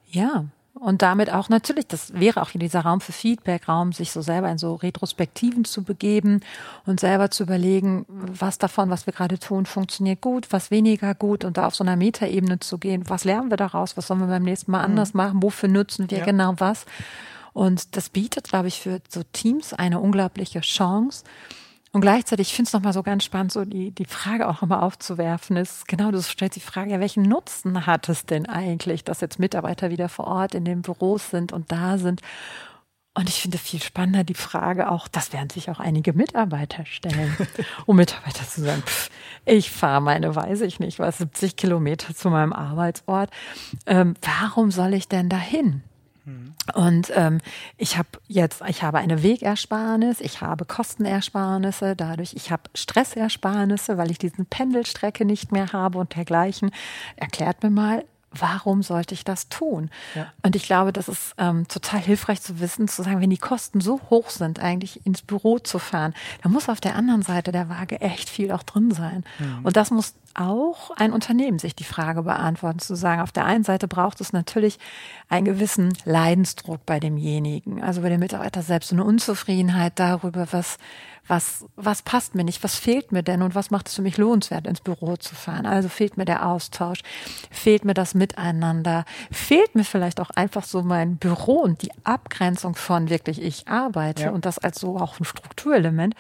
Ja, 0.10 0.46
und 0.78 1.02
damit 1.02 1.32
auch 1.32 1.48
natürlich, 1.48 1.88
das 1.88 2.14
wäre 2.14 2.42
auch 2.42 2.50
dieser 2.50 2.82
Raum 2.82 3.00
für 3.00 3.14
Feedback, 3.14 3.70
Raum, 3.70 3.94
sich 3.94 4.12
so 4.12 4.22
selber 4.22 4.50
in 4.50 4.58
so 4.58 4.76
Retrospektiven 4.76 5.64
zu 5.64 5.84
begeben 5.84 6.42
und 6.86 7.00
selber 7.00 7.32
zu 7.32 7.44
überlegen, 7.44 8.06
was 8.10 8.58
davon, 8.58 8.90
was 8.90 9.06
wir 9.06 9.14
gerade 9.14 9.40
tun, 9.40 9.66
funktioniert 9.66 10.20
gut, 10.20 10.48
was 10.52 10.72
weniger 10.72 11.16
gut 11.16 11.46
und 11.46 11.56
da 11.56 11.68
auf 11.68 11.76
so 11.76 11.84
einer 11.86 11.96
Metaebene 11.96 12.60
zu 12.60 12.78
gehen. 12.78 13.04
Was 13.08 13.24
lernen 13.24 13.50
wir 13.50 13.58
daraus? 13.58 13.96
Was 13.96 14.08
sollen 14.08 14.20
wir 14.20 14.28
beim 14.28 14.44
nächsten 14.44 14.70
Mal 14.70 14.80
mhm. 14.80 14.86
anders 14.86 15.14
machen? 15.14 15.42
Wofür 15.42 15.70
nutzen 15.70 16.12
wir 16.12 16.20
ja. 16.20 16.26
genau 16.26 16.56
was? 16.58 16.86
Und 17.54 17.96
das 17.96 18.10
bietet, 18.10 18.50
glaube 18.50 18.68
ich, 18.68 18.82
für 18.82 19.00
so 19.08 19.24
Teams 19.32 19.74
eine 19.74 20.02
unglaubliche 20.02 20.60
Chance, 20.60 21.24
und 21.96 22.02
gleichzeitig, 22.02 22.50
ich 22.50 22.54
finde 22.54 22.68
es 22.68 22.74
nochmal 22.74 22.92
so 22.92 23.04
ganz 23.04 23.24
spannend, 23.24 23.54
so 23.54 23.64
die, 23.64 23.92
die 23.92 24.04
Frage 24.04 24.50
auch 24.50 24.62
nochmal 24.62 24.82
aufzuwerfen, 24.82 25.56
ist 25.56 25.88
genau, 25.88 26.12
du 26.12 26.22
stellst 26.22 26.58
die 26.58 26.60
Frage, 26.60 26.92
ja, 26.92 27.00
welchen 27.00 27.24
Nutzen 27.24 27.86
hat 27.86 28.10
es 28.10 28.26
denn 28.26 28.48
eigentlich, 28.48 29.06
dass 29.06 29.22
jetzt 29.22 29.40
Mitarbeiter 29.40 29.90
wieder 29.90 30.10
vor 30.10 30.28
Ort 30.28 30.56
in 30.56 30.66
den 30.66 30.82
Büros 30.82 31.30
sind 31.30 31.54
und 31.54 31.72
da 31.72 31.98
sind? 31.98 32.20
Und 33.14 33.30
ich 33.30 33.42
finde 33.42 33.58
viel 33.58 33.82
spannender 33.82 34.26
die 34.26 34.34
Frage 34.34 34.92
auch, 34.92 35.08
das 35.08 35.32
werden 35.32 35.50
sich 35.50 35.70
auch 35.70 35.80
einige 35.80 36.12
Mitarbeiter 36.12 36.86
stellen, 36.86 37.34
um 37.86 37.96
Mitarbeiter 37.96 38.46
zu 38.46 38.60
sagen, 38.60 38.84
pff, 38.86 39.10
ich 39.46 39.72
fahre 39.72 40.02
meine, 40.02 40.36
weiß 40.36 40.62
ich 40.62 40.82
nicht, 40.82 41.00
was, 41.00 41.20
70 41.20 41.56
Kilometer 41.56 42.14
zu 42.14 42.30
meinem 42.30 42.52
Arbeitsort. 42.52 43.30
Ähm, 43.86 44.16
warum 44.22 44.70
soll 44.70 44.96
ich 44.96 45.08
denn 45.08 45.30
dahin? 45.30 45.82
Und 46.74 47.12
ähm, 47.16 47.40
ich 47.78 47.98
habe 47.98 48.10
jetzt, 48.28 48.64
ich 48.68 48.84
habe 48.84 48.98
eine 48.98 49.22
Wegersparnis, 49.22 50.22
ich 50.22 50.42
habe 50.42 50.66
Kostenersparnisse, 50.66 51.96
dadurch 51.96 52.34
ich 52.34 52.52
habe 52.52 52.64
Stressersparnisse, 52.74 53.98
weil 53.98 54.12
ich 54.12 54.18
diesen 54.18 54.46
Pendelstrecke 54.46 55.26
nicht 55.26 55.52
mehr 55.52 55.72
habe 55.72 56.00
und 56.00 56.16
dergleichen. 56.16 56.72
Erklärt 57.16 57.64
mir 57.64 57.70
mal, 57.70 58.06
warum 58.40 58.84
sollte 58.84 59.14
ich 59.14 59.24
das 59.24 59.50
tun? 59.50 59.90
Ja. 60.16 60.32
Und 60.44 60.56
ich 60.56 60.64
glaube, 60.64 60.94
das 60.94 61.08
ist 61.08 61.34
ähm, 61.38 61.68
total 61.68 62.00
hilfreich 62.00 62.42
zu 62.42 62.60
wissen, 62.60 62.88
zu 62.88 63.04
sagen, 63.04 63.22
wenn 63.22 63.30
die 63.30 63.38
Kosten 63.38 63.82
so 63.82 64.00
hoch 64.10 64.30
sind, 64.30 64.60
eigentlich 64.60 65.06
ins 65.06 65.22
Büro 65.22 65.60
zu 65.60 65.80
fahren, 65.80 66.14
dann 66.44 66.52
muss 66.52 66.70
auf 66.70 66.82
der 66.82 66.96
anderen 66.96 67.22
Seite 67.22 67.52
der 67.52 67.70
Waage 67.70 68.02
echt 68.02 68.30
viel 68.30 68.52
auch 68.52 68.64
drin 68.64 68.92
sein. 68.92 69.24
Mhm. 69.40 69.66
Und 69.66 69.76
das 69.78 69.92
muss 69.92 70.14
auch 70.36 70.92
ein 70.98 71.14
Unternehmen 71.14 71.60
sich 71.60 71.76
die 71.76 71.86
Frage 71.86 72.24
beantworten, 72.24 72.80
zu 72.80 72.96
sagen, 72.96 73.22
auf 73.22 73.32
der 73.32 73.46
einen 73.46 73.64
Seite 73.64 73.88
braucht 73.88 74.20
es 74.20 74.34
natürlich 74.34 74.80
einen 75.30 75.46
gewissen 75.46 75.94
Leidensdruck 76.04 76.86
bei 76.86 77.00
demjenigen, 77.00 77.82
also 77.82 78.02
bei 78.02 78.10
dem 78.10 78.20
Mitarbeiter 78.20 78.62
selbst, 78.62 78.92
eine 78.92 79.04
Unzufriedenheit 79.04 79.94
darüber, 79.96 80.48
was 80.52 80.78
was, 81.28 81.66
was 81.76 82.02
passt 82.04 82.36
mir 82.36 82.44
nicht, 82.44 82.64
was 82.64 82.76
fehlt 82.76 83.12
mir 83.12 83.24
denn 83.24 83.42
und 83.42 83.56
was 83.56 83.72
macht 83.72 83.88
es 83.88 83.96
für 83.96 84.02
mich 84.02 84.18
lohnenswert, 84.18 84.68
ins 84.68 84.82
Büro 84.82 85.16
zu 85.18 85.34
fahren. 85.34 85.66
Also 85.66 85.90
fehlt 85.90 86.18
mir 86.18 86.26
der 86.26 86.46
Austausch, 86.46 87.00
fehlt 87.50 87.84
mir 87.84 87.94
das 87.94 88.14
Miteinander, 88.14 89.06
fehlt 89.32 89.76
mir 89.76 89.84
vielleicht 89.84 90.20
auch 90.20 90.30
einfach 90.32 90.64
so 90.64 90.84
mein 90.84 91.18
Büro 91.18 91.62
und 91.62 91.82
die 91.82 91.92
Abgrenzung 92.04 92.76
von 92.76 93.10
wirklich 93.10 93.42
ich 93.42 93.68
arbeite 93.68 94.24
ja. 94.24 94.30
und 94.32 94.46
das 94.46 94.60
als 94.60 94.80
so 94.80 94.98
auch 94.98 95.20
ein 95.20 95.26
Strukturelement. 95.26 96.16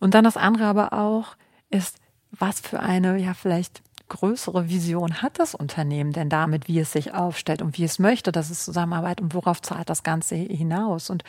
Und 0.00 0.14
dann 0.14 0.24
das 0.24 0.36
andere 0.36 0.66
aber 0.66 0.92
auch 0.92 1.36
ist, 1.70 1.98
was 2.30 2.60
für 2.60 2.80
eine, 2.80 3.16
ja, 3.18 3.32
vielleicht 3.32 3.82
größere 4.08 4.68
Vision 4.68 5.22
hat 5.22 5.38
das 5.38 5.54
Unternehmen 5.54 6.12
denn 6.12 6.28
damit, 6.28 6.68
wie 6.68 6.78
es 6.78 6.92
sich 6.92 7.14
aufstellt 7.14 7.62
und 7.62 7.78
wie 7.78 7.84
es 7.84 7.98
möchte, 7.98 8.32
dass 8.32 8.50
es 8.50 8.64
zusammenarbeitet 8.64 9.22
und 9.22 9.34
worauf 9.34 9.62
zahlt 9.62 9.88
das 9.90 10.02
Ganze 10.02 10.34
hinaus? 10.34 11.10
Und 11.10 11.24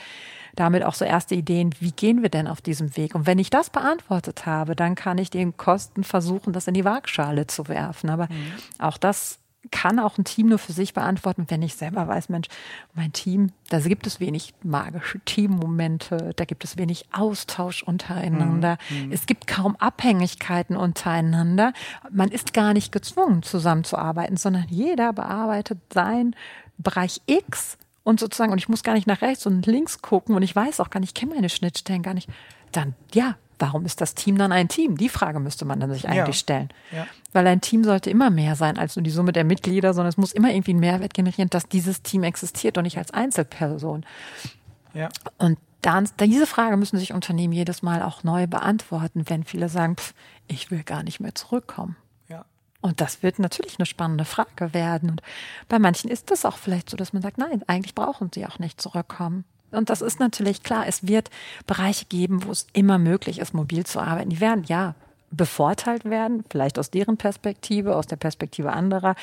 damit 0.56 0.84
auch 0.84 0.94
so 0.94 1.06
erste 1.06 1.36
Ideen, 1.36 1.74
wie 1.80 1.92
gehen 1.92 2.22
wir 2.22 2.30
denn 2.30 2.48
auf 2.48 2.62
diesem 2.62 2.96
Weg? 2.98 3.16
Und 3.16 3.26
wenn 3.26 3.40
ich 3.40 3.50
das 3.50 3.70
beantwortet 3.70 4.46
habe, 4.46 4.76
dann 4.76 4.96
kann 4.96 5.18
ich 5.18 5.30
den 5.30 5.58
Kosten 5.58 6.04
versuchen, 6.04 6.54
das 6.54 6.68
in 6.68 6.74
die 6.74 6.86
Waagschale 6.86 7.48
zu 7.48 7.68
werfen. 7.68 8.10
Aber 8.10 8.26
mhm. 8.26 8.54
auch 8.80 8.98
das 8.98 9.40
kann 9.72 10.00
auch 10.00 10.18
ein 10.18 10.24
Team 10.24 10.48
nur 10.48 10.60
für 10.60 10.74
sich 10.74 10.94
beantworten, 10.94 11.46
wenn 11.50 11.62
ich 11.62 11.76
selber 11.76 12.08
weiß, 12.08 12.30
Mensch, 12.30 12.48
mein 12.94 13.14
Team, 13.14 13.52
da 13.70 13.80
gibt 13.80 14.08
es 14.08 14.20
wenig 14.20 14.54
magische 14.64 15.20
Teammomente, 15.20 16.32
da 16.36 16.46
gibt 16.46 16.64
es 16.64 16.78
wenig 16.78 17.06
Austausch 17.12 17.84
untereinander, 17.84 18.78
mhm. 18.90 19.12
es 19.12 19.26
gibt 19.26 19.48
kaum 19.48 19.76
Abhängigkeiten 19.78 20.76
untereinander. 20.76 21.74
Man 22.12 22.30
ist 22.30 22.54
gar 22.54 22.74
nicht 22.74 22.92
gezwungen, 22.92 23.44
zusammenzuarbeiten, 23.44 24.38
sondern 24.38 24.66
jeder 24.70 25.14
bearbeitet 25.14 25.80
sein 25.94 26.36
Bereich 26.78 27.22
X 27.26 27.78
und 28.04 28.20
sozusagen, 28.20 28.52
und 28.52 28.60
ich 28.60 28.70
muss 28.70 28.84
gar 28.84 28.94
nicht 28.94 29.08
nach 29.08 29.22
rechts 29.22 29.46
und 29.46 29.66
links 29.66 30.02
gucken 30.02 30.36
und 30.36 30.44
ich 30.44 30.56
weiß 30.56 30.80
auch 30.80 30.90
gar 30.90 31.00
nicht, 31.00 31.10
ich 31.10 31.14
kenne 31.20 31.36
meine 31.36 31.50
Schnittstellen 31.50 32.04
gar 32.04 32.14
nicht, 32.14 32.30
dann 32.72 32.96
ja, 33.14 33.36
warum 33.60 33.86
ist 33.86 34.02
das 34.02 34.16
Team 34.16 34.38
dann 34.38 34.52
ein 34.52 34.68
Team? 34.68 34.98
Die 34.98 35.10
Frage 35.10 35.40
müsste 35.40 35.66
man 35.66 35.80
dann 35.80 35.92
sich 35.92 36.08
eigentlich 36.08 36.28
ja. 36.28 36.34
stellen. 36.34 36.70
Ja. 36.92 37.08
Weil 37.34 37.48
ein 37.48 37.62
Team 37.62 37.84
sollte 37.84 38.10
immer 38.10 38.30
mehr 38.30 38.56
sein 38.56 38.78
als 38.78 38.96
nur 38.96 39.04
die 39.04 39.12
Summe 39.12 39.32
der 39.32 39.44
Mitglieder, 39.44 39.94
sondern 39.94 40.10
es 40.10 40.18
muss 40.18 40.34
immer 40.34 40.52
irgendwie 40.52 40.72
einen 40.72 40.80
Mehrwert 40.80 41.14
generieren, 41.14 41.50
dass 41.50 41.68
dieses 41.68 42.02
Team 42.02 42.24
existiert 42.24 42.78
und 42.78 42.84
nicht 42.84 42.98
als 42.98 43.12
Einzelperson. 43.12 44.06
Ja. 44.94 45.10
Und 45.38 45.58
dann, 45.82 46.10
diese 46.20 46.48
Frage 46.48 46.78
müssen 46.78 46.98
sich 46.98 47.14
Unternehmen 47.14 47.54
jedes 47.54 47.84
Mal 47.84 48.02
auch 48.02 48.24
neu 48.24 48.48
beantworten, 48.48 49.26
wenn 49.28 49.44
viele 49.44 49.70
sagen, 49.70 49.98
pff, 49.98 50.14
ich 50.48 50.72
will 50.72 50.84
gar 50.84 51.04
nicht 51.04 51.20
mehr 51.20 51.36
zurückkommen. 51.36 51.96
Ja. 52.28 52.46
Und 52.82 53.02
das 53.02 53.22
wird 53.22 53.40
natürlich 53.40 53.78
eine 53.78 53.86
spannende 53.86 54.26
Frage 54.26 54.74
werden. 54.74 55.12
Und 55.12 55.22
bei 55.70 55.78
manchen 55.78 56.10
ist 56.10 56.32
das 56.32 56.46
auch 56.46 56.58
vielleicht 56.58 56.90
so, 56.90 56.98
dass 56.98 57.14
man 57.14 57.22
sagt, 57.22 57.38
nein, 57.38 57.62
eigentlich 57.68 57.94
brauchen 57.94 58.32
sie 58.34 58.46
auch 58.48 58.58
nicht 58.58 58.82
zurückkommen. 58.82 59.46
Und 59.72 59.90
das 59.90 60.02
ist 60.02 60.20
natürlich 60.20 60.64
klar, 60.64 60.86
es 60.88 61.08
wird 61.08 61.30
Bereiche 61.68 62.06
geben, 62.06 62.46
wo 62.46 62.52
es 62.52 62.68
immer 62.74 62.98
möglich 62.98 63.40
ist, 63.40 63.54
mobil 63.54 63.86
zu 63.86 64.00
arbeiten. 64.00 64.30
Die 64.30 64.40
werden 64.40 64.64
ja 64.68 64.96
bevorteilt 65.32 66.06
werden, 66.06 66.44
vielleicht 66.50 66.80
aus 66.80 66.92
deren 66.92 67.18
Perspektive, 67.18 67.96
aus 67.96 68.08
der 68.08 68.16
Perspektive 68.16 68.72
anderer. 68.72 69.16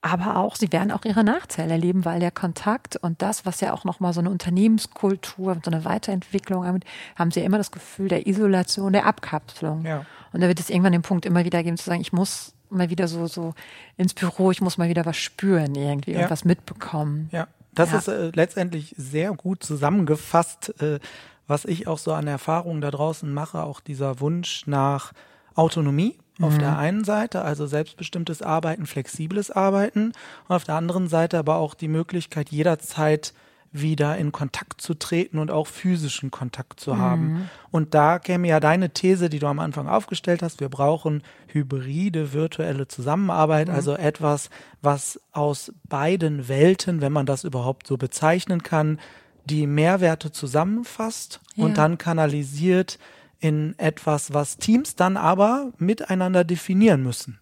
Aber 0.00 0.36
auch, 0.36 0.56
sie 0.56 0.70
werden 0.70 0.90
auch 0.90 1.06
ihre 1.06 1.24
Nachteile 1.24 1.72
erleben, 1.72 2.04
weil 2.04 2.20
der 2.20 2.30
Kontakt 2.30 2.96
und 2.96 3.22
das, 3.22 3.46
was 3.46 3.62
ja 3.62 3.72
auch 3.72 3.84
nochmal 3.84 4.12
so 4.12 4.20
eine 4.20 4.28
Unternehmenskultur, 4.28 5.56
so 5.64 5.70
eine 5.70 5.86
Weiterentwicklung 5.86 6.66
haben, 6.66 6.80
haben 7.16 7.30
sie 7.30 7.40
ja 7.40 7.46
immer 7.46 7.56
das 7.56 7.70
Gefühl 7.70 8.08
der 8.08 8.26
Isolation, 8.26 8.92
der 8.92 9.06
Abkapselung. 9.06 9.86
Ja. 9.86 10.04
Und 10.32 10.42
da 10.42 10.48
wird 10.48 10.60
es 10.60 10.68
irgendwann 10.68 10.92
den 10.92 11.00
Punkt 11.00 11.24
immer 11.24 11.44
wieder 11.46 11.62
geben, 11.62 11.78
zu 11.78 11.84
sagen, 11.84 12.02
ich 12.02 12.12
muss 12.12 12.52
mal 12.68 12.90
wieder 12.90 13.08
so, 13.08 13.26
so 13.26 13.54
ins 13.96 14.12
Büro, 14.12 14.50
ich 14.50 14.60
muss 14.60 14.76
mal 14.76 14.90
wieder 14.90 15.06
was 15.06 15.16
spüren 15.16 15.74
irgendwie 15.74 16.12
ja. 16.12 16.24
und 16.24 16.30
was 16.30 16.44
mitbekommen. 16.44 17.30
Ja, 17.32 17.46
das 17.74 17.92
ja. 17.92 17.98
ist 17.98 18.08
äh, 18.08 18.30
letztendlich 18.34 18.94
sehr 18.96 19.32
gut 19.32 19.62
zusammengefasst, 19.62 20.80
äh, 20.80 20.98
was 21.46 21.64
ich 21.64 21.86
auch 21.86 21.98
so 21.98 22.12
an 22.12 22.26
Erfahrungen 22.26 22.80
da 22.80 22.90
draußen 22.90 23.32
mache, 23.32 23.62
auch 23.62 23.80
dieser 23.80 24.20
Wunsch 24.20 24.66
nach 24.66 25.12
Autonomie 25.54 26.16
auf 26.40 26.54
mhm. 26.54 26.58
der 26.58 26.78
einen 26.78 27.04
Seite, 27.04 27.42
also 27.42 27.66
selbstbestimmtes 27.66 28.42
Arbeiten, 28.42 28.86
flexibles 28.86 29.50
Arbeiten 29.50 30.12
und 30.48 30.56
auf 30.56 30.64
der 30.64 30.74
anderen 30.74 31.08
Seite 31.08 31.38
aber 31.38 31.56
auch 31.56 31.74
die 31.74 31.88
Möglichkeit 31.88 32.48
jederzeit 32.50 33.34
wieder 33.74 34.16
in 34.16 34.30
Kontakt 34.30 34.80
zu 34.80 34.94
treten 34.94 35.38
und 35.38 35.50
auch 35.50 35.66
physischen 35.66 36.30
Kontakt 36.30 36.78
zu 36.78 36.96
haben. 36.96 37.32
Mhm. 37.32 37.48
Und 37.72 37.92
da 37.92 38.20
käme 38.20 38.46
ja 38.46 38.60
deine 38.60 38.90
These, 38.90 39.28
die 39.28 39.40
du 39.40 39.48
am 39.48 39.58
Anfang 39.58 39.88
aufgestellt 39.88 40.44
hast, 40.44 40.60
wir 40.60 40.68
brauchen 40.68 41.24
hybride 41.48 42.32
virtuelle 42.32 42.86
Zusammenarbeit, 42.86 43.66
mhm. 43.68 43.74
also 43.74 43.96
etwas, 43.96 44.48
was 44.80 45.20
aus 45.32 45.72
beiden 45.88 46.46
Welten, 46.48 47.00
wenn 47.00 47.12
man 47.12 47.26
das 47.26 47.42
überhaupt 47.42 47.88
so 47.88 47.96
bezeichnen 47.96 48.62
kann, 48.62 49.00
die 49.44 49.66
Mehrwerte 49.66 50.30
zusammenfasst 50.30 51.40
ja. 51.56 51.64
und 51.64 51.76
dann 51.76 51.98
kanalisiert 51.98 53.00
in 53.40 53.74
etwas, 53.76 54.32
was 54.32 54.56
Teams 54.58 54.94
dann 54.94 55.16
aber 55.16 55.72
miteinander 55.78 56.44
definieren 56.44 57.02
müssen. 57.02 57.40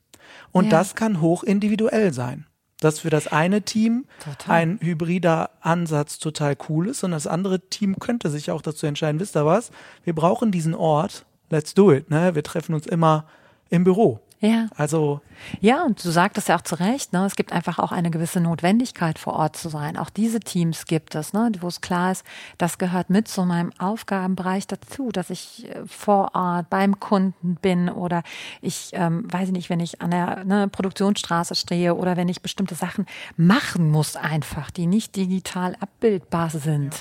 Und 0.51 0.65
ja. 0.65 0.71
das 0.71 0.95
kann 0.95 1.21
hoch 1.21 1.45
individuell 1.45 2.15
sein 2.15 2.47
dass 2.83 3.01
für 3.01 3.11
das 3.11 3.29
eine 3.29 3.63
Team 3.63 4.07
total. 4.23 4.55
ein 4.55 4.79
hybrider 4.81 5.51
Ansatz 5.61 6.19
total 6.19 6.57
cool 6.69 6.89
ist 6.89 7.05
und 7.05 7.13
das 7.13 7.27
andere 7.27 7.61
Team 7.61 7.99
könnte 7.99 8.29
sich 8.29 8.51
auch 8.51 8.63
dazu 8.63 8.87
entscheiden, 8.87 9.21
wisst 9.21 9.37
ihr 9.37 9.47
was, 9.47 9.71
wir 10.05 10.15
brauchen 10.15 10.51
diesen 10.51 10.75
Ort, 10.75 11.25
let's 11.51 11.75
do 11.75 11.93
it, 11.93 12.11
ne? 12.11 12.35
Wir 12.35 12.43
treffen 12.43 12.75
uns 12.75 12.87
immer 12.87 13.27
im 13.71 13.85
Büro. 13.85 14.21
Ja. 14.43 14.67
Also. 14.77 15.21
Ja, 15.61 15.85
und 15.85 16.05
du 16.05 16.11
sagtest 16.11 16.49
ja 16.49 16.57
auch 16.57 16.63
zu 16.63 16.75
Recht, 16.77 17.13
ne, 17.13 17.25
es 17.25 17.37
gibt 17.37 17.53
einfach 17.53 17.79
auch 17.79 17.93
eine 17.93 18.11
gewisse 18.11 18.41
Notwendigkeit 18.41 19.19
vor 19.19 19.35
Ort 19.35 19.57
zu 19.57 19.69
sein. 19.69 19.97
Auch 19.97 20.11
diese 20.11 20.41
Teams 20.41 20.85
gibt 20.87 21.15
es, 21.15 21.33
ne, 21.33 21.51
wo 21.61 21.69
es 21.69 21.81
klar 21.81 22.13
ist, 22.13 22.25
das 22.59 22.79
gehört 22.79 23.09
mit 23.09 23.29
zu 23.29 23.45
meinem 23.45 23.73
Aufgabenbereich 23.79 24.67
dazu, 24.67 25.11
dass 25.11 25.31
ich 25.31 25.69
äh, 25.69 25.87
vor 25.87 26.35
Ort 26.35 26.71
beim 26.71 26.99
Kunden 26.99 27.57
bin 27.57 27.89
oder 27.89 28.23
ich, 28.61 28.91
ähm, 28.95 29.33
weiß 29.33 29.49
ich 29.49 29.53
nicht, 29.53 29.71
wenn 29.71 29.81
ich 29.81 30.01
an 30.01 30.11
der 30.11 30.45
ne, 30.45 30.69
Produktionsstraße 30.69 31.55
stehe 31.55 31.95
oder 31.95 32.17
wenn 32.17 32.29
ich 32.29 32.43
bestimmte 32.43 32.75
Sachen 32.75 33.07
machen 33.37 33.91
muss 33.91 34.17
einfach, 34.17 34.71
die 34.73 34.87
nicht 34.87 35.15
digital 35.15 35.77
abbildbar 35.79 36.51
sind. 36.51 36.95
Ja. 36.95 37.01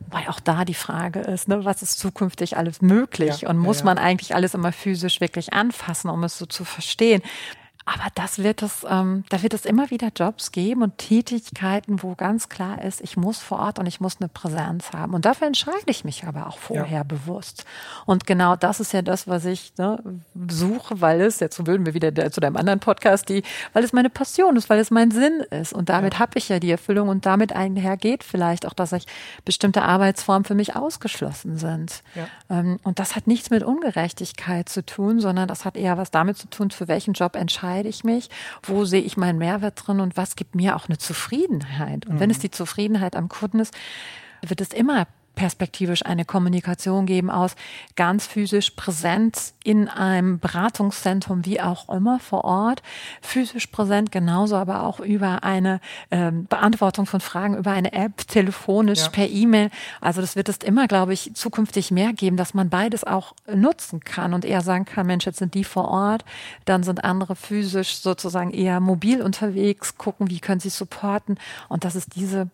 Wobei 0.00 0.28
auch 0.28 0.40
da 0.40 0.66
die 0.66 0.74
Frage 0.74 1.20
ist, 1.20 1.48
ne, 1.48 1.64
was 1.64 1.82
ist 1.82 1.98
zukünftig 1.98 2.58
alles 2.58 2.82
möglich 2.82 3.42
ja. 3.42 3.50
und 3.50 3.56
muss 3.56 3.80
ja, 3.80 3.86
man 3.86 3.98
eigentlich 3.98 4.34
alles 4.34 4.54
immer 4.54 4.72
physisch 4.72 5.22
wirklich 5.22 5.54
anfassen, 5.54 6.10
um 6.10 6.22
es 6.24 6.36
so 6.36 6.44
zu 6.44 6.64
verstehen? 6.64 6.81
Verstehen. 6.82 7.22
Aber 7.84 8.06
das 8.14 8.38
wird 8.38 8.62
es, 8.62 8.86
ähm, 8.88 9.24
da 9.28 9.42
wird 9.42 9.54
es 9.54 9.64
immer 9.64 9.90
wieder 9.90 10.10
Jobs 10.14 10.52
geben 10.52 10.82
und 10.82 10.98
Tätigkeiten, 10.98 12.02
wo 12.02 12.14
ganz 12.14 12.48
klar 12.48 12.82
ist, 12.82 13.00
ich 13.00 13.16
muss 13.16 13.38
vor 13.38 13.58
Ort 13.58 13.78
und 13.78 13.86
ich 13.86 14.00
muss 14.00 14.20
eine 14.20 14.28
Präsenz 14.28 14.92
haben. 14.92 15.14
Und 15.14 15.24
dafür 15.24 15.48
entscheide 15.48 15.78
ich 15.86 16.04
mich 16.04 16.24
aber 16.24 16.46
auch 16.46 16.58
vorher 16.58 16.98
ja. 16.98 17.02
bewusst. 17.02 17.64
Und 18.06 18.26
genau 18.26 18.54
das 18.54 18.78
ist 18.78 18.92
ja 18.92 19.02
das, 19.02 19.26
was 19.26 19.44
ich 19.44 19.72
ne, 19.78 20.00
suche, 20.48 21.00
weil 21.00 21.20
es, 21.22 21.40
jetzt 21.40 21.66
würden 21.66 21.84
wir 21.84 21.94
wieder 21.94 22.30
zu 22.30 22.40
deinem 22.40 22.56
anderen 22.56 22.78
Podcast, 22.78 23.28
die, 23.28 23.42
weil 23.72 23.82
es 23.82 23.92
meine 23.92 24.10
Passion 24.10 24.56
ist, 24.56 24.70
weil 24.70 24.78
es 24.78 24.90
mein 24.90 25.10
Sinn 25.10 25.40
ist. 25.50 25.72
Und 25.72 25.88
damit 25.88 26.14
ja. 26.14 26.20
habe 26.20 26.38
ich 26.38 26.48
ja 26.48 26.60
die 26.60 26.70
Erfüllung 26.70 27.08
und 27.08 27.26
damit 27.26 27.52
einhergeht 27.52 28.22
vielleicht 28.22 28.64
auch, 28.66 28.74
dass 28.74 28.92
ich 28.92 29.06
bestimmte 29.44 29.82
Arbeitsformen 29.82 30.44
für 30.44 30.54
mich 30.54 30.76
ausgeschlossen 30.76 31.56
sind. 31.58 32.02
Ja. 32.14 32.28
Ähm, 32.48 32.78
und 32.84 33.00
das 33.00 33.16
hat 33.16 33.26
nichts 33.26 33.50
mit 33.50 33.64
Ungerechtigkeit 33.64 34.68
zu 34.68 34.86
tun, 34.86 35.18
sondern 35.18 35.48
das 35.48 35.64
hat 35.64 35.76
eher 35.76 35.98
was 35.98 36.12
damit 36.12 36.38
zu 36.38 36.48
tun, 36.48 36.70
für 36.70 36.86
welchen 36.86 37.14
Job 37.14 37.34
entscheide 37.34 37.71
entscheide 37.72 37.88
ich 37.88 38.04
mich, 38.04 38.28
wo 38.62 38.84
sehe 38.84 39.00
ich 39.00 39.16
meinen 39.16 39.38
Mehrwert 39.38 39.86
drin 39.86 40.00
und 40.00 40.16
was 40.16 40.36
gibt 40.36 40.54
mir 40.54 40.76
auch 40.76 40.88
eine 40.88 40.98
Zufriedenheit. 40.98 42.06
Und 42.06 42.16
mhm. 42.16 42.20
wenn 42.20 42.30
es 42.30 42.38
die 42.38 42.50
Zufriedenheit 42.50 43.16
am 43.16 43.28
Kunden 43.28 43.60
ist, 43.60 43.74
wird 44.42 44.60
es 44.60 44.72
immer 44.72 45.06
perspektivisch 45.34 46.04
eine 46.04 46.24
Kommunikation 46.24 47.06
geben 47.06 47.30
aus 47.30 47.56
ganz 47.96 48.26
physisch 48.26 48.70
präsent 48.70 49.54
in 49.64 49.88
einem 49.88 50.38
Beratungszentrum, 50.38 51.44
wie 51.44 51.60
auch 51.60 51.88
immer 51.88 52.18
vor 52.20 52.44
Ort, 52.44 52.82
physisch 53.20 53.68
präsent, 53.68 54.12
genauso 54.12 54.56
aber 54.56 54.82
auch 54.82 55.00
über 55.00 55.42
eine 55.42 55.80
ähm, 56.10 56.46
Beantwortung 56.46 57.06
von 57.06 57.20
Fragen 57.20 57.56
über 57.56 57.70
eine 57.70 57.92
App, 57.92 58.26
telefonisch, 58.28 59.02
ja. 59.02 59.08
per 59.08 59.28
E-Mail. 59.28 59.70
Also 60.00 60.20
das 60.20 60.36
wird 60.36 60.48
es 60.48 60.58
immer, 60.58 60.86
glaube 60.86 61.12
ich, 61.12 61.32
zukünftig 61.34 61.90
mehr 61.90 62.12
geben, 62.12 62.36
dass 62.36 62.54
man 62.54 62.68
beides 62.68 63.04
auch 63.04 63.34
nutzen 63.52 64.00
kann 64.00 64.34
und 64.34 64.44
eher 64.44 64.60
sagen 64.60 64.84
kann, 64.84 65.06
Mensch, 65.06 65.26
jetzt 65.26 65.38
sind 65.38 65.54
die 65.54 65.64
vor 65.64 65.88
Ort, 65.88 66.24
dann 66.64 66.82
sind 66.82 67.04
andere 67.04 67.36
physisch 67.36 67.96
sozusagen 67.96 68.50
eher 68.50 68.80
mobil 68.80 69.22
unterwegs, 69.22 69.96
gucken, 69.96 70.30
wie 70.30 70.40
können 70.40 70.60
sie 70.60 70.70
supporten 70.70 71.38
und 71.68 71.84
das 71.84 71.94
ist 71.94 72.16
diese 72.16 72.50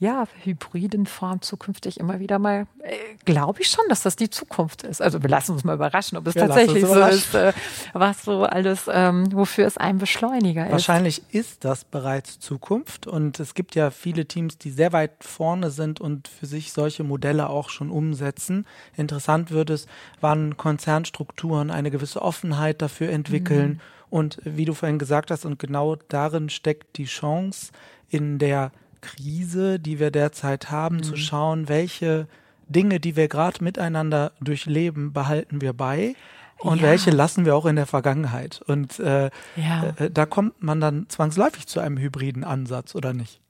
ja, 0.00 0.26
hybriden 0.42 1.06
Form 1.06 1.40
zukünftig 1.40 2.00
immer 2.00 2.18
wieder 2.18 2.38
mal, 2.38 2.66
äh, 2.82 2.96
glaube 3.24 3.62
ich 3.62 3.68
schon, 3.68 3.84
dass 3.88 4.02
das 4.02 4.16
die 4.16 4.28
Zukunft 4.28 4.82
ist. 4.82 5.00
Also 5.00 5.22
wir 5.22 5.30
lassen 5.30 5.52
uns 5.52 5.64
mal 5.64 5.74
überraschen, 5.74 6.18
ob 6.18 6.26
es 6.26 6.34
wir 6.34 6.46
tatsächlich 6.46 6.84
so 6.84 7.00
ist, 7.00 7.34
äh, 7.34 7.52
was 7.92 8.24
so 8.24 8.42
alles, 8.42 8.88
ähm, 8.92 9.32
wofür 9.32 9.66
es 9.66 9.78
ein 9.78 9.98
Beschleuniger 9.98 10.66
ist. 10.66 10.72
Wahrscheinlich 10.72 11.22
ist 11.30 11.64
das 11.64 11.84
bereits 11.84 12.40
Zukunft 12.40 13.06
und 13.06 13.38
es 13.38 13.54
gibt 13.54 13.74
ja 13.76 13.90
viele 13.90 14.26
Teams, 14.26 14.58
die 14.58 14.70
sehr 14.70 14.92
weit 14.92 15.12
vorne 15.22 15.70
sind 15.70 16.00
und 16.00 16.28
für 16.28 16.46
sich 16.46 16.72
solche 16.72 17.04
Modelle 17.04 17.48
auch 17.48 17.70
schon 17.70 17.90
umsetzen. 17.90 18.66
Interessant 18.96 19.52
wird 19.52 19.70
es, 19.70 19.86
wann 20.20 20.56
Konzernstrukturen 20.56 21.70
eine 21.70 21.90
gewisse 21.90 22.20
Offenheit 22.20 22.82
dafür 22.82 23.10
entwickeln. 23.10 23.70
Mhm. 23.70 23.80
Und 24.10 24.38
wie 24.44 24.64
du 24.64 24.74
vorhin 24.74 24.98
gesagt 24.98 25.30
hast, 25.30 25.44
und 25.44 25.58
genau 25.58 25.96
darin 26.08 26.48
steckt 26.48 26.98
die 26.98 27.06
Chance 27.06 27.72
in 28.10 28.38
der 28.38 28.70
Krise, 29.04 29.78
die 29.78 29.98
wir 29.98 30.10
derzeit 30.10 30.70
haben, 30.70 30.96
mhm. 30.96 31.02
zu 31.02 31.16
schauen, 31.16 31.68
welche 31.68 32.26
Dinge, 32.68 33.00
die 33.00 33.16
wir 33.16 33.28
gerade 33.28 33.62
miteinander 33.62 34.32
durchleben, 34.40 35.12
behalten 35.12 35.60
wir 35.60 35.72
bei 35.72 36.14
und 36.58 36.80
ja. 36.80 36.88
welche 36.88 37.10
lassen 37.10 37.44
wir 37.44 37.54
auch 37.54 37.66
in 37.66 37.76
der 37.76 37.86
Vergangenheit. 37.86 38.62
Und 38.66 38.98
äh, 38.98 39.30
ja. 39.56 39.94
äh, 39.98 40.10
da 40.10 40.26
kommt 40.26 40.62
man 40.62 40.80
dann 40.80 41.06
zwangsläufig 41.08 41.66
zu 41.66 41.80
einem 41.80 41.98
hybriden 41.98 42.44
Ansatz, 42.44 42.94
oder 42.94 43.12
nicht? 43.12 43.40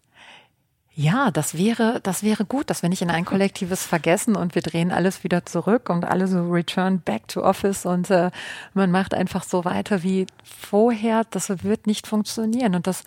Ja, 0.96 1.32
das 1.32 1.58
wäre, 1.58 1.98
das 2.04 2.22
wäre 2.22 2.44
gut, 2.44 2.70
dass 2.70 2.82
wir 2.82 2.88
nicht 2.88 3.02
in 3.02 3.10
ein 3.10 3.24
kollektives 3.24 3.82
Vergessen 3.86 4.36
und 4.36 4.54
wir 4.54 4.62
drehen 4.62 4.92
alles 4.92 5.24
wieder 5.24 5.44
zurück 5.44 5.90
und 5.90 6.04
alle 6.04 6.28
so 6.28 6.48
return 6.50 7.00
back 7.00 7.26
to 7.28 7.42
office 7.42 7.84
und 7.84 8.10
äh, 8.10 8.30
man 8.74 8.92
macht 8.92 9.12
einfach 9.12 9.42
so 9.42 9.64
weiter 9.64 10.02
wie 10.04 10.26
vorher. 10.44 11.24
Das 11.30 11.48
wird 11.64 11.86
nicht 11.86 12.06
funktionieren 12.06 12.76
und 12.76 12.86
das 12.86 13.02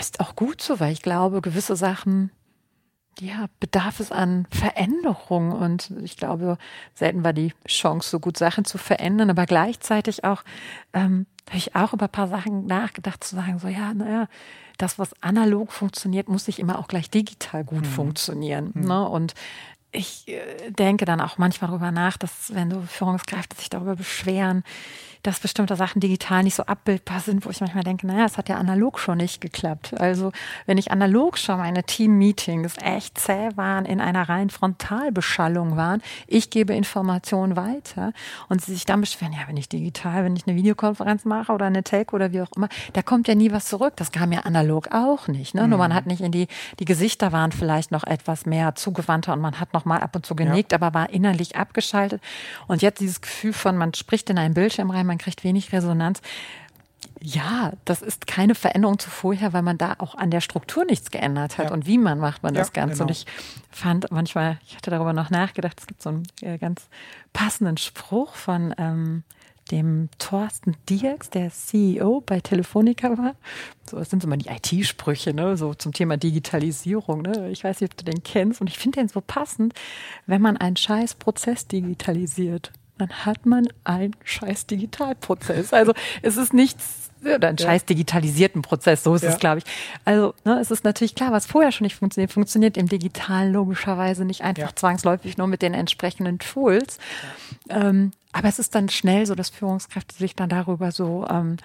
ist 0.00 0.20
auch 0.20 0.36
gut 0.36 0.60
so, 0.60 0.80
weil 0.80 0.92
ich 0.92 1.02
glaube, 1.02 1.40
gewisse 1.40 1.76
Sachen, 1.76 2.30
ja, 3.18 3.46
bedarf 3.60 4.00
es 4.00 4.12
an 4.12 4.46
Veränderung 4.50 5.52
und 5.52 5.90
ich 6.02 6.16
glaube, 6.16 6.58
selten 6.94 7.24
war 7.24 7.32
die 7.32 7.54
Chance, 7.66 8.10
so 8.10 8.20
gut 8.20 8.36
Sachen 8.36 8.64
zu 8.64 8.76
verändern, 8.78 9.30
aber 9.30 9.46
gleichzeitig 9.46 10.24
auch, 10.24 10.42
ähm, 10.92 11.26
habe 11.48 11.58
ich 11.58 11.74
auch 11.74 11.92
über 11.92 12.06
ein 12.06 12.12
paar 12.12 12.28
Sachen 12.28 12.66
nachgedacht, 12.66 13.24
zu 13.24 13.36
sagen, 13.36 13.58
so, 13.58 13.68
ja, 13.68 13.94
naja, 13.94 14.28
das, 14.78 14.98
was 14.98 15.14
analog 15.22 15.72
funktioniert, 15.72 16.28
muss 16.28 16.46
nicht 16.46 16.58
immer 16.58 16.78
auch 16.78 16.88
gleich 16.88 17.08
digital 17.08 17.64
gut 17.64 17.84
mhm. 17.84 17.90
funktionieren. 17.90 18.72
Mhm. 18.74 18.84
Ne? 18.84 19.08
Und 19.08 19.34
ich 19.92 20.28
äh, 20.28 20.70
denke 20.70 21.04
dann 21.04 21.20
auch 21.20 21.38
manchmal 21.38 21.70
darüber 21.70 21.90
nach, 21.90 22.18
dass 22.18 22.54
wenn 22.54 22.70
so 22.70 22.82
Führungskräfte 22.82 23.56
sich 23.56 23.70
darüber 23.70 23.96
beschweren, 23.96 24.62
dass 25.22 25.40
bestimmte 25.40 25.76
Sachen 25.76 26.00
digital 26.00 26.42
nicht 26.42 26.54
so 26.54 26.64
abbildbar 26.64 27.20
sind, 27.20 27.44
wo 27.44 27.50
ich 27.50 27.60
manchmal 27.60 27.84
denke, 27.84 28.06
naja, 28.06 28.24
es 28.24 28.38
hat 28.38 28.48
ja 28.48 28.56
analog 28.56 28.98
schon 28.98 29.18
nicht 29.18 29.40
geklappt. 29.40 29.98
Also 29.98 30.32
wenn 30.66 30.78
ich 30.78 30.90
analog 30.90 31.38
schon 31.38 31.58
meine 31.58 31.84
Team-Meetings 31.84 32.74
echt 32.82 33.18
zäh 33.18 33.50
waren, 33.56 33.84
in 33.84 34.00
einer 34.00 34.28
reinen 34.28 34.50
Frontalbeschallung 34.50 35.76
waren, 35.76 36.02
ich 36.26 36.50
gebe 36.50 36.74
Informationen 36.74 37.56
weiter 37.56 38.12
und 38.48 38.62
sie 38.62 38.72
sich 38.72 38.84
dann 38.84 39.00
beschweren, 39.00 39.32
ja, 39.32 39.40
wenn 39.46 39.56
ich 39.56 39.68
digital, 39.68 40.24
wenn 40.24 40.36
ich 40.36 40.46
eine 40.46 40.56
Videokonferenz 40.56 41.24
mache 41.24 41.52
oder 41.52 41.66
eine 41.66 41.82
Take 41.82 42.14
oder 42.14 42.32
wie 42.32 42.42
auch 42.42 42.50
immer, 42.56 42.68
da 42.92 43.02
kommt 43.02 43.28
ja 43.28 43.34
nie 43.34 43.52
was 43.52 43.66
zurück. 43.66 43.94
Das 43.96 44.12
kam 44.12 44.32
ja 44.32 44.40
analog 44.40 44.92
auch 44.92 45.28
nicht. 45.28 45.54
Ne? 45.54 45.62
Mhm. 45.62 45.70
Nur 45.70 45.78
man 45.78 45.94
hat 45.94 46.06
nicht 46.06 46.20
in 46.20 46.32
die, 46.32 46.48
die 46.78 46.84
Gesichter 46.84 47.32
waren 47.32 47.52
vielleicht 47.52 47.90
noch 47.90 48.04
etwas 48.04 48.46
mehr 48.46 48.74
zugewandter 48.74 49.32
und 49.32 49.40
man 49.40 49.60
hat 49.60 49.72
noch 49.72 49.84
mal 49.84 50.00
ab 50.00 50.14
und 50.16 50.26
zu 50.26 50.34
genickt, 50.34 50.72
ja. 50.72 50.78
aber 50.78 50.94
war 50.94 51.10
innerlich 51.10 51.56
abgeschaltet. 51.56 52.22
Und 52.66 52.82
jetzt 52.82 53.00
dieses 53.00 53.20
Gefühl 53.20 53.52
von, 53.52 53.76
man 53.76 53.94
spricht 53.94 54.30
in 54.30 54.38
einem 54.38 54.54
Bildschirm 54.54 54.90
rein, 54.90 55.06
man 55.16 55.18
kriegt 55.18 55.44
wenig 55.44 55.72
Resonanz. 55.72 56.20
ja, 57.22 57.72
das 57.86 58.02
ist 58.02 58.26
keine 58.26 58.54
Veränderung 58.54 58.98
zu 58.98 59.08
vorher, 59.08 59.54
weil 59.54 59.62
man 59.62 59.78
da 59.78 59.94
auch 59.98 60.14
an 60.14 60.30
der 60.30 60.42
Struktur 60.42 60.84
nichts 60.84 61.10
geändert 61.10 61.56
hat. 61.56 61.66
Ja. 61.66 61.72
Und 61.72 61.86
wie 61.86 61.96
man 61.96 62.18
macht 62.18 62.42
man 62.42 62.54
ja, 62.54 62.60
das 62.60 62.74
Ganze? 62.74 62.98
Genau. 62.98 63.04
Und 63.04 63.10
ich 63.10 63.26
fand 63.70 64.10
manchmal, 64.10 64.58
ich 64.66 64.76
hatte 64.76 64.90
darüber 64.90 65.14
noch 65.14 65.30
nachgedacht, 65.30 65.80
es 65.80 65.86
gibt 65.86 66.02
so 66.02 66.10
einen 66.10 66.24
äh, 66.42 66.58
ganz 66.58 66.88
passenden 67.32 67.78
Spruch 67.78 68.34
von 68.34 68.74
ähm, 68.76 69.24
dem 69.70 70.10
Thorsten 70.18 70.76
Dierks, 70.88 71.30
der 71.30 71.50
CEO 71.50 72.20
bei 72.20 72.40
Telefonica 72.40 73.16
war. 73.16 73.34
So, 73.90 73.98
das 73.98 74.10
sind 74.10 74.22
so 74.22 74.28
mal 74.28 74.36
die 74.36 74.48
IT-Sprüche, 74.48 75.32
ne, 75.32 75.56
so 75.56 75.74
zum 75.74 75.92
Thema 75.92 76.18
Digitalisierung, 76.18 77.22
ne. 77.22 77.50
Ich 77.50 77.64
weiß 77.64 77.80
nicht, 77.80 77.92
ob 77.92 77.96
du 77.96 78.04
den 78.04 78.22
kennst 78.22 78.60
und 78.60 78.68
ich 78.68 78.78
finde 78.78 79.00
den 79.00 79.08
so 79.08 79.20
passend, 79.20 79.74
wenn 80.26 80.42
man 80.42 80.56
einen 80.56 80.76
scheiß 80.76 81.14
Prozess 81.14 81.66
digitalisiert, 81.66 82.72
dann 82.98 83.10
hat 83.10 83.46
man 83.46 83.68
einen 83.84 84.14
scheiß 84.24 84.66
Digitalprozess. 84.66 85.72
Also, 85.72 85.92
es 86.22 86.36
ist 86.36 86.54
nichts 86.54 87.06
oder 87.34 87.48
einen 87.48 87.56
ja. 87.56 87.66
scheiß 87.66 87.84
digitalisierten 87.86 88.62
Prozess, 88.62 89.02
so 89.02 89.14
ist 89.14 89.22
ja. 89.22 89.30
es, 89.30 89.38
glaube 89.38 89.58
ich. 89.58 89.64
Also 90.04 90.34
ne, 90.44 90.58
es 90.60 90.70
ist 90.70 90.84
natürlich 90.84 91.14
klar, 91.14 91.32
was 91.32 91.46
vorher 91.46 91.72
schon 91.72 91.84
nicht 91.84 91.96
funktioniert, 91.96 92.32
funktioniert 92.32 92.76
im 92.76 92.88
Digitalen 92.88 93.52
logischerweise 93.52 94.24
nicht 94.24 94.42
einfach 94.42 94.68
ja. 94.68 94.76
zwangsläufig 94.76 95.36
nur 95.36 95.46
mit 95.46 95.62
den 95.62 95.74
entsprechenden 95.74 96.38
Tools. 96.38 96.98
Ähm, 97.68 98.12
aber 98.32 98.48
es 98.48 98.58
ist 98.58 98.74
dann 98.74 98.88
schnell 98.88 99.26
so, 99.26 99.34
dass 99.34 99.48
Führungskräfte 99.48 100.14
sich 100.14 100.36
dann 100.36 100.48
darüber 100.48 100.92
so 100.92 101.26
ähm, 101.28 101.56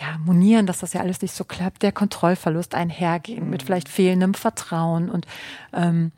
ja, 0.00 0.18
monieren, 0.24 0.66
dass 0.66 0.78
das 0.78 0.92
ja 0.92 1.00
alles 1.00 1.20
nicht 1.20 1.34
so 1.34 1.44
klappt, 1.44 1.82
der 1.82 1.92
Kontrollverlust 1.92 2.74
einhergehen 2.74 3.44
mhm. 3.44 3.50
mit 3.50 3.62
vielleicht 3.62 3.88
fehlendem 3.88 4.34
Vertrauen 4.34 5.10
und 5.10 5.26
ähm, 5.72 6.12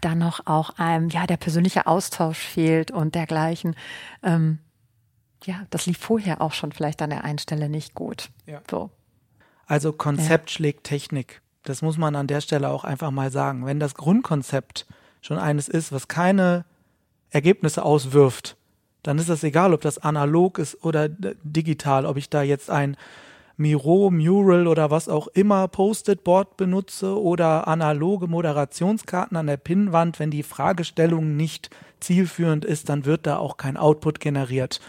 dann 0.00 0.18
noch 0.18 0.46
auch 0.46 0.70
einem, 0.78 1.08
ja, 1.08 1.26
der 1.26 1.36
persönliche 1.36 1.86
Austausch 1.86 2.38
fehlt 2.38 2.90
und 2.90 3.14
dergleichen. 3.14 3.76
Ähm, 4.22 4.58
ja, 5.44 5.66
das 5.70 5.86
lief 5.86 5.98
vorher 5.98 6.40
auch 6.40 6.52
schon 6.52 6.72
vielleicht 6.72 7.02
an 7.02 7.10
der 7.10 7.24
einen 7.24 7.38
Stelle 7.38 7.68
nicht 7.68 7.94
gut. 7.94 8.30
Ja. 8.46 8.60
So. 8.70 8.90
Also 9.66 9.92
Konzept 9.92 10.50
ja. 10.50 10.54
schlägt 10.56 10.84
Technik. 10.84 11.40
Das 11.62 11.82
muss 11.82 11.98
man 11.98 12.16
an 12.16 12.26
der 12.26 12.40
Stelle 12.40 12.70
auch 12.70 12.84
einfach 12.84 13.10
mal 13.10 13.30
sagen. 13.30 13.66
Wenn 13.66 13.80
das 13.80 13.94
Grundkonzept 13.94 14.86
schon 15.20 15.38
eines 15.38 15.68
ist, 15.68 15.92
was 15.92 16.08
keine 16.08 16.64
Ergebnisse 17.30 17.84
auswirft, 17.84 18.56
dann 19.02 19.18
ist 19.18 19.28
das 19.28 19.44
egal, 19.44 19.72
ob 19.72 19.80
das 19.80 19.98
analog 19.98 20.58
ist 20.58 20.82
oder 20.84 21.08
digital, 21.08 22.06
ob 22.06 22.16
ich 22.16 22.28
da 22.28 22.42
jetzt 22.42 22.70
ein 22.70 22.96
Miro, 23.60 24.10
Mural 24.10 24.66
oder 24.66 24.90
was 24.90 25.10
auch 25.10 25.26
immer 25.28 25.68
Post-it-Board 25.68 26.56
benutze 26.56 27.20
oder 27.20 27.68
analoge 27.68 28.26
Moderationskarten 28.26 29.36
an 29.36 29.48
der 29.48 29.58
Pinnwand. 29.58 30.18
Wenn 30.18 30.30
die 30.30 30.42
Fragestellung 30.42 31.36
nicht 31.36 31.68
zielführend 32.00 32.64
ist, 32.64 32.88
dann 32.88 33.04
wird 33.04 33.26
da 33.26 33.36
auch 33.36 33.58
kein 33.58 33.76
Output 33.76 34.18
generiert. 34.18 34.80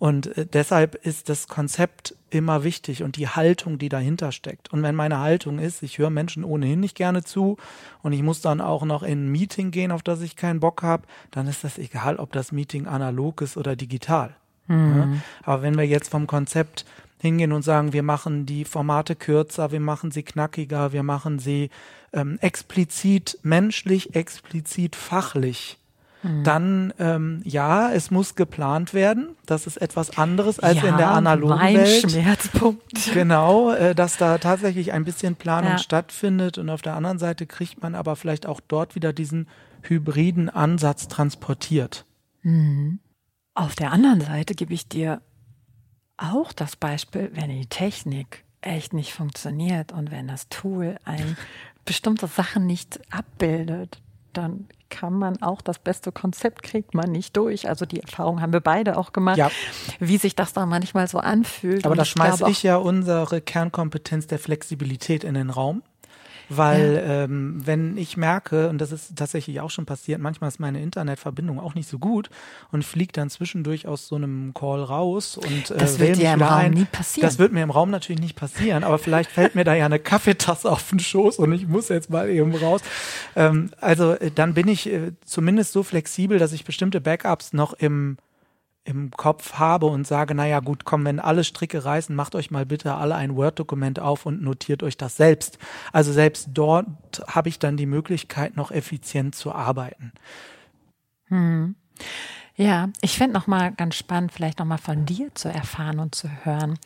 Und 0.00 0.36
äh, 0.36 0.46
deshalb 0.46 0.96
ist 0.96 1.28
das 1.28 1.46
Konzept 1.46 2.16
immer 2.30 2.64
wichtig 2.64 3.04
und 3.04 3.16
die 3.16 3.28
Haltung, 3.28 3.78
die 3.78 3.88
dahinter 3.88 4.32
steckt. 4.32 4.72
Und 4.72 4.82
wenn 4.82 4.96
meine 4.96 5.20
Haltung 5.20 5.60
ist, 5.60 5.84
ich 5.84 5.98
höre 5.98 6.10
Menschen 6.10 6.42
ohnehin 6.42 6.80
nicht 6.80 6.96
gerne 6.96 7.22
zu 7.22 7.56
und 8.02 8.12
ich 8.12 8.24
muss 8.24 8.40
dann 8.40 8.60
auch 8.60 8.84
noch 8.84 9.04
in 9.04 9.26
ein 9.26 9.30
Meeting 9.30 9.70
gehen, 9.70 9.92
auf 9.92 10.02
das 10.02 10.22
ich 10.22 10.34
keinen 10.34 10.58
Bock 10.58 10.82
habe, 10.82 11.04
dann 11.30 11.46
ist 11.46 11.62
das 11.62 11.78
egal, 11.78 12.16
ob 12.16 12.32
das 12.32 12.50
Meeting 12.50 12.88
analog 12.88 13.42
ist 13.42 13.56
oder 13.56 13.76
digital. 13.76 14.34
Mhm. 14.66 14.96
Ja? 14.96 15.08
Aber 15.44 15.62
wenn 15.62 15.76
wir 15.76 15.86
jetzt 15.86 16.10
vom 16.10 16.26
Konzept 16.26 16.84
hingehen 17.18 17.52
und 17.52 17.62
sagen, 17.62 17.92
wir 17.92 18.02
machen 18.02 18.46
die 18.46 18.64
Formate 18.64 19.16
kürzer, 19.16 19.72
wir 19.72 19.80
machen 19.80 20.10
sie 20.10 20.22
knackiger, 20.22 20.92
wir 20.92 21.02
machen 21.02 21.38
sie 21.38 21.70
ähm, 22.12 22.38
explizit 22.40 23.38
menschlich, 23.42 24.14
explizit 24.14 24.96
fachlich, 24.96 25.78
hm. 26.22 26.44
dann 26.44 26.92
ähm, 26.98 27.42
ja, 27.44 27.90
es 27.90 28.10
muss 28.10 28.34
geplant 28.34 28.94
werden. 28.94 29.36
Das 29.46 29.66
ist 29.66 29.76
etwas 29.76 30.16
anderes 30.16 30.58
als 30.58 30.82
ja, 30.82 30.88
in 30.88 30.96
der 30.96 31.10
analogen 31.10 31.58
mein 31.58 31.76
Welt. 31.76 32.10
Schmerzpunkt. 32.10 32.82
Genau, 33.14 33.72
äh, 33.72 33.94
dass 33.94 34.16
da 34.16 34.38
tatsächlich 34.38 34.92
ein 34.92 35.04
bisschen 35.04 35.36
Planung 35.36 35.72
ja. 35.72 35.78
stattfindet 35.78 36.58
und 36.58 36.70
auf 36.70 36.82
der 36.82 36.94
anderen 36.94 37.18
Seite 37.18 37.46
kriegt 37.46 37.82
man 37.82 37.94
aber 37.94 38.16
vielleicht 38.16 38.46
auch 38.46 38.60
dort 38.60 38.94
wieder 38.94 39.12
diesen 39.12 39.48
hybriden 39.82 40.48
Ansatz 40.48 41.08
transportiert. 41.08 42.04
Mhm. 42.42 43.00
Auf 43.54 43.74
der 43.74 43.92
anderen 43.92 44.20
Seite 44.20 44.54
gebe 44.54 44.72
ich 44.72 44.88
dir 44.88 45.20
auch 46.18 46.52
das 46.52 46.76
Beispiel, 46.76 47.30
wenn 47.34 47.50
die 47.50 47.66
Technik 47.66 48.44
echt 48.60 48.92
nicht 48.92 49.12
funktioniert 49.14 49.92
und 49.92 50.10
wenn 50.10 50.28
das 50.28 50.48
Tool 50.48 50.96
ein 51.04 51.36
bestimmte 51.84 52.26
Sachen 52.26 52.66
nicht 52.66 53.00
abbildet, 53.10 54.00
dann 54.32 54.68
kann 54.90 55.12
man 55.12 55.42
auch 55.42 55.60
das 55.60 55.78
beste 55.78 56.12
Konzept 56.12 56.62
kriegt 56.62 56.94
man 56.94 57.10
nicht 57.10 57.36
durch. 57.36 57.68
Also 57.68 57.86
die 57.86 58.00
Erfahrung 58.00 58.40
haben 58.40 58.52
wir 58.52 58.60
beide 58.60 58.96
auch 58.96 59.12
gemacht, 59.12 59.38
ja. 59.38 59.50
wie 59.98 60.16
sich 60.18 60.34
das 60.34 60.52
dann 60.52 60.68
manchmal 60.68 61.08
so 61.08 61.18
anfühlt. 61.18 61.84
Aber 61.84 61.94
da 61.94 62.04
schmeiße 62.04 62.48
ich 62.50 62.62
ja 62.62 62.76
unsere 62.76 63.40
Kernkompetenz 63.40 64.26
der 64.26 64.38
Flexibilität 64.38 65.24
in 65.24 65.34
den 65.34 65.50
Raum. 65.50 65.82
Weil 66.48 66.94
ja. 66.94 67.24
ähm, 67.24 67.60
wenn 67.64 67.96
ich 67.96 68.16
merke, 68.16 68.68
und 68.68 68.78
das 68.78 68.92
ist 68.92 69.16
tatsächlich 69.16 69.60
auch 69.60 69.70
schon 69.70 69.86
passiert, 69.86 70.20
manchmal 70.20 70.48
ist 70.48 70.58
meine 70.60 70.82
Internetverbindung 70.82 71.60
auch 71.60 71.74
nicht 71.74 71.88
so 71.88 71.98
gut 71.98 72.30
und 72.72 72.84
fliegt 72.84 73.16
dann 73.16 73.28
zwischendurch 73.30 73.86
aus 73.86 74.08
so 74.08 74.16
einem 74.16 74.54
Call 74.54 74.82
raus 74.82 75.36
und 75.36 75.70
äh, 75.70 75.76
das 75.76 75.98
wird 75.98 76.16
dir 76.16 76.32
im 76.32 76.42
Raum 76.42 76.58
ein. 76.58 76.70
nie 76.72 76.84
passieren. 76.84 77.28
Das 77.28 77.38
wird 77.38 77.52
mir 77.52 77.62
im 77.62 77.70
Raum 77.70 77.90
natürlich 77.90 78.20
nicht 78.20 78.36
passieren, 78.36 78.84
aber 78.84 78.98
vielleicht 78.98 79.30
fällt 79.30 79.54
mir 79.54 79.64
da 79.64 79.74
ja 79.74 79.86
eine 79.86 79.98
Kaffeetasse 79.98 80.70
auf 80.70 80.88
den 80.90 81.00
Schoß 81.00 81.38
und 81.38 81.52
ich 81.52 81.68
muss 81.68 81.88
jetzt 81.88 82.10
mal 82.10 82.28
eben 82.30 82.54
raus. 82.54 82.80
Ähm, 83.36 83.70
also 83.80 84.12
äh, 84.12 84.30
dann 84.34 84.54
bin 84.54 84.68
ich 84.68 84.90
äh, 84.90 85.12
zumindest 85.24 85.72
so 85.72 85.82
flexibel, 85.82 86.38
dass 86.38 86.52
ich 86.52 86.64
bestimmte 86.64 87.00
Backups 87.00 87.52
noch 87.52 87.74
im 87.74 88.16
im 88.88 89.10
Kopf 89.10 89.54
habe 89.54 89.86
und 89.86 90.06
sage, 90.06 90.34
naja 90.34 90.60
gut, 90.60 90.84
komm, 90.86 91.04
wenn 91.04 91.20
alle 91.20 91.44
Stricke 91.44 91.84
reißen, 91.84 92.16
macht 92.16 92.34
euch 92.34 92.50
mal 92.50 92.64
bitte 92.64 92.94
alle 92.94 93.14
ein 93.14 93.36
Word-Dokument 93.36 94.00
auf 94.00 94.24
und 94.24 94.42
notiert 94.42 94.82
euch 94.82 94.96
das 94.96 95.16
selbst. 95.16 95.58
Also 95.92 96.10
selbst 96.12 96.48
dort 96.54 96.86
habe 97.26 97.50
ich 97.50 97.58
dann 97.58 97.76
die 97.76 97.86
Möglichkeit, 97.86 98.56
noch 98.56 98.70
effizient 98.70 99.34
zu 99.34 99.52
arbeiten. 99.52 100.12
Hm. 101.26 101.74
Ja, 102.56 102.88
ich 103.02 103.18
fände 103.18 103.34
nochmal 103.34 103.72
ganz 103.72 103.94
spannend, 103.94 104.32
vielleicht 104.32 104.58
nochmal 104.58 104.78
von 104.78 105.04
dir 105.04 105.34
zu 105.34 105.48
erfahren 105.50 106.00
und 106.00 106.14
zu 106.14 106.28
hören, 106.44 106.78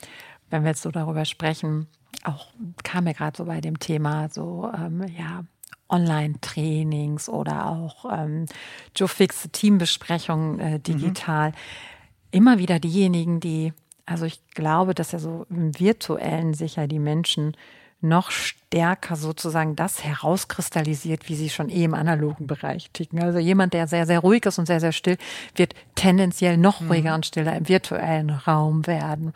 wenn 0.50 0.64
wir 0.64 0.70
jetzt 0.70 0.82
so 0.82 0.90
darüber 0.90 1.24
sprechen, 1.24 1.86
auch 2.24 2.48
kam 2.82 3.04
mir 3.04 3.14
gerade 3.14 3.36
so 3.36 3.44
bei 3.44 3.60
dem 3.60 3.78
Thema 3.78 4.28
so, 4.28 4.70
ähm, 4.76 5.06
ja, 5.16 5.44
Online-Trainings 5.88 7.28
oder 7.28 7.66
auch 7.66 8.06
ähm, 8.10 8.46
Joe 8.96 9.08
Fix 9.08 9.48
Teambesprechungen 9.52 10.58
äh, 10.58 10.80
digital. 10.80 11.50
Mhm 11.50 11.54
immer 12.32 12.58
wieder 12.58 12.80
diejenigen, 12.80 13.38
die, 13.38 13.72
also 14.04 14.24
ich 14.24 14.40
glaube, 14.54 14.94
dass 14.94 15.12
ja 15.12 15.20
so 15.20 15.46
im 15.48 15.78
virtuellen 15.78 16.54
sicher 16.54 16.88
die 16.88 16.98
Menschen 16.98 17.56
noch 18.02 18.32
stärker 18.32 19.14
sozusagen 19.14 19.76
das 19.76 20.02
herauskristallisiert, 20.02 21.28
wie 21.28 21.36
sie 21.36 21.50
schon 21.50 21.70
eh 21.70 21.84
im 21.84 21.94
analogen 21.94 22.48
Bereich 22.48 22.90
ticken. 22.92 23.22
Also 23.22 23.38
jemand, 23.38 23.74
der 23.74 23.86
sehr, 23.86 24.06
sehr 24.06 24.18
ruhig 24.18 24.44
ist 24.44 24.58
und 24.58 24.66
sehr, 24.66 24.80
sehr 24.80 24.90
still, 24.90 25.16
wird 25.54 25.74
tendenziell 25.94 26.56
noch 26.56 26.80
mhm. 26.80 26.88
ruhiger 26.88 27.14
und 27.14 27.26
stiller 27.26 27.56
im 27.56 27.68
virtuellen 27.68 28.30
Raum 28.30 28.88
werden. 28.88 29.32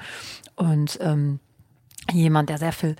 Und 0.57 0.99
ähm, 1.01 1.39
jemand, 2.13 2.51
der 2.51 2.59
sehr 2.59 2.73
viel 2.73 2.97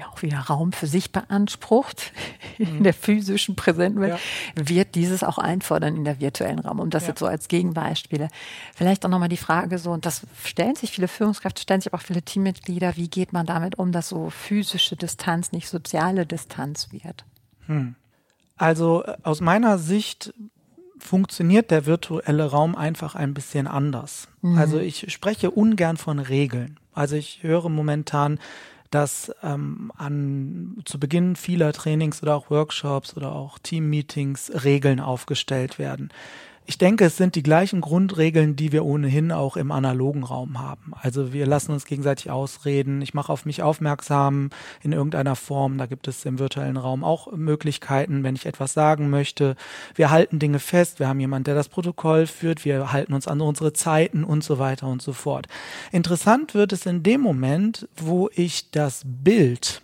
ja 0.00 0.08
auch 0.08 0.22
wieder 0.22 0.38
Raum 0.38 0.72
für 0.72 0.86
sich 0.86 1.12
beansprucht 1.12 2.12
in 2.58 2.78
mhm. 2.78 2.82
der 2.82 2.94
physischen 2.94 3.56
präsenten 3.56 4.00
Welt, 4.00 4.18
ja. 4.56 4.68
wird 4.68 4.94
dieses 4.94 5.22
auch 5.22 5.38
einfordern 5.38 5.96
in 5.96 6.04
der 6.04 6.20
virtuellen 6.20 6.58
Raum. 6.58 6.80
Um 6.80 6.90
das 6.90 7.04
ja. 7.04 7.10
jetzt 7.10 7.20
so 7.20 7.26
als 7.26 7.48
Gegenbeispiele. 7.48 8.28
Vielleicht 8.74 9.04
auch 9.04 9.10
nochmal 9.10 9.28
die 9.28 9.36
Frage 9.36 9.78
so, 9.78 9.92
und 9.92 10.06
das 10.06 10.22
stellen 10.44 10.74
sich 10.74 10.90
viele 10.90 11.08
Führungskräfte, 11.08 11.62
stellen 11.62 11.80
sich 11.80 11.92
aber 11.92 12.00
auch 12.00 12.06
viele 12.06 12.22
Teammitglieder, 12.22 12.96
wie 12.96 13.08
geht 13.08 13.32
man 13.32 13.46
damit 13.46 13.78
um, 13.78 13.92
dass 13.92 14.08
so 14.08 14.30
physische 14.30 14.96
Distanz 14.96 15.52
nicht 15.52 15.68
soziale 15.68 16.26
Distanz 16.26 16.92
wird? 16.92 17.24
Hm. 17.66 17.94
Also 18.56 19.04
äh, 19.04 19.16
aus 19.22 19.40
meiner 19.40 19.78
Sicht 19.78 20.34
funktioniert 20.98 21.70
der 21.70 21.86
virtuelle 21.86 22.44
Raum 22.44 22.76
einfach 22.76 23.14
ein 23.14 23.34
bisschen 23.34 23.66
anders. 23.66 24.28
Mhm. 24.42 24.58
Also 24.58 24.78
ich 24.78 25.12
spreche 25.12 25.50
ungern 25.50 25.96
von 25.96 26.18
Regeln. 26.18 26.78
Also 26.92 27.16
ich 27.16 27.42
höre 27.42 27.68
momentan 27.68 28.38
dass 28.90 29.32
ähm, 29.42 29.92
an 29.96 30.78
zu 30.84 30.98
Beginn 30.98 31.36
vieler 31.36 31.72
Trainings 31.72 32.22
oder 32.22 32.34
auch 32.36 32.50
Workshops 32.50 33.16
oder 33.16 33.32
auch 33.32 33.58
Teammeetings 33.58 34.50
Regeln 34.64 35.00
aufgestellt 35.00 35.78
werden. 35.78 36.10
Ich 36.70 36.78
denke, 36.78 37.06
es 37.06 37.16
sind 37.16 37.34
die 37.34 37.42
gleichen 37.42 37.80
Grundregeln, 37.80 38.54
die 38.54 38.70
wir 38.70 38.84
ohnehin 38.84 39.32
auch 39.32 39.56
im 39.56 39.72
analogen 39.72 40.22
Raum 40.22 40.60
haben. 40.60 40.92
Also 40.94 41.32
wir 41.32 41.44
lassen 41.44 41.72
uns 41.72 41.84
gegenseitig 41.84 42.30
ausreden. 42.30 43.02
Ich 43.02 43.12
mache 43.12 43.32
auf 43.32 43.44
mich 43.44 43.60
aufmerksam 43.60 44.50
in 44.80 44.92
irgendeiner 44.92 45.34
Form. 45.34 45.78
Da 45.78 45.86
gibt 45.86 46.06
es 46.06 46.24
im 46.24 46.38
virtuellen 46.38 46.76
Raum 46.76 47.02
auch 47.02 47.32
Möglichkeiten, 47.32 48.22
wenn 48.22 48.36
ich 48.36 48.46
etwas 48.46 48.72
sagen 48.72 49.10
möchte. 49.10 49.56
Wir 49.96 50.10
halten 50.10 50.38
Dinge 50.38 50.60
fest. 50.60 51.00
Wir 51.00 51.08
haben 51.08 51.18
jemanden, 51.18 51.46
der 51.46 51.56
das 51.56 51.68
Protokoll 51.68 52.28
führt. 52.28 52.64
Wir 52.64 52.92
halten 52.92 53.14
uns 53.14 53.26
an 53.26 53.40
unsere 53.40 53.72
Zeiten 53.72 54.22
und 54.22 54.44
so 54.44 54.60
weiter 54.60 54.86
und 54.86 55.02
so 55.02 55.12
fort. 55.12 55.48
Interessant 55.90 56.54
wird 56.54 56.72
es 56.72 56.86
in 56.86 57.02
dem 57.02 57.20
Moment, 57.20 57.88
wo 57.96 58.30
ich 58.32 58.70
das 58.70 59.02
Bild 59.04 59.82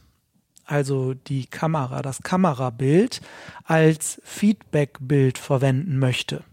also 0.65 1.15
die 1.15 1.47
Kamera, 1.47 2.03
das 2.03 2.23
Kamerabild 2.23 3.23
als 3.65 4.23
Feedbackbild 4.25 5.39
verwenden 5.39 5.99
möchte. 5.99 6.45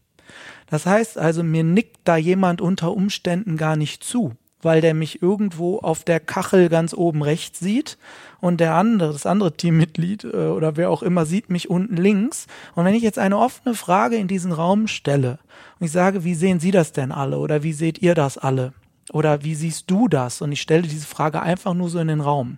Das 0.69 0.85
heißt 0.85 1.17
also, 1.17 1.43
mir 1.43 1.63
nickt 1.63 1.99
da 2.03 2.17
jemand 2.17 2.61
unter 2.61 2.93
Umständen 2.93 3.57
gar 3.57 3.75
nicht 3.75 4.03
zu, 4.03 4.33
weil 4.61 4.81
der 4.81 4.93
mich 4.93 5.21
irgendwo 5.21 5.79
auf 5.79 6.03
der 6.03 6.19
Kachel 6.19 6.69
ganz 6.69 6.93
oben 6.93 7.21
rechts 7.21 7.59
sieht 7.59 7.97
und 8.39 8.59
der 8.59 8.75
andere, 8.75 9.13
das 9.13 9.25
andere 9.25 9.55
Teammitglied 9.55 10.23
äh, 10.23 10.27
oder 10.27 10.77
wer 10.77 10.89
auch 10.89 11.03
immer 11.03 11.25
sieht 11.25 11.49
mich 11.49 11.69
unten 11.69 11.97
links. 11.97 12.47
Und 12.75 12.85
wenn 12.85 12.95
ich 12.95 13.03
jetzt 13.03 13.19
eine 13.19 13.37
offene 13.37 13.75
Frage 13.75 14.15
in 14.15 14.27
diesen 14.27 14.51
Raum 14.51 14.87
stelle 14.87 15.39
und 15.79 15.85
ich 15.85 15.91
sage, 15.91 16.23
wie 16.23 16.35
sehen 16.35 16.59
Sie 16.59 16.71
das 16.71 16.91
denn 16.91 17.11
alle 17.11 17.37
oder 17.37 17.63
wie 17.63 17.73
seht 17.73 18.01
ihr 18.01 18.15
das 18.15 18.37
alle? 18.37 18.73
Oder 19.11 19.43
wie 19.43 19.55
siehst 19.55 19.91
du 19.91 20.07
das? 20.07 20.41
Und 20.41 20.53
ich 20.53 20.61
stelle 20.61 20.83
diese 20.83 21.05
Frage 21.05 21.41
einfach 21.41 21.73
nur 21.73 21.89
so 21.89 21.99
in 21.99 22.07
den 22.07 22.21
Raum. 22.21 22.57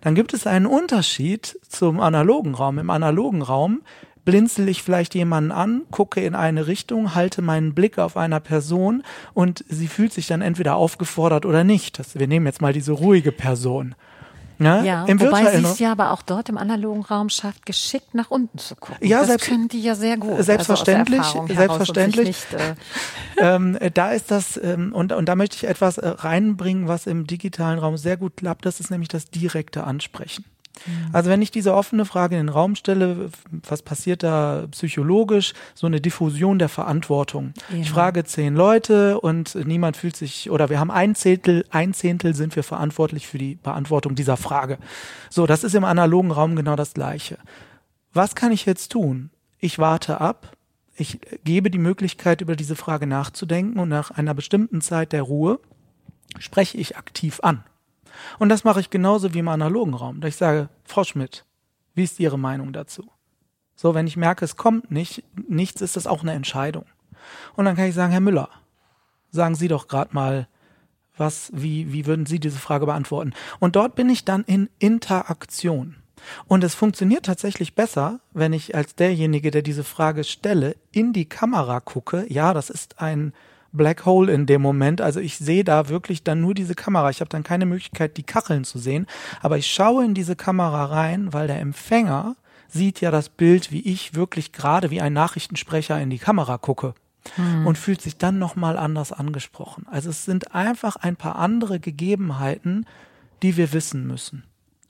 Dann 0.00 0.14
gibt 0.16 0.34
es 0.34 0.46
einen 0.46 0.66
Unterschied 0.66 1.58
zum 1.68 2.00
analogen 2.00 2.54
Raum. 2.54 2.78
Im 2.78 2.90
analogen 2.90 3.42
Raum 3.42 3.82
blinzel 4.24 4.68
ich 4.68 4.82
vielleicht 4.82 5.14
jemanden 5.14 5.52
an, 5.52 5.82
gucke 5.90 6.20
in 6.20 6.34
eine 6.34 6.66
Richtung, 6.66 7.14
halte 7.14 7.42
meinen 7.42 7.74
Blick 7.74 7.98
auf 7.98 8.16
einer 8.16 8.40
Person 8.40 9.02
und 9.34 9.64
sie 9.68 9.88
fühlt 9.88 10.12
sich 10.12 10.26
dann 10.26 10.42
entweder 10.42 10.76
aufgefordert 10.76 11.46
oder 11.46 11.64
nicht. 11.64 11.98
Das, 11.98 12.18
wir 12.18 12.26
nehmen 12.26 12.46
jetzt 12.46 12.62
mal 12.62 12.72
diese 12.72 12.92
ruhige 12.92 13.32
Person. 13.32 13.94
Ne? 14.58 14.86
Ja, 14.86 15.04
Im 15.06 15.20
wobei 15.20 15.50
sie 15.50 15.64
es 15.64 15.78
ja 15.80 15.90
aber 15.90 16.12
auch 16.12 16.22
dort 16.22 16.48
im 16.48 16.58
analogen 16.58 17.02
Raum 17.02 17.28
schafft, 17.28 17.66
geschickt 17.66 18.14
nach 18.14 18.30
unten 18.30 18.58
zu 18.58 18.76
gucken. 18.76 19.06
Ja, 19.06 19.18
das 19.18 19.28
selbst, 19.28 19.48
können 19.48 19.68
die 19.68 19.82
ja 19.82 19.96
sehr 19.96 20.16
gut. 20.16 20.42
Selbstverständlich, 20.44 21.20
also 21.20 21.46
selbstverständlich. 21.52 22.26
Nicht, 22.28 22.54
äh 22.54 22.74
ähm, 23.38 23.76
da 23.94 24.12
ist 24.12 24.30
das, 24.30 24.58
ähm, 24.62 24.92
und, 24.94 25.12
und 25.12 25.28
da 25.28 25.34
möchte 25.34 25.56
ich 25.56 25.64
etwas 25.64 25.98
äh, 25.98 26.06
reinbringen, 26.08 26.86
was 26.86 27.06
im 27.06 27.26
digitalen 27.26 27.80
Raum 27.80 27.96
sehr 27.96 28.16
gut 28.16 28.36
klappt, 28.36 28.64
das 28.64 28.78
ist 28.78 28.90
nämlich 28.90 29.08
das 29.08 29.26
direkte 29.26 29.84
Ansprechen. 29.84 30.44
Mhm. 30.86 31.10
Also 31.12 31.30
wenn 31.30 31.42
ich 31.42 31.50
diese 31.50 31.74
offene 31.74 32.04
Frage 32.04 32.36
in 32.36 32.46
den 32.46 32.54
Raum 32.54 32.74
stelle, 32.74 33.30
was 33.68 33.82
passiert 33.82 34.22
da 34.22 34.66
psychologisch? 34.70 35.52
So 35.74 35.86
eine 35.86 36.00
Diffusion 36.00 36.58
der 36.58 36.68
Verantwortung. 36.68 37.54
Ja. 37.70 37.78
Ich 37.78 37.90
frage 37.90 38.24
zehn 38.24 38.54
Leute 38.54 39.20
und 39.20 39.54
niemand 39.54 39.96
fühlt 39.96 40.16
sich, 40.16 40.50
oder 40.50 40.70
wir 40.70 40.80
haben 40.80 40.90
ein 40.90 41.14
Zehntel, 41.14 41.64
ein 41.70 41.94
Zehntel 41.94 42.34
sind 42.34 42.56
wir 42.56 42.62
verantwortlich 42.62 43.26
für 43.26 43.38
die 43.38 43.56
Beantwortung 43.56 44.14
dieser 44.14 44.36
Frage. 44.36 44.78
So, 45.30 45.46
das 45.46 45.64
ist 45.64 45.74
im 45.74 45.84
analogen 45.84 46.30
Raum 46.30 46.56
genau 46.56 46.76
das 46.76 46.94
Gleiche. 46.94 47.38
Was 48.12 48.34
kann 48.34 48.52
ich 48.52 48.66
jetzt 48.66 48.92
tun? 48.92 49.30
Ich 49.58 49.78
warte 49.78 50.20
ab. 50.20 50.52
Ich 50.96 51.18
gebe 51.42 51.70
die 51.70 51.78
Möglichkeit, 51.78 52.40
über 52.40 52.54
diese 52.54 52.76
Frage 52.76 53.06
nachzudenken 53.06 53.80
und 53.80 53.88
nach 53.88 54.12
einer 54.12 54.34
bestimmten 54.34 54.80
Zeit 54.80 55.12
der 55.12 55.22
Ruhe 55.22 55.58
spreche 56.38 56.78
ich 56.78 56.96
aktiv 56.96 57.40
an. 57.42 57.64
Und 58.38 58.48
das 58.48 58.64
mache 58.64 58.80
ich 58.80 58.90
genauso 58.90 59.34
wie 59.34 59.40
im 59.40 59.48
analogen 59.48 59.94
Raum. 59.94 60.20
Da 60.20 60.28
ich 60.28 60.36
sage, 60.36 60.68
Frau 60.84 61.04
Schmidt, 61.04 61.44
wie 61.94 62.04
ist 62.04 62.20
Ihre 62.20 62.38
Meinung 62.38 62.72
dazu? 62.72 63.10
So, 63.76 63.94
wenn 63.94 64.06
ich 64.06 64.16
merke, 64.16 64.44
es 64.44 64.56
kommt 64.56 64.90
nicht, 64.90 65.24
nichts, 65.48 65.80
ist 65.80 65.96
das 65.96 66.06
auch 66.06 66.22
eine 66.22 66.32
Entscheidung. 66.32 66.86
Und 67.56 67.64
dann 67.64 67.76
kann 67.76 67.86
ich 67.86 67.94
sagen, 67.94 68.12
Herr 68.12 68.20
Müller, 68.20 68.48
sagen 69.30 69.54
Sie 69.54 69.68
doch 69.68 69.88
gerade 69.88 70.14
mal, 70.14 70.48
was, 71.16 71.50
wie, 71.54 71.92
wie 71.92 72.06
würden 72.06 72.26
Sie 72.26 72.40
diese 72.40 72.58
Frage 72.58 72.86
beantworten? 72.86 73.32
Und 73.60 73.76
dort 73.76 73.94
bin 73.94 74.08
ich 74.08 74.24
dann 74.24 74.44
in 74.44 74.68
Interaktion. 74.78 75.96
Und 76.46 76.64
es 76.64 76.74
funktioniert 76.74 77.26
tatsächlich 77.26 77.74
besser, 77.74 78.20
wenn 78.32 78.52
ich 78.52 78.74
als 78.74 78.94
derjenige, 78.94 79.50
der 79.50 79.62
diese 79.62 79.84
Frage 79.84 80.24
stelle, 80.24 80.76
in 80.90 81.12
die 81.12 81.28
Kamera 81.28 81.80
gucke. 81.80 82.26
Ja, 82.28 82.54
das 82.54 82.70
ist 82.70 83.00
ein 83.00 83.32
Black 83.74 84.06
Hole 84.06 84.32
in 84.32 84.46
dem 84.46 84.62
Moment. 84.62 85.00
Also 85.00 85.20
ich 85.20 85.36
sehe 85.36 85.64
da 85.64 85.88
wirklich 85.88 86.22
dann 86.22 86.40
nur 86.40 86.54
diese 86.54 86.74
Kamera. 86.74 87.10
Ich 87.10 87.20
habe 87.20 87.28
dann 87.28 87.42
keine 87.42 87.66
Möglichkeit, 87.66 88.16
die 88.16 88.22
Kacheln 88.22 88.64
zu 88.64 88.78
sehen. 88.78 89.06
Aber 89.42 89.58
ich 89.58 89.66
schaue 89.66 90.04
in 90.04 90.14
diese 90.14 90.36
Kamera 90.36 90.86
rein, 90.86 91.32
weil 91.32 91.46
der 91.46 91.60
Empfänger 91.60 92.36
sieht 92.68 93.00
ja 93.00 93.10
das 93.10 93.28
Bild, 93.28 93.70
wie 93.70 93.80
ich 93.80 94.14
wirklich 94.14 94.52
gerade 94.52 94.90
wie 94.90 95.00
ein 95.00 95.12
Nachrichtensprecher 95.12 96.00
in 96.00 96.10
die 96.10 96.18
Kamera 96.18 96.58
gucke. 96.58 96.94
Hm. 97.36 97.66
Und 97.66 97.78
fühlt 97.78 98.02
sich 98.02 98.18
dann 98.18 98.38
nochmal 98.38 98.76
anders 98.76 99.10
angesprochen. 99.10 99.86
Also 99.90 100.10
es 100.10 100.24
sind 100.24 100.54
einfach 100.54 100.96
ein 100.96 101.16
paar 101.16 101.36
andere 101.36 101.80
Gegebenheiten, 101.80 102.86
die 103.42 103.56
wir 103.56 103.72
wissen 103.72 104.06
müssen. 104.06 104.44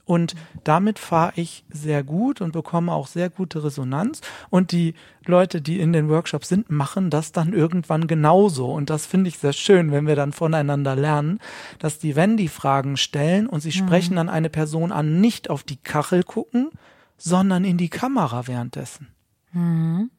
Und 0.06 0.34
damit 0.64 0.98
fahre 0.98 1.32
ich 1.36 1.64
sehr 1.70 2.04
gut 2.04 2.40
und 2.40 2.52
bekomme 2.52 2.92
auch 2.92 3.06
sehr 3.06 3.30
gute 3.30 3.64
Resonanz. 3.64 4.20
Und 4.50 4.72
die 4.72 4.94
Leute, 5.24 5.62
die 5.62 5.80
in 5.80 5.92
den 5.92 6.08
Workshops 6.08 6.48
sind, 6.48 6.70
machen 6.70 7.08
das 7.08 7.32
dann 7.32 7.54
irgendwann 7.54 8.06
genauso. 8.06 8.70
Und 8.70 8.90
das 8.90 9.06
finde 9.06 9.28
ich 9.28 9.38
sehr 9.38 9.54
schön, 9.54 9.92
wenn 9.92 10.06
wir 10.06 10.16
dann 10.16 10.32
voneinander 10.32 10.94
lernen, 10.94 11.40
dass 11.78 11.98
die, 11.98 12.16
wenn 12.16 12.36
die 12.36 12.48
Fragen 12.48 12.96
stellen 12.96 13.46
und 13.46 13.60
sie 13.60 13.68
mhm. 13.68 13.86
sprechen 13.86 14.16
dann 14.16 14.28
eine 14.28 14.50
Person 14.50 14.92
an, 14.92 15.20
nicht 15.20 15.48
auf 15.48 15.62
die 15.62 15.78
Kachel 15.78 16.22
gucken, 16.22 16.70
sondern 17.16 17.64
in 17.64 17.78
die 17.78 17.88
Kamera 17.88 18.46
währenddessen. 18.46 19.08
Mhm. 19.52 20.10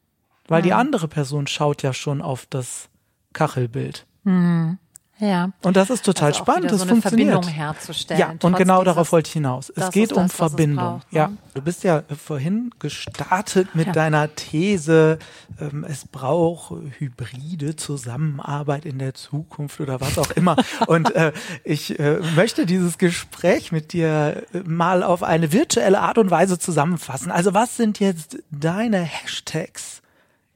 Weil 0.48 0.60
ja. 0.60 0.64
die 0.64 0.72
andere 0.72 1.06
Person 1.06 1.46
schaut 1.46 1.82
ja 1.82 1.92
schon 1.92 2.22
auf 2.22 2.46
das 2.46 2.88
Kachelbild. 3.32 4.06
Mhm. 4.24 4.78
Ja. 5.18 5.50
Und 5.62 5.76
das 5.76 5.88
ist 5.88 6.04
total 6.04 6.28
also 6.28 6.40
spannend. 6.40 6.70
Das 6.70 6.80
so 6.80 6.86
funktioniert. 6.86 7.30
Verbindung 7.30 7.54
herzustellen. 7.54 8.20
Ja, 8.20 8.34
und 8.42 8.56
genau 8.56 8.84
darauf 8.84 9.12
wollte 9.12 9.28
ich 9.28 9.32
hinaus. 9.32 9.70
Es 9.70 9.90
geht 9.90 10.12
um 10.12 10.24
das, 10.24 10.34
Verbindung. 10.34 10.84
Braucht, 10.84 11.12
ne? 11.12 11.18
Ja, 11.18 11.32
du 11.54 11.62
bist 11.62 11.84
ja 11.84 12.02
vorhin 12.22 12.70
gestartet 12.78 13.74
mit 13.74 13.88
ja. 13.88 13.92
deiner 13.92 14.34
These, 14.34 15.18
ähm, 15.58 15.86
es 15.88 16.06
braucht 16.06 16.74
hybride 16.98 17.76
Zusammenarbeit 17.76 18.84
in 18.84 18.98
der 18.98 19.14
Zukunft 19.14 19.80
oder 19.80 20.00
was 20.00 20.18
auch 20.18 20.30
immer. 20.32 20.56
und 20.86 21.14
äh, 21.14 21.32
ich 21.64 21.98
äh, 21.98 22.20
möchte 22.34 22.66
dieses 22.66 22.98
Gespräch 22.98 23.72
mit 23.72 23.94
dir 23.94 24.42
äh, 24.52 24.58
mal 24.66 25.02
auf 25.02 25.22
eine 25.22 25.52
virtuelle 25.52 26.00
Art 26.00 26.18
und 26.18 26.30
Weise 26.30 26.58
zusammenfassen. 26.58 27.30
Also 27.30 27.54
was 27.54 27.76
sind 27.76 28.00
jetzt 28.00 28.38
deine 28.50 29.00
Hashtags, 29.00 30.02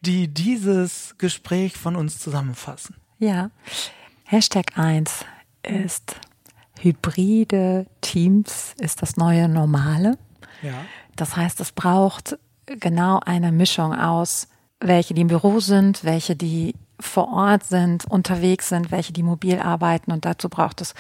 die 0.03 0.29
dieses 0.29 1.15
Gespräch 1.17 1.79
von 1.79 1.97
uns 1.97 2.19
zusammenfassen? 2.19 2.97
Ja. 3.19 3.51
Hashtag 4.31 4.78
1 4.78 5.24
ist 5.64 6.14
hybride 6.78 7.87
Teams 8.01 8.76
ist 8.78 9.03
das 9.03 9.16
neue 9.16 9.49
Normale. 9.49 10.18
Ja. 10.62 10.85
Das 11.16 11.35
heißt, 11.35 11.59
es 11.59 11.72
braucht 11.72 12.39
genau 12.64 13.18
eine 13.26 13.51
Mischung 13.51 13.93
aus, 13.93 14.47
welche 14.78 15.14
die 15.14 15.22
im 15.22 15.26
Büro 15.26 15.59
sind, 15.59 16.05
welche 16.05 16.37
die 16.37 16.76
vor 17.01 17.33
Ort 17.33 17.64
sind, 17.64 18.05
unterwegs 18.05 18.68
sind, 18.68 18.93
welche 18.93 19.12
die 19.12 19.24
mobil 19.24 19.59
arbeiten 19.59 20.12
und 20.12 20.24
dazu 20.24 20.49
braucht 20.49 20.81
es 20.81 20.95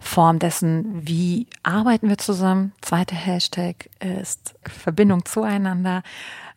Form 0.00 0.38
dessen, 0.38 1.04
wie 1.04 1.48
arbeiten 1.64 2.08
wir 2.08 2.18
zusammen. 2.18 2.74
Zweiter 2.80 3.16
Hashtag 3.16 3.90
ist 3.98 4.54
Verbindung 4.62 5.24
zueinander 5.24 6.04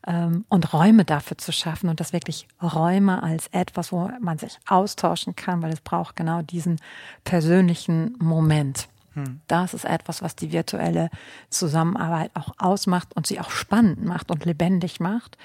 ähm, 0.06 0.46
und 0.50 0.74
Räume 0.74 1.06
dafür 1.06 1.38
zu 1.38 1.52
schaffen 1.52 1.90
und 1.90 2.00
das 2.00 2.14
wirklich 2.14 2.48
Räume 2.62 3.24
als 3.24 3.48
etwas, 3.48 3.92
wo 3.92 4.10
man 4.20 4.38
sich 4.38 4.58
austauschen 4.68 5.36
kann, 5.36 5.62
weil 5.62 5.74
es 5.74 5.82
braucht 5.82 6.16
genau 6.16 6.42
diesen 6.42 6.80
persönlichen 7.24 8.16
Moment. 8.20 8.88
Hm. 9.14 9.42
Das 9.48 9.74
ist 9.74 9.86
etwas, 9.86 10.22
was 10.22 10.36
die 10.36 10.52
virtuelle 10.52 11.10
Zusammenarbeit 11.50 12.32
auch 12.36 12.54
ausmacht 12.58 13.16
und 13.16 13.28
sie 13.28 13.40
auch 13.40 13.50
spannend 13.50 14.04
macht 14.04 14.32
und 14.32 14.46
lebendig 14.46 15.00
macht. 15.00 15.38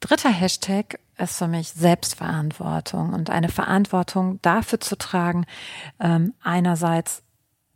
Dritter 0.00 0.30
Hashtag 0.30 1.00
ist 1.16 1.38
für 1.38 1.48
mich 1.48 1.70
Selbstverantwortung 1.70 3.12
und 3.12 3.30
eine 3.30 3.48
Verantwortung 3.48 4.40
dafür 4.42 4.80
zu 4.80 4.96
tragen, 4.96 5.44
ähm, 5.98 6.34
einerseits 6.42 7.22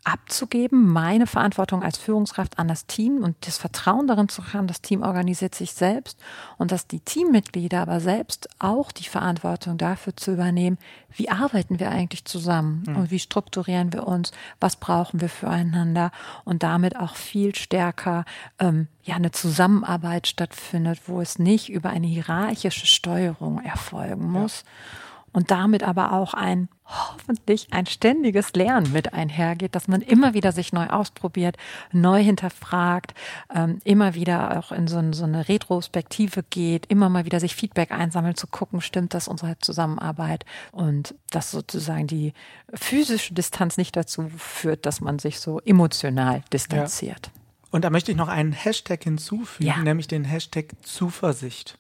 abzugeben, 0.05 0.89
meine 0.93 1.27
Verantwortung 1.27 1.83
als 1.83 1.97
Führungskraft 1.97 2.59
an 2.59 2.67
das 2.67 2.87
Team 2.87 3.23
und 3.23 3.37
das 3.47 3.59
Vertrauen 3.59 4.07
darin 4.07 4.29
zu 4.29 4.53
haben, 4.53 4.67
das 4.67 4.83
Team 4.83 5.03
organisiert 5.03 5.55
sich 5.55 5.73
selbst 5.73 6.19
und 6.59 6.73
dass 6.73 6.87
die 6.87 7.01
Teammitglieder 7.01 7.81
aber 7.81 8.01
selbst 8.01 8.49
auch 8.59 8.91
die 8.91 9.09
Verantwortung 9.09 9.79
dafür 9.79 10.17
zu 10.17 10.33
übernehmen, 10.33 10.79
wie 11.11 11.29
arbeiten 11.29 11.79
wir 11.79 11.91
eigentlich 11.91 12.25
zusammen 12.25 12.85
mhm. 12.87 12.97
und 12.97 13.11
wie 13.11 13.21
strukturieren 13.21 13.93
wir 13.93 14.07
uns, 14.07 14.33
was 14.59 14.77
brauchen 14.77 15.21
wir 15.21 15.29
füreinander 15.29 16.11
und 16.45 16.63
damit 16.63 16.97
auch 16.97 17.15
viel 17.15 17.55
stärker 17.55 18.25
ähm, 18.59 18.89
ja 19.05 19.15
eine 19.15 19.31
Zusammenarbeit 19.31 20.27
stattfindet, 20.27 21.03
wo 21.07 21.21
es 21.21 21.39
nicht 21.39 21.69
über 21.69 21.91
eine 21.91 22.07
hierarchische 22.07 22.87
Steuerung 22.87 23.61
erfolgen 23.61 24.31
muss. 24.31 24.65
Ja 24.65 25.03
und 25.33 25.51
damit 25.51 25.83
aber 25.83 26.13
auch 26.13 26.35
ein 26.35 26.69
hoffentlich 26.85 27.69
ein 27.71 27.87
ständiges 27.87 28.53
Lernen 28.53 28.93
mit 28.93 29.15
einhergeht, 29.15 29.75
dass 29.75 29.89
man 29.89 30.03
immer 30.03 30.35
wieder 30.35 30.53
sich 30.53 30.73
neu 30.73 30.89
ausprobiert, 30.89 31.57
neu 31.91 32.23
hinterfragt, 32.23 33.15
ähm, 33.55 33.79
immer 33.85 34.15
wieder 34.15 34.59
auch 34.59 34.73
in 34.73 34.87
so, 34.87 34.99
ein, 34.99 35.13
so, 35.13 35.25
eine 35.25 35.49
Retrospektive 35.49 36.43
geht, 36.43 36.87
immer 36.87 37.09
mal 37.09 37.25
wieder 37.25 37.41
sich 37.41 37.55
Feedback 37.55 37.93
einsammelt, 37.93 38.39
zu 38.39 38.47
gucken, 38.47 38.81
stimmt 38.81 39.15
das 39.15 39.29
unsere 39.29 39.59
Zusammenarbeit 39.59 40.45
und 40.71 41.15
dass 41.31 41.51
sozusagen 41.51 42.07
die 42.07 42.35
physische 42.75 43.35
Distanz 43.35 43.77
nicht 43.77 43.97
dazu 43.97 44.29
führt, 44.37 44.87
dass 44.87 45.01
man 45.01 45.19
sich 45.19 45.41
so 45.41 45.61
emotional 45.61 46.43
distanziert. 46.53 47.31
Ja. 47.35 47.43
Und 47.71 47.85
da 47.85 47.91
möchte 47.91 48.11
ich 48.11 48.19
noch 48.19 48.29
einen 48.29 48.53
Hashtag 48.53 49.03
hinzufügen, 49.05 49.67
ja. 49.67 49.79
nämlich 49.79 50.07
den 50.07 50.25
Hashtag 50.25 50.75
Zuversicht. 50.83 51.79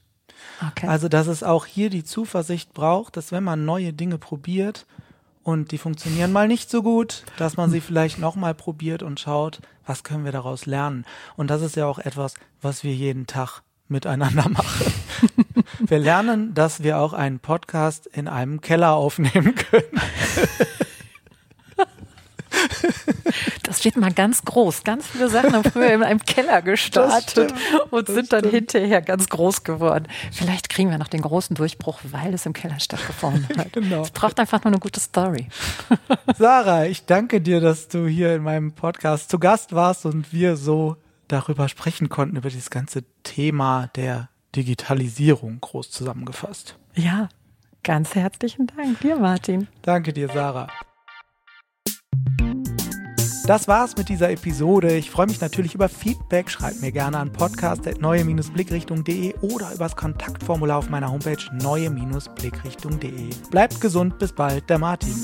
Okay. 0.70 0.86
Also, 0.86 1.08
dass 1.08 1.26
es 1.26 1.42
auch 1.42 1.66
hier 1.66 1.90
die 1.90 2.04
Zuversicht 2.04 2.72
braucht, 2.72 3.16
dass 3.16 3.32
wenn 3.32 3.44
man 3.44 3.64
neue 3.64 3.92
Dinge 3.92 4.18
probiert 4.18 4.86
und 5.42 5.72
die 5.72 5.78
funktionieren 5.78 6.32
mal 6.32 6.46
nicht 6.46 6.70
so 6.70 6.82
gut, 6.82 7.24
dass 7.36 7.56
man 7.56 7.70
sie 7.70 7.80
vielleicht 7.80 8.18
nochmal 8.18 8.54
probiert 8.54 9.02
und 9.02 9.20
schaut, 9.20 9.60
was 9.86 10.04
können 10.04 10.24
wir 10.24 10.32
daraus 10.32 10.66
lernen. 10.66 11.04
Und 11.36 11.48
das 11.48 11.62
ist 11.62 11.76
ja 11.76 11.86
auch 11.86 11.98
etwas, 11.98 12.34
was 12.60 12.84
wir 12.84 12.94
jeden 12.94 13.26
Tag 13.26 13.62
miteinander 13.88 14.48
machen. 14.48 14.92
wir 15.80 15.98
lernen, 15.98 16.54
dass 16.54 16.82
wir 16.82 16.98
auch 16.98 17.12
einen 17.12 17.40
Podcast 17.40 18.06
in 18.06 18.28
einem 18.28 18.60
Keller 18.60 18.94
aufnehmen 18.94 19.54
können. 19.54 20.00
Das 23.72 23.86
wird 23.86 23.96
mal 23.96 24.12
ganz 24.12 24.42
groß. 24.42 24.84
Ganz 24.84 25.06
viele 25.06 25.30
Sachen 25.30 25.54
haben 25.54 25.64
früher 25.64 25.94
in 25.94 26.02
einem 26.02 26.20
Keller 26.20 26.60
gestartet 26.60 27.54
und 27.88 28.06
sind 28.06 28.30
dann 28.30 28.40
stimmt. 28.40 28.54
hinterher 28.54 29.00
ganz 29.00 29.30
groß 29.30 29.64
geworden. 29.64 30.08
Vielleicht 30.30 30.68
kriegen 30.68 30.90
wir 30.90 30.98
noch 30.98 31.08
den 31.08 31.22
großen 31.22 31.56
Durchbruch, 31.56 31.98
weil 32.10 32.34
es 32.34 32.44
im 32.44 32.52
Keller 32.52 32.78
stattgefunden 32.80 33.48
hat. 33.56 33.72
genau. 33.72 34.02
Es 34.02 34.10
braucht 34.10 34.38
einfach 34.38 34.62
nur 34.62 34.72
eine 34.72 34.78
gute 34.78 35.00
Story. 35.00 35.48
Sarah, 36.38 36.84
ich 36.84 37.06
danke 37.06 37.40
dir, 37.40 37.62
dass 37.62 37.88
du 37.88 38.06
hier 38.06 38.34
in 38.34 38.42
meinem 38.42 38.72
Podcast 38.72 39.30
zu 39.30 39.38
Gast 39.38 39.72
warst 39.72 40.04
und 40.04 40.34
wir 40.34 40.58
so 40.58 40.98
darüber 41.28 41.70
sprechen 41.70 42.10
konnten, 42.10 42.36
über 42.36 42.50
dieses 42.50 42.68
ganze 42.68 43.04
Thema 43.22 43.88
der 43.96 44.28
Digitalisierung 44.54 45.62
groß 45.62 45.90
zusammengefasst. 45.90 46.76
Ja, 46.94 47.30
ganz 47.82 48.14
herzlichen 48.14 48.66
Dank 48.66 49.00
dir, 49.00 49.16
Martin. 49.16 49.66
Danke 49.80 50.12
dir, 50.12 50.28
Sarah. 50.28 50.68
Das 53.52 53.68
war's 53.68 53.94
mit 53.98 54.08
dieser 54.08 54.30
Episode. 54.30 54.96
Ich 54.96 55.10
freue 55.10 55.26
mich 55.26 55.42
natürlich 55.42 55.74
über 55.74 55.90
Feedback. 55.90 56.48
Schreibt 56.48 56.80
mir 56.80 56.90
gerne 56.90 57.18
an 57.18 57.30
podcast.neue-blickrichtung.de 57.30 59.34
oder 59.42 59.74
übers 59.74 59.94
Kontaktformular 59.94 60.78
auf 60.78 60.88
meiner 60.88 61.12
Homepage 61.12 61.36
neue-blickrichtung.de. 61.60 63.28
Bleibt 63.50 63.78
gesund, 63.78 64.18
bis 64.18 64.32
bald, 64.32 64.70
der 64.70 64.78
Martin. 64.78 65.14